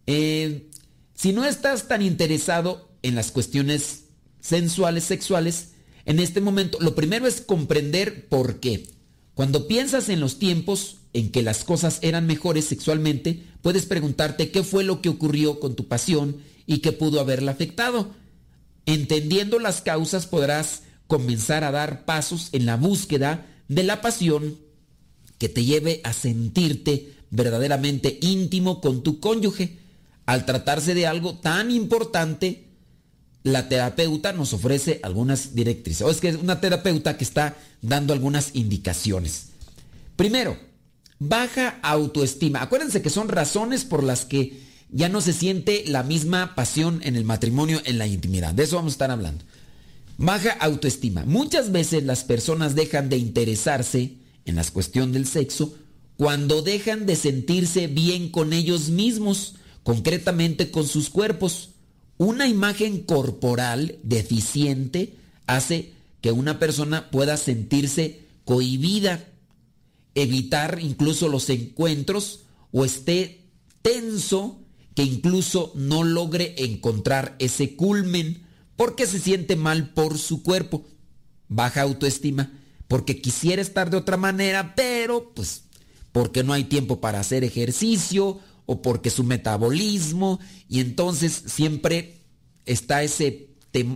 Eh, 0.07 0.71
si 1.15 1.33
no 1.33 1.45
estás 1.45 1.89
tan 1.89 2.03
interesado 2.03 2.92
en 3.03 3.15
las 3.15 3.31
cuestiones 3.31 4.05
sensuales, 4.41 5.05
sexuales, 5.05 5.73
en 6.05 6.19
este 6.19 6.41
momento 6.41 6.79
lo 6.81 6.95
primero 6.95 7.27
es 7.27 7.41
comprender 7.41 8.29
por 8.29 8.61
qué. 8.61 8.89
Cuando 9.35 9.67
piensas 9.67 10.09
en 10.09 10.21
los 10.21 10.39
tiempos 10.39 10.99
en 11.13 11.31
que 11.31 11.43
las 11.43 11.65
cosas 11.65 11.99
eran 12.03 12.27
mejores 12.27 12.67
sexualmente, 12.67 13.43
puedes 13.63 13.87
preguntarte 13.87 14.51
qué 14.51 14.63
fue 14.63 14.85
lo 14.85 15.01
que 15.01 15.09
ocurrió 15.09 15.61
con 15.61 15.75
tu 15.75 15.89
pasión 15.89 16.39
y 16.67 16.79
qué 16.79 16.93
pudo 16.93 17.21
haberla 17.21 17.53
afectado. 17.53 18.15
Entendiendo 18.85 19.59
las 19.59 19.81
causas 19.81 20.27
podrás 20.27 20.83
comenzar 21.07 21.65
a 21.65 21.71
dar 21.71 22.05
pasos 22.05 22.49
en 22.53 22.67
la 22.67 22.77
búsqueda 22.77 23.47
de 23.69 23.85
la 23.85 24.01
pasión 24.01 24.59
que 25.39 25.49
te 25.49 25.65
lleve 25.65 26.01
a 26.05 26.13
sentirte 26.13 27.15
verdaderamente 27.31 28.19
íntimo 28.21 28.81
con 28.81 29.03
tu 29.03 29.21
cónyuge. 29.21 29.79
Al 30.27 30.47
tratarse 30.47 30.95
de 30.95 31.07
algo 31.07 31.39
tan 31.39 31.71
importante, 31.71 32.72
la 33.43 33.69
terapeuta 33.69 34.33
nos 34.33 34.53
ofrece 34.53 35.01
algunas 35.03 35.55
directrices. 35.55 36.03
O 36.03 36.11
es 36.11 36.21
que 36.21 36.29
es 36.29 36.37
una 36.37 36.61
terapeuta 36.61 37.17
que 37.17 37.25
está 37.25 37.57
dando 37.81 38.13
algunas 38.13 38.55
indicaciones. 38.55 39.47
Primero, 40.17 40.59
baja 41.19 41.79
autoestima. 41.83 42.63
Acuérdense 42.63 43.03
que 43.03 43.11
son 43.11 43.29
razones 43.29 43.85
por 43.85 44.05
las 44.05 44.25
que 44.25 44.61
ya 44.91 45.09
no 45.09 45.21
se 45.21 45.33
siente 45.33 45.85
la 45.87 46.03
misma 46.03 46.55
pasión 46.55 47.01
en 47.03 47.17
el 47.17 47.25
matrimonio, 47.25 47.81
en 47.85 47.99
la 47.99 48.07
intimidad. 48.07 48.55
De 48.55 48.65
eso 48.65 48.77
vamos 48.77 48.93
a 48.93 48.95
estar 48.95 49.11
hablando. 49.11 49.45
Baja 50.19 50.53
autoestima. 50.61 51.25
Muchas 51.25 51.73
veces 51.73 52.05
las 52.05 52.25
personas 52.25 52.75
dejan 52.75 53.09
de 53.09 53.17
interesarse 53.17 54.13
en 54.45 54.57
la 54.57 54.65
cuestión 54.65 55.13
del 55.13 55.27
sexo 55.27 55.75
cuando 56.17 56.63
dejan 56.63 57.07
de 57.07 57.17
sentirse 57.17 57.87
bien 57.87 58.29
con 58.29 58.53
ellos 58.53 58.91
mismos, 58.91 59.55
concretamente 59.83 60.71
con 60.71 60.87
sus 60.87 61.09
cuerpos. 61.09 61.71
Una 62.19 62.49
imagen 62.49 63.03
corporal 63.03 63.99
deficiente 64.03 65.17
hace 65.47 65.93
que 66.21 66.33
una 66.33 66.59
persona 66.59 67.11
pueda 67.11 67.37
sentirse 67.37 68.27
cohibida, 68.45 69.29
evitar 70.15 70.79
incluso 70.81 71.29
los 71.29 71.49
encuentros 71.51 72.45
o 72.71 72.85
esté 72.85 73.43
tenso 73.83 74.61
que 74.95 75.03
incluso 75.03 75.73
no 75.75 76.05
logre 76.05 76.55
encontrar 76.59 77.35
ese 77.39 77.77
culmen 77.77 78.43
porque 78.77 79.07
se 79.07 79.19
siente 79.19 79.57
mal 79.57 79.91
por 79.91 80.19
su 80.19 80.43
cuerpo, 80.43 80.85
baja 81.49 81.83
autoestima, 81.83 82.53
porque 82.89 83.21
quisiera 83.21 83.63
estar 83.63 83.91
de 83.91 83.97
otra 83.97 84.17
manera, 84.17 84.75
pero 84.75 85.33
pues 85.35 85.65
porque 86.13 86.45
no 86.45 86.53
hay 86.53 86.65
tiempo 86.65 87.01
para 87.01 87.21
hacer 87.21 87.43
ejercicio 87.43 88.39
o 88.67 88.83
porque 88.83 89.11
su 89.11 89.25
metabolismo 89.25 90.41
y 90.69 90.81
entonces 90.81 91.43
siempre 91.47 92.23
está 92.67 93.03
ese 93.03 93.49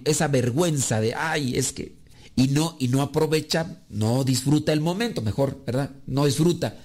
esa 0.05 0.29
vergüenza 0.29 1.01
de 1.01 1.15
ay, 1.15 1.57
es 1.57 1.73
que 1.73 1.97
y 2.37 2.49
no, 2.49 2.77
y 2.79 2.89
no 2.89 3.01
aprovecha, 3.01 3.81
no 3.89 4.23
disfruta 4.23 4.73
el 4.75 4.83
momento, 4.83 5.23
mejor, 5.23 5.65
¿verdad? 5.65 5.91
No 6.07 6.27
disfruta. 6.27 6.77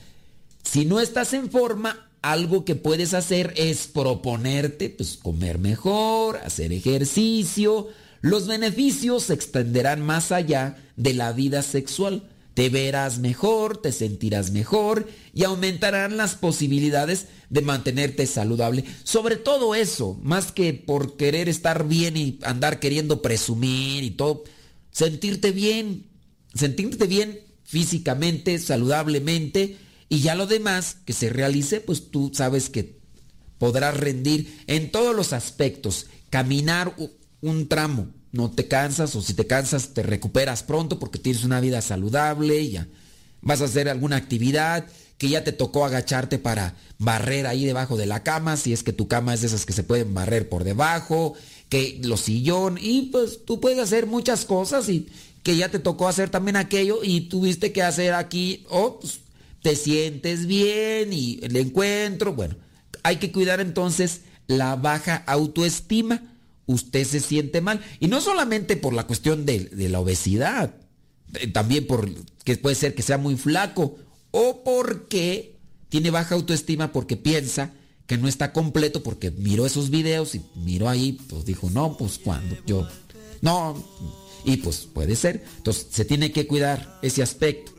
Si 0.63 0.85
no 0.85 1.01
estás 1.01 1.33
en 1.33 1.51
forma, 1.51 2.09
algo 2.21 2.63
que 2.63 2.75
puedes 2.75 3.13
hacer 3.13 3.53
es 3.57 3.87
proponerte, 3.87 4.89
pues 4.89 5.17
comer 5.17 5.59
mejor, 5.59 6.37
hacer 6.37 6.71
ejercicio. 6.71 7.89
Los 8.21 8.47
beneficios 8.47 9.23
se 9.23 9.33
extenderán 9.33 10.01
más 10.01 10.31
allá 10.31 10.77
de 10.95 11.13
la 11.13 11.33
vida 11.33 11.63
sexual. 11.63 12.29
Te 12.53 12.69
verás 12.69 13.19
mejor, 13.19 13.77
te 13.77 13.91
sentirás 13.91 14.51
mejor 14.51 15.07
y 15.33 15.43
aumentarán 15.45 16.17
las 16.17 16.35
posibilidades 16.35 17.27
de 17.49 17.61
mantenerte 17.61 18.27
saludable. 18.27 18.83
Sobre 19.03 19.37
todo 19.37 19.73
eso, 19.73 20.19
más 20.21 20.51
que 20.51 20.73
por 20.73 21.15
querer 21.15 21.47
estar 21.47 21.87
bien 21.87 22.17
y 22.17 22.39
andar 22.43 22.79
queriendo 22.79 23.21
presumir 23.21 24.03
y 24.03 24.11
todo, 24.11 24.43
sentirte 24.91 25.51
bien, 25.51 26.07
sentirte 26.53 27.07
bien 27.07 27.39
físicamente, 27.63 28.59
saludablemente 28.59 29.77
y 30.09 30.19
ya 30.19 30.35
lo 30.35 30.45
demás 30.45 30.97
que 31.05 31.13
se 31.13 31.29
realice, 31.29 31.79
pues 31.79 32.11
tú 32.11 32.31
sabes 32.33 32.69
que 32.69 32.99
podrás 33.57 33.95
rendir 33.95 34.63
en 34.67 34.91
todos 34.91 35.15
los 35.15 35.31
aspectos. 35.31 36.07
Caminar 36.29 36.93
un 37.39 37.67
tramo, 37.69 38.09
no 38.31 38.51
te 38.51 38.67
cansas 38.67 39.15
o 39.15 39.21
si 39.21 39.33
te 39.33 39.47
cansas 39.47 39.89
te 39.93 40.03
recuperas 40.03 40.63
pronto 40.63 40.99
porque 40.99 41.19
tienes 41.19 41.43
una 41.43 41.59
vida 41.59 41.81
saludable, 41.81 42.69
ya 42.69 42.87
vas 43.41 43.61
a 43.61 43.65
hacer 43.65 43.89
alguna 43.89 44.15
actividad 44.15 44.85
que 45.17 45.29
ya 45.29 45.43
te 45.43 45.51
tocó 45.51 45.85
agacharte 45.85 46.39
para 46.39 46.75
barrer 46.97 47.45
ahí 47.45 47.65
debajo 47.65 47.95
de 47.95 48.07
la 48.07 48.23
cama, 48.23 48.57
si 48.57 48.73
es 48.73 48.81
que 48.81 48.93
tu 48.93 49.07
cama 49.07 49.33
es 49.33 49.41
de 49.41 49.47
esas 49.47 49.65
que 49.65 49.73
se 49.73 49.83
pueden 49.83 50.13
barrer 50.13 50.49
por 50.49 50.63
debajo, 50.63 51.35
que 51.69 51.99
los 52.03 52.21
sillón 52.21 52.79
y 52.81 53.03
pues 53.11 53.45
tú 53.45 53.59
puedes 53.59 53.79
hacer 53.79 54.07
muchas 54.07 54.45
cosas 54.45 54.89
y 54.89 55.07
que 55.43 55.55
ya 55.57 55.69
te 55.69 55.79
tocó 55.79 56.07
hacer 56.07 56.29
también 56.29 56.55
aquello 56.55 56.99
y 57.03 57.21
tuviste 57.21 57.71
que 57.71 57.83
hacer 57.83 58.13
aquí 58.13 58.65
o 58.69 58.99
pues, 58.99 59.19
te 59.61 59.75
sientes 59.75 60.47
bien 60.47 61.13
y 61.13 61.39
el 61.43 61.55
encuentro, 61.55 62.33
bueno, 62.33 62.55
hay 63.03 63.17
que 63.17 63.31
cuidar 63.31 63.59
entonces 63.59 64.21
la 64.47 64.75
baja 64.75 65.23
autoestima. 65.27 66.21
Usted 66.71 67.05
se 67.05 67.19
siente 67.19 67.61
mal. 67.61 67.81
Y 67.99 68.07
no 68.07 68.21
solamente 68.21 68.77
por 68.77 68.93
la 68.93 69.07
cuestión 69.07 69.45
de, 69.45 69.69
la 69.89 69.99
obesidad, 69.99 70.75
eh, 71.33 71.47
también 71.47 71.87
por 71.87 72.09
que 72.43 72.57
puede 72.57 72.75
ser 72.75 72.95
que 72.95 73.03
sea 73.03 73.17
muy 73.17 73.35
flaco 73.35 73.97
o 74.31 74.63
porque 74.63 75.55
tiene 75.89 76.09
baja 76.09 76.35
autoestima 76.35 76.91
porque 76.91 77.17
piensa 77.17 77.73
que 78.07 78.17
no 78.17 78.27
está 78.27 78.51
completo 78.51 79.03
porque 79.03 79.31
miró 79.31 79.65
esos 79.65 79.89
videos 79.89 80.35
y 80.35 80.41
miró 80.55 80.89
ahí, 80.89 81.13
pues 81.29 81.45
dijo, 81.45 81.69
no, 81.69 81.97
pues 81.97 82.17
cuando 82.17 82.57
yo, 82.65 82.87
no, 83.41 83.75
y 84.43 84.57
pues 84.57 84.87
puede 84.93 85.15
ser. 85.15 85.43
Entonces 85.57 85.87
se 85.91 86.05
tiene 86.05 86.31
que 86.31 86.47
cuidar 86.47 86.99
ese 87.01 87.23
aspecto. 87.23 87.71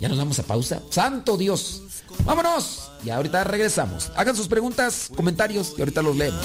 Ya 0.00 0.08
nos 0.08 0.18
vamos 0.18 0.38
a 0.38 0.42
pausa. 0.42 0.82
Santo 0.90 1.36
Dios. 1.36 1.82
Vámonos. 2.24 2.90
Y 3.04 3.10
ahorita 3.10 3.44
regresamos. 3.44 4.10
Hagan 4.16 4.36
sus 4.36 4.48
preguntas, 4.48 5.10
comentarios 5.14 5.74
y 5.76 5.80
ahorita 5.80 6.02
los 6.02 6.16
leemos. 6.16 6.44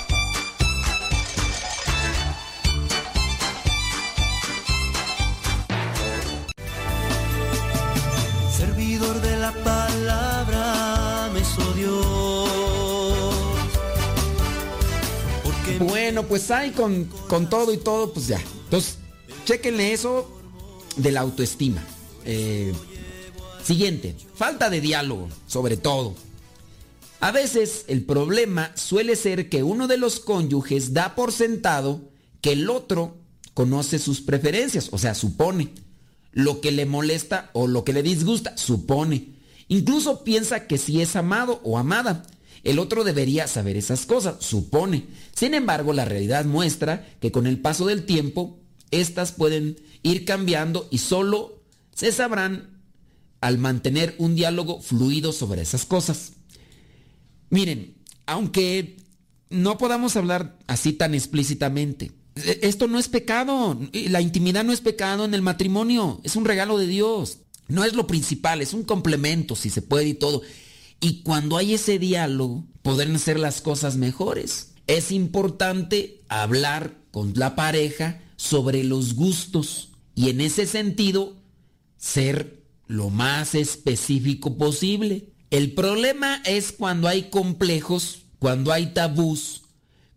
Bueno, 15.87 16.27
pues 16.27 16.51
hay 16.51 16.71
con, 16.71 17.05
con, 17.27 17.49
todo 17.49 17.73
y 17.73 17.77
todo, 17.77 18.13
pues 18.13 18.27
ya. 18.27 18.41
Entonces, 18.65 18.97
chequenle 19.45 19.93
eso 19.93 20.29
de 20.95 21.11
la 21.11 21.21
autoestima. 21.21 21.83
Eh, 22.25 22.73
siguiente, 23.63 24.15
falta 24.35 24.69
de 24.69 24.81
diálogo, 24.81 25.29
sobre 25.47 25.77
todo. 25.77 26.15
A 27.19 27.31
veces 27.31 27.85
el 27.87 28.03
problema 28.03 28.71
suele 28.75 29.15
ser 29.15 29.49
que 29.49 29.63
uno 29.63 29.87
de 29.87 29.97
los 29.97 30.19
cónyuges 30.19 30.93
da 30.93 31.15
por 31.15 31.31
sentado 31.31 32.01
que 32.41 32.53
el 32.53 32.69
otro 32.69 33.17
conoce 33.53 33.99
sus 33.99 34.21
preferencias, 34.21 34.89
o 34.91 34.97
sea, 34.97 35.13
supone 35.13 35.71
lo 36.31 36.61
que 36.61 36.71
le 36.71 36.85
molesta 36.85 37.49
o 37.53 37.67
lo 37.67 37.83
que 37.83 37.93
le 37.93 38.03
disgusta, 38.03 38.57
supone. 38.57 39.29
Incluso 39.67 40.23
piensa 40.23 40.67
que 40.67 40.77
si 40.77 41.01
es 41.01 41.15
amado 41.15 41.59
o 41.63 41.77
amada, 41.77 42.23
el 42.63 42.79
otro 42.79 43.03
debería 43.03 43.47
saber 43.47 43.77
esas 43.77 44.05
cosas, 44.05 44.35
supone. 44.39 45.05
Sin 45.35 45.53
embargo, 45.53 45.93
la 45.93 46.05
realidad 46.05 46.45
muestra 46.45 47.07
que 47.19 47.31
con 47.31 47.47
el 47.47 47.59
paso 47.59 47.87
del 47.87 48.05
tiempo, 48.05 48.59
estas 48.91 49.31
pueden 49.31 49.77
ir 50.03 50.25
cambiando 50.25 50.87
y 50.91 50.99
solo 50.99 51.63
se 51.95 52.11
sabrán 52.11 52.81
al 53.41 53.57
mantener 53.57 54.15
un 54.19 54.35
diálogo 54.35 54.81
fluido 54.81 55.33
sobre 55.33 55.61
esas 55.61 55.85
cosas. 55.85 56.33
Miren, 57.49 57.95
aunque 58.25 58.97
no 59.49 59.77
podamos 59.77 60.15
hablar 60.15 60.57
así 60.67 60.93
tan 60.93 61.15
explícitamente, 61.15 62.11
e, 62.35 62.59
esto 62.61 62.87
no 62.87 62.99
es 62.99 63.07
pecado. 63.07 63.77
La 63.91 64.21
intimidad 64.21 64.63
no 64.63 64.73
es 64.73 64.81
pecado 64.81 65.25
en 65.25 65.33
el 65.33 65.41
matrimonio. 65.41 66.21
Es 66.23 66.35
un 66.35 66.45
regalo 66.45 66.77
de 66.77 66.87
Dios. 66.87 67.39
No 67.67 67.83
es 67.83 67.93
lo 67.93 68.07
principal, 68.07 68.61
es 68.61 68.73
un 68.73 68.83
complemento, 68.83 69.55
si 69.55 69.69
se 69.69 69.81
puede 69.81 70.09
y 70.09 70.13
todo. 70.13 70.41
Y 71.01 71.23
cuando 71.23 71.57
hay 71.57 71.73
ese 71.73 71.97
diálogo, 71.97 72.63
podrán 72.83 73.17
ser 73.19 73.39
las 73.39 73.59
cosas 73.59 73.97
mejores. 73.97 74.73
Es 74.85 75.11
importante 75.11 76.21
hablar 76.29 76.95
con 77.11 77.33
la 77.35 77.55
pareja 77.55 78.21
sobre 78.37 78.83
los 78.83 79.15
gustos 79.15 79.89
y 80.15 80.29
en 80.29 80.41
ese 80.41 80.65
sentido 80.67 81.35
ser 81.97 82.63
lo 82.87 83.09
más 83.09 83.55
específico 83.55 84.57
posible. 84.57 85.33
El 85.49 85.73
problema 85.73 86.41
es 86.45 86.71
cuando 86.71 87.07
hay 87.07 87.29
complejos, 87.29 88.23
cuando 88.37 88.71
hay 88.71 88.93
tabús, 88.93 89.63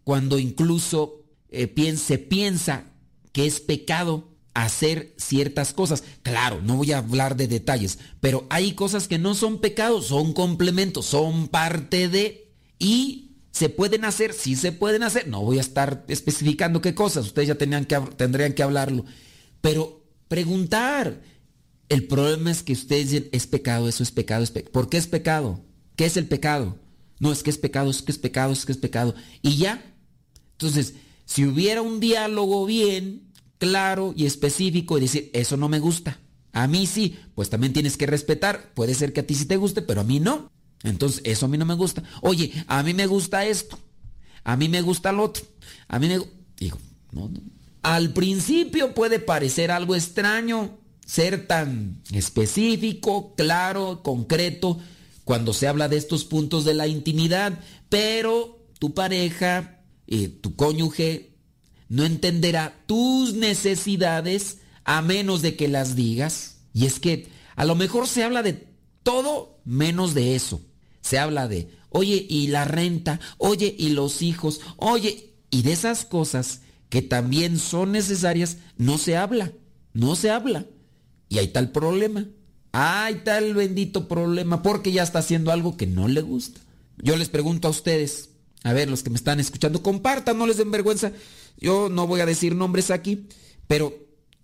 cuando 0.05 0.39
incluso 0.39 1.25
eh, 1.49 1.97
se 1.97 2.19
piensa 2.19 2.85
que 3.33 3.47
es 3.47 3.61
pecado 3.61 4.34
hacer 4.55 5.15
ciertas 5.19 5.73
cosas. 5.73 6.05
Claro, 6.23 6.61
no 6.63 6.77
voy 6.77 6.93
a 6.93 6.99
hablar 6.99 7.37
de 7.37 7.49
detalles, 7.49 7.99
pero 8.21 8.47
hay 8.51 8.73
cosas 8.73 9.09
que 9.09 9.19
no 9.19 9.35
son 9.35 9.61
pecados, 9.61 10.07
son 10.07 10.33
complementos, 10.33 11.07
son 11.07 11.49
parte 11.49 12.09
de 12.09 12.53
y 12.79 13.33
se 13.51 13.69
pueden 13.69 14.05
hacer, 14.05 14.33
sí 14.33 14.57
se 14.57 14.73
pueden 14.73 15.03
hacer. 15.03 15.29
No 15.29 15.43
voy 15.43 15.59
a 15.59 15.63
estar 15.63 16.05
especificando 16.09 16.81
qué 16.81 16.95
cosas, 16.95 17.27
ustedes 17.27 17.49
ya 17.49 17.55
tenían 17.57 17.85
que, 17.85 17.99
tendrían 18.17 18.55
que 18.55 18.63
hablarlo, 18.63 19.05
pero 19.61 20.05
preguntar. 20.29 21.21
El 21.91 22.07
problema 22.07 22.51
es 22.51 22.63
que 22.63 22.73
ustedes 22.73 23.11
dicen, 23.11 23.29
es 23.31 23.47
pecado, 23.47 23.89
eso 23.89 24.03
es 24.03 24.11
pecado, 24.11 24.43
es 24.43 24.51
pecado. 24.51 24.73
¿Por 24.73 24.89
qué 24.89 24.97
es 24.97 25.07
pecado? 25.07 25.63
¿Qué 25.97 26.07
es 26.07 26.17
el 26.17 26.27
pecado? 26.27 26.79
No, 27.21 27.31
es 27.31 27.43
que 27.43 27.51
es 27.51 27.59
pecado, 27.59 27.91
es 27.91 28.01
que 28.01 28.11
es 28.11 28.19
pecado, 28.19 28.53
es 28.53 28.65
que 28.65 28.73
es 28.73 28.79
pecado. 28.79 29.15
Y 29.43 29.59
ya. 29.59 29.85
Entonces, 30.53 30.95
si 31.27 31.45
hubiera 31.45 31.83
un 31.83 32.01
diálogo 32.01 32.65
bien, 32.65 33.24
claro 33.65 34.13
y 34.17 34.27
específico 34.27 34.99
y 34.99 35.03
decir, 35.03 35.31
eso 35.33 35.57
no 35.57 35.69
me 35.69 35.79
gusta. 35.79 36.21
A 36.53 36.67
mí 36.67 36.87
sí, 36.87 37.17
pues 37.35 37.51
también 37.51 37.73
tienes 37.73 37.97
que 37.97 38.07
respetar. 38.07 38.73
Puede 38.75 38.95
ser 38.95 39.13
que 39.13 39.21
a 39.21 39.27
ti 39.27 39.35
sí 39.35 39.47
te 39.47 39.57
guste, 39.57 39.83
pero 39.83 40.03
a 40.03 40.05
mí 40.05 40.21
no. 40.21 40.53
Entonces, 40.83 41.23
eso 41.25 41.47
a 41.47 41.49
mí 41.49 41.57
no 41.57 41.65
me 41.65 41.75
gusta. 41.75 42.03
Oye, 42.21 42.53
a 42.67 42.83
mí 42.83 42.95
me 42.95 43.07
gusta 43.07 43.47
esto. 43.47 43.79
A 44.45 44.57
mí 44.57 44.69
me 44.69 44.83
gusta 44.83 45.13
lo 45.13 45.25
otro. 45.25 45.45
A 45.89 45.99
mí 45.99 46.09
me... 46.09 46.21
Digo, 46.59 46.79
no, 47.13 47.29
no. 47.29 47.41
Al 47.83 48.13
principio 48.13 48.95
puede 48.95 49.19
parecer 49.19 49.71
algo 49.71 49.95
extraño 49.95 50.79
ser 51.07 51.47
tan 51.47 52.03
específico, 52.13 53.35
claro, 53.35 54.03
concreto, 54.03 54.79
cuando 55.25 55.53
se 55.53 55.69
habla 55.69 55.89
de 55.89 55.97
estos 55.97 56.25
puntos 56.25 56.65
de 56.65 56.75
la 56.75 56.87
intimidad, 56.87 57.59
pero 57.89 58.67
tu 58.79 58.95
pareja, 58.95 59.83
eh, 60.07 60.29
tu 60.29 60.55
cónyuge, 60.55 61.34
no 61.95 62.05
entenderá 62.05 62.83
tus 62.87 63.35
necesidades 63.35 64.59
a 64.83 65.01
menos 65.01 65.43
de 65.43 65.55
que 65.55 65.69
las 65.69 65.95
digas. 65.95 66.57
Y 66.73 66.87
es 66.87 66.99
que 66.99 67.29
a 67.55 67.65
lo 67.65 67.77
mejor 67.77 68.09
se 68.09 68.25
habla 68.25 68.43
de 68.43 68.67
todo 69.05 69.61
menos 69.65 70.13
de 70.13 70.35
eso. 70.35 70.61
Se 71.03 71.21
habla 71.21 71.47
de, 71.47 71.71
oye, 71.91 72.27
y 72.29 72.49
la 72.49 72.65
renta, 72.65 73.21
oye, 73.39 73.77
y 73.79 73.91
los 73.91 74.23
hijos, 74.23 74.61
oye, 74.77 75.35
y 75.51 75.63
de 75.63 75.73
esas 75.73 76.05
cosas 76.05 76.63
que 76.89 77.01
también 77.01 77.61
son 77.61 77.93
necesarias, 77.93 78.57
no 78.77 78.99
se 78.99 79.17
habla, 79.17 79.53
no 79.93 80.17
se 80.17 80.31
habla. 80.31 80.67
Y 81.29 81.39
ahí 81.39 81.47
está 81.47 81.61
el 81.61 81.71
problema. 81.71 82.27
Ahí 82.73 83.15
está 83.15 83.39
el 83.39 83.55
bendito 83.55 84.09
problema, 84.09 84.65
porque 84.65 84.91
ya 84.91 85.05
está 85.05 85.21
haciendo 85.21 85.53
algo 85.53 85.77
que 85.77 85.87
no 85.87 86.09
le 86.09 86.23
gusta. 86.23 86.61
Yo 86.99 87.17
les 87.17 87.29
pregunto 87.29 87.69
a 87.69 87.71
ustedes, 87.71 88.31
a 88.65 88.73
ver, 88.73 88.91
los 88.91 89.05
que 89.05 89.11
me 89.11 89.17
están 89.17 89.39
escuchando, 89.39 89.81
compartan, 89.81 90.39
no 90.39 90.47
les 90.49 90.57
den 90.57 90.73
vergüenza. 90.73 91.13
Yo 91.57 91.89
no 91.89 92.07
voy 92.07 92.21
a 92.21 92.27
decir 92.27 92.55
nombres 92.55 92.91
aquí, 92.91 93.29
pero 93.67 93.95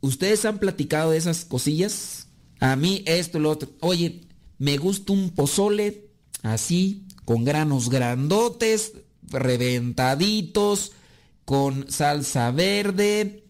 ¿ustedes 0.01 0.45
han 0.45 0.59
platicado 0.59 1.11
de 1.11 1.19
esas 1.19 1.45
cosillas? 1.45 2.29
A 2.61 2.77
mí 2.77 3.03
esto, 3.07 3.39
lo 3.39 3.51
otro. 3.51 3.71
Oye, 3.81 4.23
me 4.59 4.77
gusta 4.77 5.13
un 5.13 5.31
pozole 5.31 6.11
así, 6.43 7.07
con 7.25 7.45
granos 7.45 7.91
grandotes, 7.91 8.93
reventaditos, 9.23 10.93
con 11.45 11.91
salsa 11.91 12.51
verde, 12.51 13.45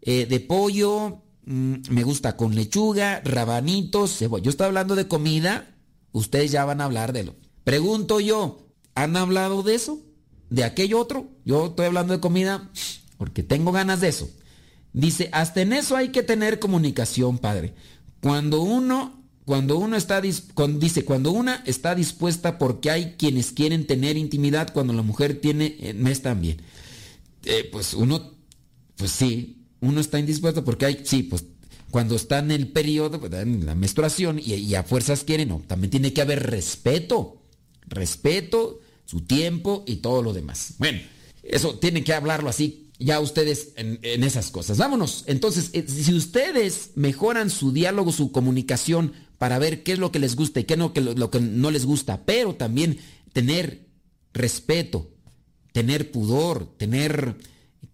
eh, 0.00 0.26
de 0.26 0.40
pollo, 0.40 1.22
mm, 1.44 1.74
me 1.90 2.02
gusta 2.02 2.36
con 2.36 2.54
lechuga, 2.54 3.20
rabanitos, 3.24 4.16
cebolla. 4.16 4.44
Yo 4.44 4.50
estoy 4.50 4.66
hablando 4.66 4.94
de 4.96 5.08
comida, 5.08 5.76
ustedes 6.12 6.50
ya 6.50 6.64
van 6.64 6.80
a 6.80 6.84
hablar 6.84 7.12
de 7.12 7.24
lo. 7.24 7.36
Pregunto 7.64 8.20
yo, 8.20 8.66
¿han 8.94 9.16
hablado 9.16 9.62
de 9.62 9.74
eso? 9.74 10.00
¿De 10.50 10.64
aquello 10.64 11.00
otro? 11.00 11.28
Yo 11.44 11.66
estoy 11.66 11.86
hablando 11.86 12.12
de 12.12 12.20
comida 12.20 12.70
porque 13.16 13.42
tengo 13.42 13.72
ganas 13.72 14.00
de 14.00 14.08
eso. 14.08 14.30
Dice, 14.92 15.28
hasta 15.32 15.60
en 15.60 15.72
eso 15.72 15.96
hay 15.96 16.10
que 16.10 16.22
tener 16.22 16.60
comunicación, 16.60 17.38
padre. 17.38 17.74
Cuando 18.20 18.62
uno, 18.62 19.24
cuando 19.44 19.76
uno 19.76 19.96
está, 19.96 20.20
dice, 20.20 21.04
cuando 21.04 21.32
una 21.32 21.62
está 21.66 21.94
dispuesta 21.96 22.58
porque 22.58 22.90
hay 22.90 23.14
quienes 23.18 23.50
quieren 23.50 23.86
tener 23.86 24.16
intimidad 24.16 24.72
cuando 24.72 24.92
la 24.92 25.02
mujer 25.02 25.40
tiene, 25.40 25.76
eh, 25.80 25.94
mes 25.94 26.22
también. 26.22 26.62
Eh, 27.44 27.68
pues 27.72 27.92
uno, 27.92 28.34
pues 28.96 29.10
sí, 29.10 29.64
uno 29.80 30.00
está 30.00 30.20
indispuesto 30.20 30.64
porque 30.64 30.86
hay, 30.86 31.00
sí, 31.04 31.24
pues 31.24 31.44
cuando 31.90 32.14
está 32.14 32.38
en 32.38 32.52
el 32.52 32.68
periodo, 32.68 33.18
pues, 33.18 33.32
en 33.34 33.66
la 33.66 33.74
menstruación 33.74 34.38
y, 34.38 34.54
y 34.54 34.74
a 34.76 34.84
fuerzas 34.84 35.24
quieren, 35.24 35.48
no, 35.48 35.62
también 35.66 35.90
tiene 35.90 36.12
que 36.12 36.22
haber 36.22 36.50
respeto, 36.50 37.42
respeto, 37.88 38.80
su 39.06 39.22
tiempo 39.22 39.82
y 39.86 39.96
todo 39.96 40.22
lo 40.22 40.32
demás. 40.32 40.74
Bueno, 40.78 41.00
eso 41.42 41.78
tienen 41.78 42.04
que 42.04 42.14
hablarlo 42.14 42.48
así 42.48 42.83
ya 43.04 43.20
ustedes 43.20 43.72
en, 43.76 43.98
esas 44.24 44.50
cosas. 44.50 44.78
Vámonos. 44.78 45.24
Entonces, 45.26 45.70
eh, 45.72 45.84
si 45.86 46.14
ustedes 46.14 46.90
mejoran 46.94 47.50
su 47.50 47.72
diálogo, 47.72 48.12
su 48.12 48.32
comunicación 48.32 49.12
para 49.38 49.58
ver 49.58 49.82
qué 49.82 49.92
es 49.92 49.98
lo 49.98 50.10
que 50.10 50.18
les 50.18 50.36
gusta 50.36 50.60
y 50.60 50.64
qué 50.64 50.74
es 50.74 50.78
lo 50.78 50.92
que, 51.30 51.40
no 51.40 51.70
les 51.70 51.84
gusta, 51.84 52.24
pero 52.24 52.54
también 52.54 52.98
tener 53.32 53.86
respeto, 54.32 55.10
tener 55.72 56.10
pudor, 56.10 56.76
tener, 56.76 57.36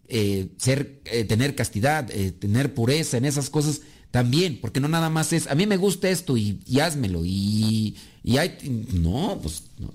eh, 0.08 0.48
ser, 0.58 1.00
eh, 1.06 1.24
tener 1.24 1.54
castidad, 1.54 2.06
tener 2.38 2.74
pureza 2.74 3.16
en 3.16 3.24
esas 3.24 3.50
cosas 3.50 3.80
también, 4.10 4.58
porque 4.60 4.80
no 4.80 4.88
nada 4.88 5.08
más 5.08 5.32
es, 5.32 5.46
a 5.46 5.54
mí 5.54 5.66
me 5.66 5.76
gusta 5.76 6.08
esto 6.08 6.36
y, 6.36 6.60
házmelo 6.80 7.24
y, 7.24 7.96
y 8.22 8.36
hay, 8.38 8.58
no, 8.92 9.38
pues 9.42 9.64
no, 9.78 9.94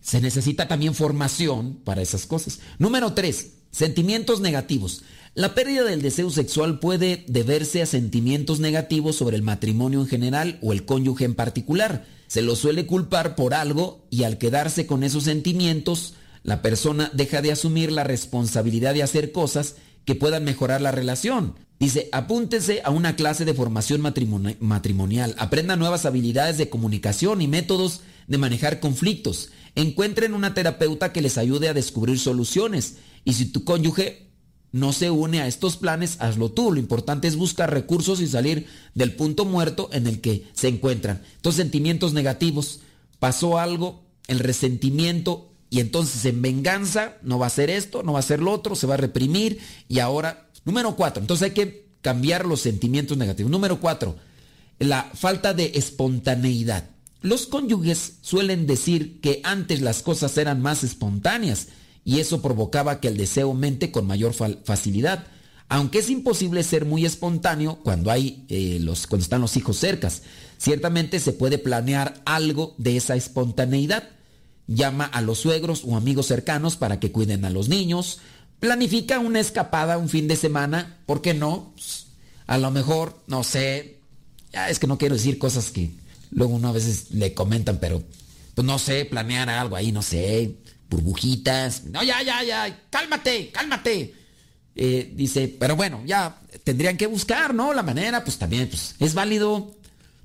se 0.00 0.20
necesita 0.20 0.66
también 0.68 0.94
formación 0.94 1.80
para 1.84 2.02
esas 2.02 2.26
cosas. 2.26 2.60
Número 2.78 3.12
tres, 3.12 3.52
Sentimientos 3.70 4.40
negativos. 4.40 5.02
La 5.34 5.54
pérdida 5.54 5.84
del 5.84 6.02
deseo 6.02 6.30
sexual 6.30 6.80
puede 6.80 7.24
deberse 7.28 7.82
a 7.82 7.86
sentimientos 7.86 8.58
negativos 8.58 9.16
sobre 9.16 9.36
el 9.36 9.42
matrimonio 9.42 10.00
en 10.00 10.08
general 10.08 10.58
o 10.60 10.72
el 10.72 10.84
cónyuge 10.84 11.24
en 11.24 11.34
particular. 11.34 12.04
Se 12.26 12.42
lo 12.42 12.56
suele 12.56 12.86
culpar 12.86 13.36
por 13.36 13.54
algo 13.54 14.06
y 14.10 14.24
al 14.24 14.38
quedarse 14.38 14.86
con 14.86 15.04
esos 15.04 15.24
sentimientos, 15.24 16.14
la 16.42 16.62
persona 16.62 17.10
deja 17.12 17.42
de 17.42 17.52
asumir 17.52 17.92
la 17.92 18.02
responsabilidad 18.02 18.94
de 18.94 19.02
hacer 19.02 19.30
cosas 19.30 19.76
que 20.04 20.14
puedan 20.14 20.44
mejorar 20.44 20.80
la 20.80 20.90
relación. 20.90 21.54
Dice, 21.78 22.08
apúntese 22.12 22.82
a 22.84 22.90
una 22.90 23.16
clase 23.16 23.44
de 23.44 23.54
formación 23.54 24.00
matrimonial, 24.00 25.34
aprenda 25.38 25.76
nuevas 25.76 26.04
habilidades 26.06 26.58
de 26.58 26.68
comunicación 26.68 27.40
y 27.40 27.48
métodos 27.48 28.00
de 28.26 28.36
manejar 28.36 28.80
conflictos, 28.80 29.50
encuentren 29.82 30.34
una 30.34 30.54
terapeuta 30.54 31.12
que 31.12 31.22
les 31.22 31.38
ayude 31.38 31.68
a 31.68 31.74
descubrir 31.74 32.18
soluciones 32.18 32.96
y 33.24 33.34
si 33.34 33.46
tu 33.46 33.64
cónyuge 33.64 34.30
no 34.72 34.92
se 34.92 35.10
une 35.10 35.40
a 35.40 35.46
estos 35.46 35.76
planes, 35.76 36.16
hazlo 36.20 36.50
tú. 36.50 36.72
Lo 36.72 36.78
importante 36.78 37.26
es 37.26 37.36
buscar 37.36 37.72
recursos 37.72 38.20
y 38.20 38.26
salir 38.26 38.66
del 38.94 39.14
punto 39.14 39.44
muerto 39.44 39.90
en 39.92 40.06
el 40.06 40.20
que 40.20 40.46
se 40.52 40.68
encuentran. 40.68 41.22
Entonces, 41.36 41.56
sentimientos 41.56 42.12
negativos. 42.12 42.80
Pasó 43.18 43.58
algo, 43.58 44.04
el 44.28 44.38
resentimiento, 44.38 45.50
y 45.70 45.78
entonces 45.78 46.24
en 46.24 46.42
venganza 46.42 47.16
no 47.22 47.38
va 47.38 47.46
a 47.46 47.50
ser 47.50 47.70
esto, 47.70 48.02
no 48.02 48.12
va 48.12 48.18
a 48.18 48.22
ser 48.22 48.40
lo 48.40 48.52
otro, 48.52 48.74
se 48.74 48.88
va 48.88 48.94
a 48.94 48.98
reprimir. 48.98 49.60
Y 49.88 50.00
ahora, 50.00 50.48
número 50.64 50.96
cuatro, 50.96 51.22
entonces 51.22 51.44
hay 51.44 51.54
que 51.54 51.90
cambiar 52.02 52.44
los 52.44 52.60
sentimientos 52.60 53.16
negativos. 53.16 53.52
Número 53.52 53.80
cuatro, 53.80 54.16
la 54.80 55.10
falta 55.14 55.54
de 55.54 55.72
espontaneidad. 55.74 56.90
Los 57.22 57.46
cónyuges 57.46 58.14
suelen 58.22 58.66
decir 58.66 59.20
que 59.20 59.40
antes 59.44 59.82
las 59.82 60.02
cosas 60.02 60.36
eran 60.38 60.62
más 60.62 60.84
espontáneas 60.84 61.68
y 62.04 62.20
eso 62.20 62.40
provocaba 62.40 63.00
que 63.00 63.08
el 63.08 63.16
deseo 63.16 63.48
aumente 63.48 63.90
con 63.90 64.06
mayor 64.06 64.32
facilidad. 64.32 65.26
Aunque 65.68 65.98
es 65.98 66.10
imposible 66.10 66.62
ser 66.62 66.84
muy 66.84 67.04
espontáneo 67.04 67.78
cuando, 67.84 68.10
hay, 68.10 68.44
eh, 68.48 68.78
los, 68.80 69.06
cuando 69.06 69.22
están 69.22 69.42
los 69.42 69.56
hijos 69.56 69.76
cercas, 69.76 70.22
ciertamente 70.58 71.20
se 71.20 71.32
puede 71.32 71.58
planear 71.58 72.20
algo 72.24 72.74
de 72.78 72.96
esa 72.96 73.16
espontaneidad. 73.16 74.08
Llama 74.66 75.04
a 75.04 75.20
los 75.20 75.38
suegros 75.38 75.82
o 75.84 75.96
amigos 75.96 76.26
cercanos 76.26 76.76
para 76.76 77.00
que 77.00 77.12
cuiden 77.12 77.44
a 77.44 77.50
los 77.50 77.68
niños. 77.68 78.20
Planifica 78.60 79.18
una 79.18 79.40
escapada 79.40 79.98
un 79.98 80.08
fin 80.08 80.26
de 80.26 80.36
semana, 80.36 80.98
¿por 81.06 81.22
qué 81.22 81.34
no? 81.34 81.72
Pues, 81.74 82.06
a 82.46 82.58
lo 82.58 82.70
mejor, 82.70 83.22
no 83.26 83.44
sé, 83.44 84.00
es 84.68 84.78
que 84.78 84.86
no 84.86 84.98
quiero 84.98 85.14
decir 85.14 85.38
cosas 85.38 85.70
que 85.70 85.92
luego 86.30 86.54
uno 86.54 86.68
a 86.68 86.72
veces 86.72 87.10
le 87.10 87.34
comentan, 87.34 87.78
pero 87.78 88.02
pues 88.54 88.66
no 88.66 88.78
sé, 88.78 89.04
planear 89.04 89.48
algo 89.48 89.76
ahí, 89.76 89.92
no 89.92 90.02
sé, 90.02 90.56
burbujitas. 90.88 91.84
No, 91.84 92.02
ya, 92.02 92.22
ya, 92.22 92.42
ya, 92.42 92.86
cálmate, 92.90 93.50
cálmate. 93.50 94.14
Eh, 94.74 95.12
dice, 95.14 95.54
pero 95.58 95.76
bueno, 95.76 96.02
ya 96.06 96.40
tendrían 96.64 96.96
que 96.96 97.06
buscar, 97.06 97.54
¿no? 97.54 97.72
La 97.74 97.82
manera, 97.82 98.24
pues 98.24 98.38
también, 98.38 98.68
pues 98.68 98.94
es 98.98 99.14
válido. 99.14 99.74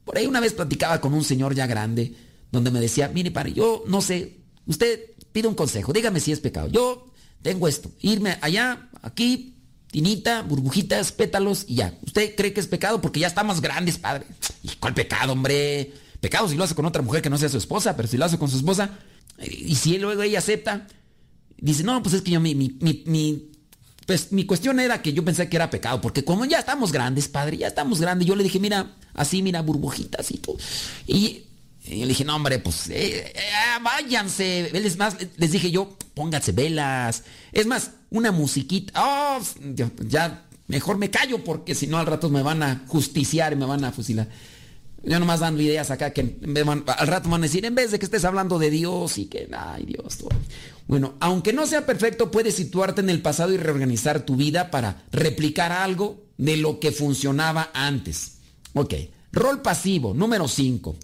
Por 0.03 0.17
ahí 0.17 0.27
una 0.27 0.39
vez 0.39 0.53
platicaba 0.53 1.01
con 1.01 1.13
un 1.13 1.23
señor 1.23 1.55
ya 1.55 1.67
grande, 1.67 2.15
donde 2.51 2.71
me 2.71 2.79
decía, 2.79 3.09
mire, 3.09 3.31
padre, 3.31 3.53
yo 3.53 3.83
no 3.87 4.01
sé, 4.01 4.37
usted 4.65 4.99
pide 5.31 5.47
un 5.47 5.55
consejo, 5.55 5.93
dígame 5.93 6.19
si 6.19 6.31
es 6.31 6.39
pecado. 6.39 6.67
Yo 6.67 7.11
tengo 7.41 7.67
esto, 7.67 7.91
irme 8.01 8.37
allá, 8.41 8.89
aquí, 9.01 9.54
tinita, 9.95 10.41
burbujitas, 10.41 11.13
pétalos 11.13 11.63
y 11.69 11.75
ya. 11.75 11.97
¿Usted 12.05 12.35
cree 12.35 12.51
que 12.51 12.59
es 12.59 12.67
pecado? 12.67 12.99
Porque 12.99 13.21
ya 13.21 13.27
estamos 13.27 13.61
grandes, 13.61 13.97
padre. 13.97 14.25
¿Y 14.61 14.67
cuál 14.75 14.93
pecado, 14.93 15.31
hombre? 15.31 15.93
Pecado 16.19 16.49
si 16.49 16.57
lo 16.57 16.65
hace 16.65 16.75
con 16.75 16.85
otra 16.85 17.01
mujer 17.01 17.21
que 17.21 17.29
no 17.29 17.37
sea 17.37 17.47
su 17.47 17.57
esposa, 17.57 17.95
pero 17.95 18.09
si 18.09 18.17
lo 18.17 18.25
hace 18.25 18.37
con 18.37 18.49
su 18.49 18.57
esposa, 18.57 18.89
y 19.41 19.73
si 19.75 19.97
luego 19.97 20.21
ella 20.21 20.39
acepta, 20.39 20.85
dice, 21.55 21.83
no, 21.83 22.03
pues 22.03 22.13
es 22.13 22.23
que 22.23 22.31
yo 22.31 22.41
mi, 22.41 22.55
mi, 22.55 23.49
pues 24.05 24.33
mi 24.33 24.45
cuestión 24.45 24.81
era 24.81 25.01
que 25.01 25.13
yo 25.13 25.23
pensé 25.23 25.47
que 25.47 25.55
era 25.55 25.69
pecado, 25.69 26.01
porque 26.01 26.25
como 26.25 26.43
ya 26.43 26.59
estamos 26.59 26.91
grandes, 26.91 27.29
padre, 27.29 27.55
ya 27.55 27.67
estamos 27.67 28.01
grandes, 28.01 28.27
yo 28.27 28.35
le 28.35 28.43
dije, 28.43 28.59
mira, 28.59 28.97
así, 29.13 29.41
mira, 29.41 29.61
burbujitas 29.61 30.29
y 30.29 30.39
todo. 30.39 30.57
Y, 31.07 31.43
y 31.85 32.01
le 32.01 32.07
dije, 32.07 32.25
no, 32.25 32.35
hombre, 32.35 32.59
pues 32.59 32.89
eh, 32.89 33.31
eh, 33.33 33.41
váyanse. 33.81 34.71
Es 34.73 34.97
más, 34.97 35.15
les 35.37 35.51
dije 35.51 35.71
yo, 35.71 35.97
pónganse 36.15 36.51
velas. 36.51 37.23
Es 37.53 37.65
más, 37.65 37.91
una 38.15 38.31
musiquita. 38.31 38.93
Oh, 39.03 39.39
ya, 40.07 40.45
mejor 40.67 40.97
me 40.97 41.09
callo 41.09 41.43
porque 41.43 41.75
si 41.75 41.87
no 41.87 41.97
al 41.97 42.05
rato 42.05 42.29
me 42.29 42.41
van 42.41 42.63
a 42.63 42.83
justiciar 42.87 43.53
y 43.53 43.55
me 43.57 43.65
van 43.65 43.83
a 43.83 43.91
fusilar. 43.91 44.27
Yo 45.03 45.19
nomás 45.19 45.41
dando 45.41 45.61
ideas 45.61 45.91
acá 45.91 46.11
que 46.11 46.21
al 46.21 47.07
rato 47.07 47.27
me 47.27 47.33
van 47.33 47.41
a 47.41 47.47
decir, 47.47 47.65
en 47.65 47.75
vez 47.75 47.91
de 47.91 47.99
que 47.99 48.05
estés 48.05 48.25
hablando 48.25 48.57
de 48.57 48.71
Dios 48.71 49.19
y 49.19 49.25
que, 49.25 49.47
ay 49.55 49.85
Dios. 49.85 50.23
Bueno, 50.87 51.15
aunque 51.19 51.53
no 51.53 51.67
sea 51.67 51.85
perfecto, 51.85 52.31
puedes 52.31 52.55
situarte 52.55 53.01
en 53.01 53.09
el 53.09 53.21
pasado 53.21 53.53
y 53.53 53.57
reorganizar 53.57 54.25
tu 54.25 54.35
vida 54.35 54.71
para 54.71 55.03
replicar 55.11 55.71
algo 55.71 56.23
de 56.37 56.57
lo 56.57 56.79
que 56.79 56.91
funcionaba 56.91 57.69
antes. 57.73 58.37
Ok, 58.73 58.93
rol 59.31 59.61
pasivo, 59.61 60.13
número 60.13 60.47
5. 60.47 60.95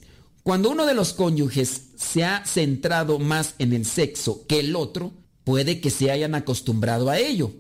Cuando 0.44 0.72
uno 0.72 0.88
de 0.88 0.96
los 0.96 1.14
cónyuges 1.14 1.90
se 1.96 2.24
ha 2.24 2.44
centrado 2.46 3.20
más 3.20 3.54
en 3.60 3.74
el 3.74 3.86
sexo 3.86 4.46
que 4.48 4.62
el 4.62 4.76
otro, 4.76 5.14
puede 5.44 5.80
que 5.80 5.90
se 5.90 6.12
hayan 6.12 6.36
acostumbrado 6.36 7.10
a 7.10 7.20
ello. 7.20 7.52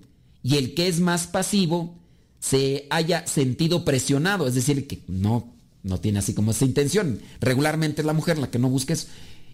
Y 0.44 0.58
el 0.58 0.74
que 0.74 0.88
es 0.88 1.00
más 1.00 1.28
pasivo 1.28 1.96
se 2.40 2.88
haya 2.90 3.28
sentido 3.28 3.86
presionado, 3.86 4.48
es 4.48 4.56
decir, 4.56 4.88
que 4.88 5.04
no 5.08 5.52
no 5.84 6.00
tiene 6.00 6.20
así 6.20 6.34
como 6.34 6.52
esa 6.52 6.66
intención. 6.66 7.22
Regularmente 7.40 8.02
es 8.02 8.06
la 8.06 8.14
mujer 8.14 8.38
la 8.38 8.52
que 8.52 8.60
no 8.60 8.70
busca 8.70 8.94
eso. 8.94 9.08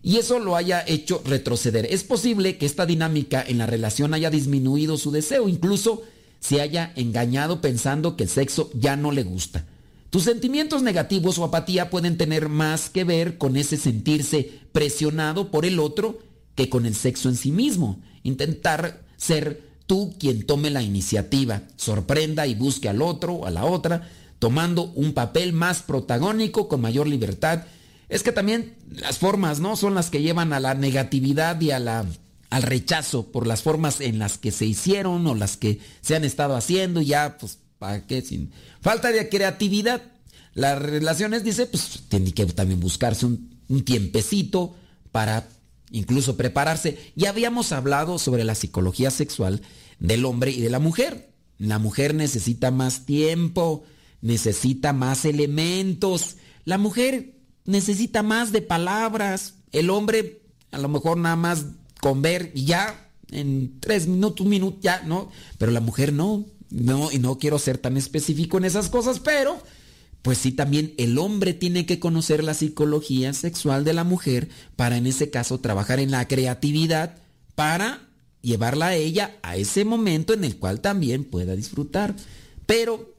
Y 0.03 0.17
eso 0.17 0.39
lo 0.39 0.55
haya 0.55 0.84
hecho 0.86 1.21
retroceder. 1.25 1.88
Es 1.89 2.03
posible 2.03 2.57
que 2.57 2.65
esta 2.65 2.86
dinámica 2.86 3.43
en 3.45 3.57
la 3.57 3.65
relación 3.65 4.13
haya 4.13 4.30
disminuido 4.30 4.97
su 4.97 5.11
deseo, 5.11 5.49
incluso 5.49 6.03
se 6.39 6.61
haya 6.61 6.93
engañado 6.95 7.61
pensando 7.61 8.15
que 8.15 8.23
el 8.23 8.30
sexo 8.30 8.69
ya 8.73 8.95
no 8.95 9.11
le 9.11 9.23
gusta. 9.23 9.65
Tus 10.09 10.23
sentimientos 10.23 10.84
negativos 10.84 11.38
o 11.38 11.43
apatía 11.43 11.89
pueden 11.89 12.17
tener 12.17 12.47
más 12.47 12.89
que 12.89 13.03
ver 13.03 13.38
con 13.38 13.57
ese 13.57 13.75
sentirse 13.75 14.61
presionado 14.71 15.51
por 15.51 15.65
el 15.65 15.80
otro 15.80 16.19
que 16.55 16.69
con 16.69 16.86
el 16.86 16.95
sexo 16.95 17.28
en 17.28 17.36
sí 17.36 17.51
mismo. 17.51 18.01
Intentar 18.28 19.05
ser 19.15 19.61
tú 19.86 20.13
quien 20.19 20.45
tome 20.45 20.69
la 20.69 20.82
iniciativa, 20.82 21.61
sorprenda 21.78 22.45
y 22.45 22.55
busque 22.55 22.89
al 22.89 23.01
otro 23.01 23.45
a 23.45 23.51
la 23.51 23.63
otra 23.63 24.09
tomando 24.38 24.84
un 24.95 25.13
papel 25.13 25.53
más 25.53 25.82
protagónico, 25.82 26.67
con 26.67 26.82
mayor 26.82 27.07
libertad. 27.07 27.63
Es 28.09 28.21
que 28.21 28.34
también 28.34 28.75
las 28.91 29.17
formas, 29.17 29.61
¿no? 29.61 29.78
Son 29.78 29.95
las 29.95 30.09
que 30.09 30.21
llevan 30.21 30.51
a 30.51 30.59
la 30.59 30.73
negatividad 30.73 31.59
y 31.61 31.71
a 31.71 31.80
la, 31.80 32.05
al 32.49 32.63
rechazo 32.63 33.32
por 33.32 33.47
las 33.47 33.61
formas 33.61 34.01
en 34.01 34.19
las 34.19 34.38
que 34.38 34.51
se 34.51 34.65
hicieron 34.65 35.25
o 35.25 35.36
las 35.36 35.55
que 35.55 35.80
se 36.01 36.17
han 36.17 36.25
estado 36.25 36.55
haciendo 36.55 37.01
y 37.01 37.07
ya, 37.07 37.38
pues, 37.39 37.59
¿para 37.80 38.05
qué? 38.05 38.21
Sin 38.21 38.51
falta 38.82 39.11
de 39.11 39.30
creatividad. 39.30 40.01
Las 40.53 40.82
relaciones, 40.82 41.45
dice, 41.45 41.65
pues, 41.65 42.01
tiene 42.09 42.34
que 42.34 42.45
también 42.47 42.82
buscarse 42.82 43.25
un 43.25 43.84
tiempecito 43.86 44.75
para 45.11 45.47
incluso 45.91 46.38
prepararse. 46.38 46.97
Ya 47.15 47.29
habíamos 47.29 47.71
hablado 47.71 48.19
sobre 48.19 48.43
la 48.43 48.55
psicología 48.55 49.11
sexual 49.11 49.61
del 49.99 50.25
hombre 50.25 50.51
y 50.51 50.61
de 50.61 50.69
la 50.69 50.79
mujer. 50.79 51.31
La 51.57 51.79
mujer 51.79 52.13
necesita 52.13 52.71
más 52.71 53.05
tiempo, 53.05 53.83
necesita 54.21 54.93
más 54.93 55.25
elementos. 55.25 56.38
La 56.65 56.77
mujer 56.77 57.35
necesita 57.65 58.23
más 58.23 58.51
de 58.51 58.61
palabras. 58.61 59.55
El 59.71 59.89
hombre 59.89 60.41
a 60.71 60.77
lo 60.77 60.89
mejor 60.89 61.17
nada 61.17 61.35
más 61.35 61.65
con 62.01 62.21
ver 62.21 62.51
y 62.53 62.65
ya, 62.65 63.09
en 63.31 63.79
tres 63.79 64.07
minutos, 64.07 64.41
un 64.41 64.49
minuto, 64.49 64.77
ya, 64.81 65.01
¿no? 65.03 65.31
Pero 65.57 65.71
la 65.71 65.81
mujer 65.81 66.13
no. 66.13 66.45
No, 66.69 67.13
y 67.13 67.19
no 67.19 67.38
quiero 67.38 67.59
ser 67.59 67.77
tan 67.77 67.95
específico 67.95 68.57
en 68.57 68.65
esas 68.65 68.89
cosas, 68.89 69.21
pero 69.21 69.61
pues 70.28 70.39
sí 70.39 70.51
también 70.51 70.93
el 70.97 71.17
hombre 71.19 71.53
tiene 71.53 71.86
que 71.86 72.01
conocer 72.01 72.43
la 72.43 72.53
psicología 72.53 73.32
sexual 73.32 73.86
de 73.86 73.93
la 73.93 74.03
mujer 74.03 74.49
para 74.75 74.97
en 74.97 75.07
ese 75.07 75.30
caso 75.30 75.61
trabajar 75.61 76.01
en 76.01 76.11
la 76.11 76.28
creatividad 76.28 77.15
para 77.55 78.09
llevarla 78.41 78.88
a 78.88 78.95
ella 78.95 79.38
a 79.41 79.55
ese 79.55 79.86
momento 79.86 80.34
en 80.34 80.43
el 80.43 80.57
cual 80.57 80.82
también 80.82 81.23
pueda 81.23 81.55
disfrutar. 81.55 82.13
Pero 82.65 83.15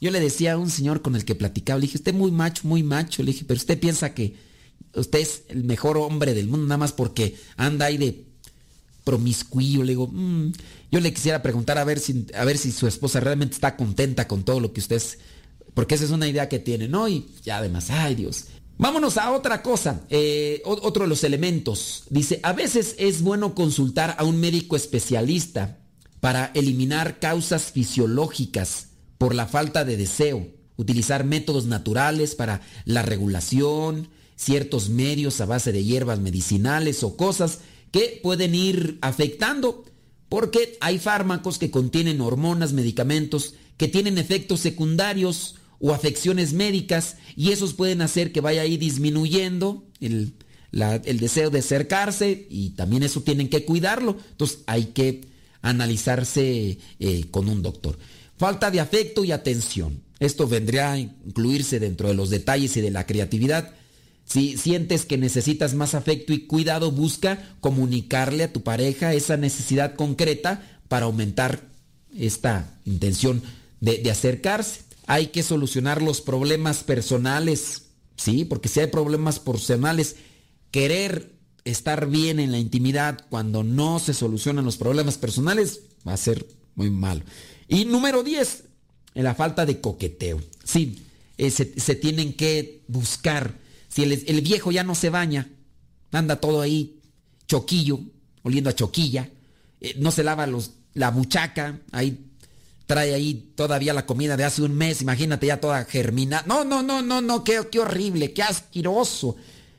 yo 0.00 0.10
le 0.10 0.18
decía 0.18 0.54
a 0.54 0.58
un 0.58 0.68
señor 0.68 1.00
con 1.00 1.14
el 1.14 1.24
que 1.24 1.36
platicaba, 1.36 1.78
le 1.78 1.86
dije, 1.86 1.98
usted 1.98 2.12
muy 2.12 2.32
macho, 2.32 2.66
muy 2.66 2.82
macho. 2.82 3.22
Le 3.22 3.30
dije, 3.30 3.44
pero 3.46 3.58
usted 3.58 3.78
piensa 3.78 4.12
que 4.12 4.34
usted 4.96 5.20
es 5.20 5.44
el 5.46 5.62
mejor 5.62 5.96
hombre 5.96 6.34
del 6.34 6.48
mundo 6.48 6.66
nada 6.66 6.78
más 6.78 6.90
porque 6.90 7.36
anda 7.56 7.86
ahí 7.86 7.98
de 7.98 8.24
promiscuo. 9.04 9.60
Le 9.84 9.92
digo, 9.92 10.08
mm". 10.08 10.54
yo 10.90 10.98
le 10.98 11.14
quisiera 11.14 11.40
preguntar 11.40 11.78
a 11.78 11.84
ver, 11.84 12.00
si, 12.00 12.26
a 12.34 12.44
ver 12.44 12.58
si 12.58 12.72
su 12.72 12.88
esposa 12.88 13.20
realmente 13.20 13.54
está 13.54 13.76
contenta 13.76 14.26
con 14.26 14.42
todo 14.42 14.58
lo 14.58 14.72
que 14.72 14.80
usted. 14.80 15.00
Porque 15.74 15.94
esa 15.94 16.04
es 16.04 16.10
una 16.10 16.28
idea 16.28 16.48
que 16.48 16.58
tiene, 16.58 16.88
¿no? 16.88 17.08
Y 17.08 17.26
ya 17.42 17.58
además, 17.58 17.90
ay 17.90 18.14
Dios. 18.14 18.46
Vámonos 18.78 19.16
a 19.16 19.32
otra 19.32 19.62
cosa, 19.62 20.00
eh, 20.10 20.60
otro 20.64 21.04
de 21.04 21.08
los 21.08 21.24
elementos. 21.24 22.04
Dice, 22.10 22.40
a 22.42 22.52
veces 22.52 22.96
es 22.98 23.22
bueno 23.22 23.54
consultar 23.54 24.16
a 24.18 24.24
un 24.24 24.40
médico 24.40 24.76
especialista 24.76 25.78
para 26.20 26.50
eliminar 26.54 27.20
causas 27.20 27.70
fisiológicas 27.70 28.88
por 29.18 29.34
la 29.34 29.46
falta 29.46 29.84
de 29.84 29.96
deseo, 29.96 30.48
utilizar 30.76 31.24
métodos 31.24 31.66
naturales 31.66 32.34
para 32.34 32.60
la 32.84 33.02
regulación, 33.02 34.08
ciertos 34.36 34.88
medios 34.88 35.40
a 35.40 35.46
base 35.46 35.70
de 35.70 35.84
hierbas 35.84 36.18
medicinales 36.18 37.04
o 37.04 37.16
cosas 37.16 37.60
que 37.92 38.18
pueden 38.22 38.54
ir 38.54 38.98
afectando, 39.00 39.84
porque 40.28 40.76
hay 40.80 40.98
fármacos 40.98 41.58
que 41.58 41.70
contienen 41.70 42.20
hormonas, 42.20 42.72
medicamentos, 42.72 43.54
que 43.76 43.86
tienen 43.86 44.18
efectos 44.18 44.60
secundarios 44.60 45.56
o 45.82 45.92
afecciones 45.92 46.54
médicas 46.54 47.16
y 47.36 47.50
esos 47.50 47.74
pueden 47.74 48.00
hacer 48.00 48.32
que 48.32 48.40
vaya 48.40 48.62
ahí 48.62 48.78
disminuyendo 48.78 49.84
el, 50.00 50.32
deseo 50.70 51.50
de 51.50 51.58
acercarse 51.58 52.46
y 52.48 52.70
también 52.70 53.02
eso 53.02 53.20
tienen 53.20 53.50
que 53.50 53.66
cuidarlo. 53.66 54.16
Entonces 54.30 54.60
hay 54.66 54.86
que 54.86 55.26
analizarse 55.60 56.78
eh, 56.98 57.24
con 57.30 57.48
un 57.48 57.62
doctor. 57.62 57.98
Falta 58.38 58.70
de 58.70 58.80
afecto 58.80 59.24
y 59.24 59.32
atención. 59.32 60.02
Esto 60.18 60.46
vendría 60.46 60.92
a 60.92 60.98
incluirse 60.98 61.80
dentro 61.80 62.08
de 62.08 62.14
los 62.14 62.30
detalles 62.30 62.76
y 62.76 62.80
de 62.80 62.92
la 62.92 63.06
creatividad. 63.06 63.74
Si 64.24 64.56
sientes 64.56 65.04
que 65.04 65.18
necesitas 65.18 65.74
más 65.74 65.94
afecto 65.94 66.32
y 66.32 66.46
cuidado, 66.46 66.92
busca 66.92 67.56
comunicarle 67.60 68.44
a 68.44 68.52
tu 68.52 68.62
pareja 68.62 69.14
esa 69.14 69.36
necesidad 69.36 69.96
concreta 69.96 70.80
para 70.88 71.06
aumentar 71.06 71.68
esta 72.16 72.78
intención 72.84 73.42
de, 73.80 74.08
acercarse. 74.10 74.91
Hay 75.06 75.28
que 75.28 75.42
solucionar 75.42 76.02
los 76.02 76.20
problemas 76.20 76.84
personales, 76.84 77.86
¿sí? 78.16 78.44
Porque 78.44 78.68
si 78.68 78.80
hay 78.80 78.86
problemas 78.86 79.40
personales, 79.40 80.16
querer 80.70 81.32
estar 81.64 82.08
bien 82.08 82.40
en 82.40 82.52
la 82.52 82.58
intimidad 82.58 83.26
cuando 83.30 83.62
no 83.62 83.98
se 83.98 84.14
solucionan 84.14 84.64
los 84.64 84.76
problemas 84.76 85.18
personales 85.18 85.80
va 86.06 86.12
a 86.12 86.16
ser 86.16 86.46
muy 86.74 86.90
malo. 86.90 87.22
Y 87.68 87.84
número 87.84 88.22
10, 88.22 88.64
la 89.14 89.34
falta 89.34 89.66
de 89.66 89.80
coqueteo. 89.80 90.40
Sí, 90.64 91.04
eh, 91.38 91.50
se, 91.50 91.94
tienen 91.94 92.34
que 92.34 92.82
buscar. 92.88 93.58
Si 93.88 94.02
el, 94.02 94.40
viejo 94.40 94.72
ya 94.72 94.84
no 94.84 94.94
se 94.94 95.10
baña, 95.10 95.50
anda 96.10 96.36
todo 96.36 96.60
ahí 96.60 97.00
choquillo, 97.46 98.00
oliendo 98.42 98.70
a 98.70 98.74
choquilla, 98.74 99.30
eh, 99.80 99.94
no 99.98 100.10
se 100.10 100.24
lava 100.24 100.46
los, 100.46 100.72
la 100.94 101.10
buchaca, 101.10 101.80
ahí 101.92 102.31
trae 102.86 103.14
ahí 103.14 103.52
todavía 103.54 103.94
la 103.94 104.06
comida 104.06 104.36
de 104.36 104.44
hace 104.44 104.62
un 104.62 104.74
mes, 104.74 105.02
imagínate 105.02 105.46
ya 105.46 105.60
toda 105.60 105.84
germinada. 105.84 106.44
No, 106.46 106.64
no, 106.64 106.82
no, 106.82 107.02
no, 107.02 107.20
no, 107.20 107.44
qué, 107.44 107.60
qué 107.70 107.80
horrible, 107.80 108.32
qué 108.32 108.42
asqueroso. 108.42 109.36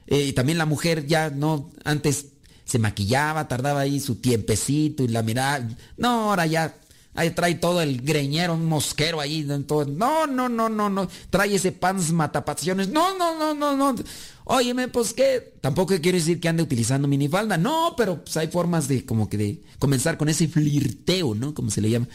Eh, 0.08 0.28
y 0.28 0.34
también 0.34 0.58
la 0.58 0.66
mujer 0.66 1.06
ya 1.08 1.30
no, 1.30 1.72
antes 1.84 2.28
se 2.66 2.80
maquillaba, 2.80 3.48
tardaba 3.48 3.82
ahí 3.82 4.00
su 4.00 4.16
tiempecito 4.16 5.04
y 5.04 5.08
la 5.08 5.22
miraba. 5.24 5.68
No, 5.98 6.30
ahora 6.30 6.46
ya 6.46 6.76
Ahí 7.16 7.30
trae 7.30 7.56
todo 7.56 7.82
el 7.82 8.02
greñero, 8.02 8.56
un 8.56 8.66
mosquero 8.66 9.20
ahí. 9.20 9.48
Todo. 9.68 9.86
No, 9.86 10.26
no, 10.26 10.50
no, 10.50 10.68
no, 10.68 10.90
no. 10.90 11.08
Trae 11.30 11.54
ese 11.54 11.72
pants 11.72 12.12
matapasiones. 12.12 12.90
No, 12.90 13.18
no, 13.18 13.38
no, 13.38 13.54
no, 13.54 13.76
no. 13.76 14.04
Óyeme, 14.46 14.88
pues 14.88 15.14
qué. 15.14 15.54
Tampoco 15.62 15.94
quiero 16.02 16.18
decir 16.18 16.40
que 16.40 16.50
ande 16.50 16.64
utilizando 16.64 17.08
minifalda. 17.08 17.58
No, 17.58 17.94
pero 17.96 18.24
pues 18.24 18.36
hay 18.38 18.48
formas 18.48 18.88
de 18.88 19.06
como 19.06 19.30
que 19.30 19.38
de 19.38 19.62
comenzar 19.78 20.18
con 20.18 20.28
ese 20.28 20.48
flirteo, 20.48 21.36
¿no? 21.36 21.54
Como 21.54 21.70
se 21.70 21.82
le 21.82 21.92
llama. 21.92 22.08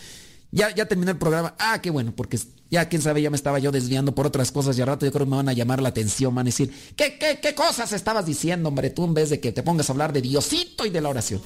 Ya, 0.50 0.74
ya 0.74 0.86
terminó 0.86 1.10
el 1.10 1.18
programa. 1.18 1.54
Ah, 1.58 1.80
qué 1.82 1.90
bueno, 1.90 2.12
porque 2.16 2.38
ya 2.70 2.88
quién 2.88 3.02
sabe, 3.02 3.20
ya 3.20 3.30
me 3.30 3.36
estaba 3.36 3.58
yo 3.58 3.70
desviando 3.70 4.14
por 4.14 4.26
otras 4.26 4.50
cosas 4.50 4.76
y 4.78 4.80
al 4.80 4.86
rato 4.86 5.04
yo 5.04 5.12
creo 5.12 5.26
que 5.26 5.30
me 5.30 5.36
van 5.36 5.48
a 5.48 5.52
llamar 5.52 5.82
la 5.82 5.90
atención, 5.90 6.34
van 6.34 6.46
a 6.46 6.48
decir, 6.48 6.72
¿qué, 6.96 7.18
qué, 7.18 7.38
qué 7.40 7.54
cosas 7.54 7.92
estabas 7.92 8.24
diciendo, 8.24 8.68
hombre? 8.68 8.90
Tú 8.90 9.04
en 9.04 9.14
vez 9.14 9.30
de 9.30 9.40
que 9.40 9.52
te 9.52 9.62
pongas 9.62 9.88
a 9.88 9.92
hablar 9.92 10.12
de 10.12 10.22
Diosito 10.22 10.86
y 10.86 10.90
de 10.90 11.00
la 11.00 11.10
oración. 11.10 11.42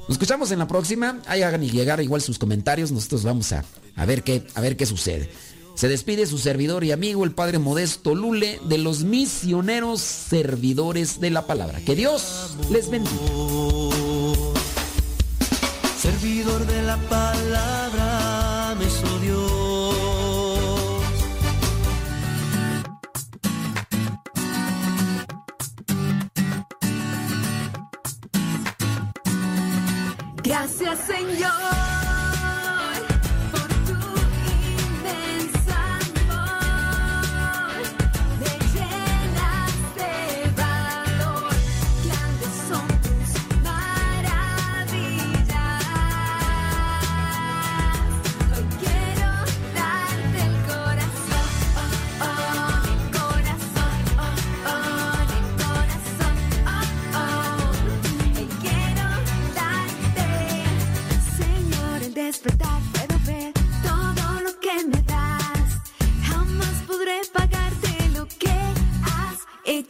Nos 0.00 0.10
escuchamos 0.16 0.50
en 0.50 0.58
la 0.58 0.66
próxima. 0.66 1.20
Ahí 1.26 1.42
hagan 1.42 1.62
y 1.62 1.70
llegar 1.70 2.00
igual 2.00 2.20
sus 2.20 2.38
comentarios. 2.38 2.90
Nosotros 2.90 3.22
vamos 3.22 3.52
a, 3.52 3.64
a, 3.94 4.06
ver 4.06 4.22
qué, 4.22 4.46
a 4.54 4.60
ver 4.60 4.76
qué 4.76 4.86
sucede. 4.86 5.30
Se 5.74 5.88
despide 5.88 6.26
su 6.26 6.38
servidor 6.38 6.82
y 6.84 6.92
amigo, 6.92 7.24
el 7.24 7.32
Padre 7.32 7.58
Modesto 7.58 8.14
Lule, 8.14 8.60
de 8.68 8.78
los 8.78 9.04
misioneros 9.04 10.00
servidores 10.00 11.20
de 11.20 11.30
la 11.30 11.46
palabra. 11.46 11.80
Que 11.80 11.94
Dios 11.94 12.56
les 12.70 12.90
bendiga. 12.90 13.16
Servidor 15.98 16.66
de 16.66 16.82
la 16.82 16.96
palabra 17.08 18.09
Gracias 30.60 30.98
Señor. 31.06 31.79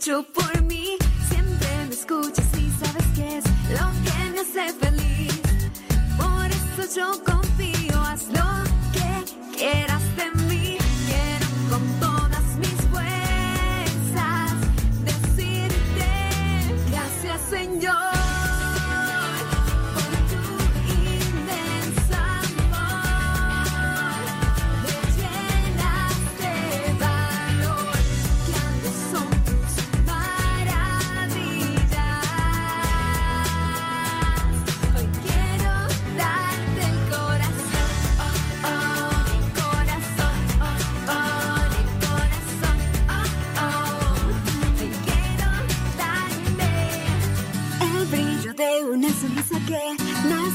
Hecho 0.01 0.25
por 0.33 0.63
mí. 0.63 0.97
Siempre 1.29 1.69
me 1.87 1.93
escuchas 1.93 2.47
y 2.57 2.71
sabes 2.83 3.07
que 3.15 3.37
es 3.37 3.45
lo 3.79 3.87
que 4.05 4.31
me 4.33 4.41
hace 4.41 4.73
feliz. 4.73 5.41
Por 6.17 6.47
eso 6.51 6.97
yo 6.97 7.23
confío, 7.23 7.60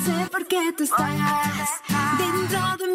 nace 0.07 0.29
porque 0.29 0.73
tú 0.77 0.83
estás 0.83 1.09
dentro 2.17 2.77
de 2.77 2.87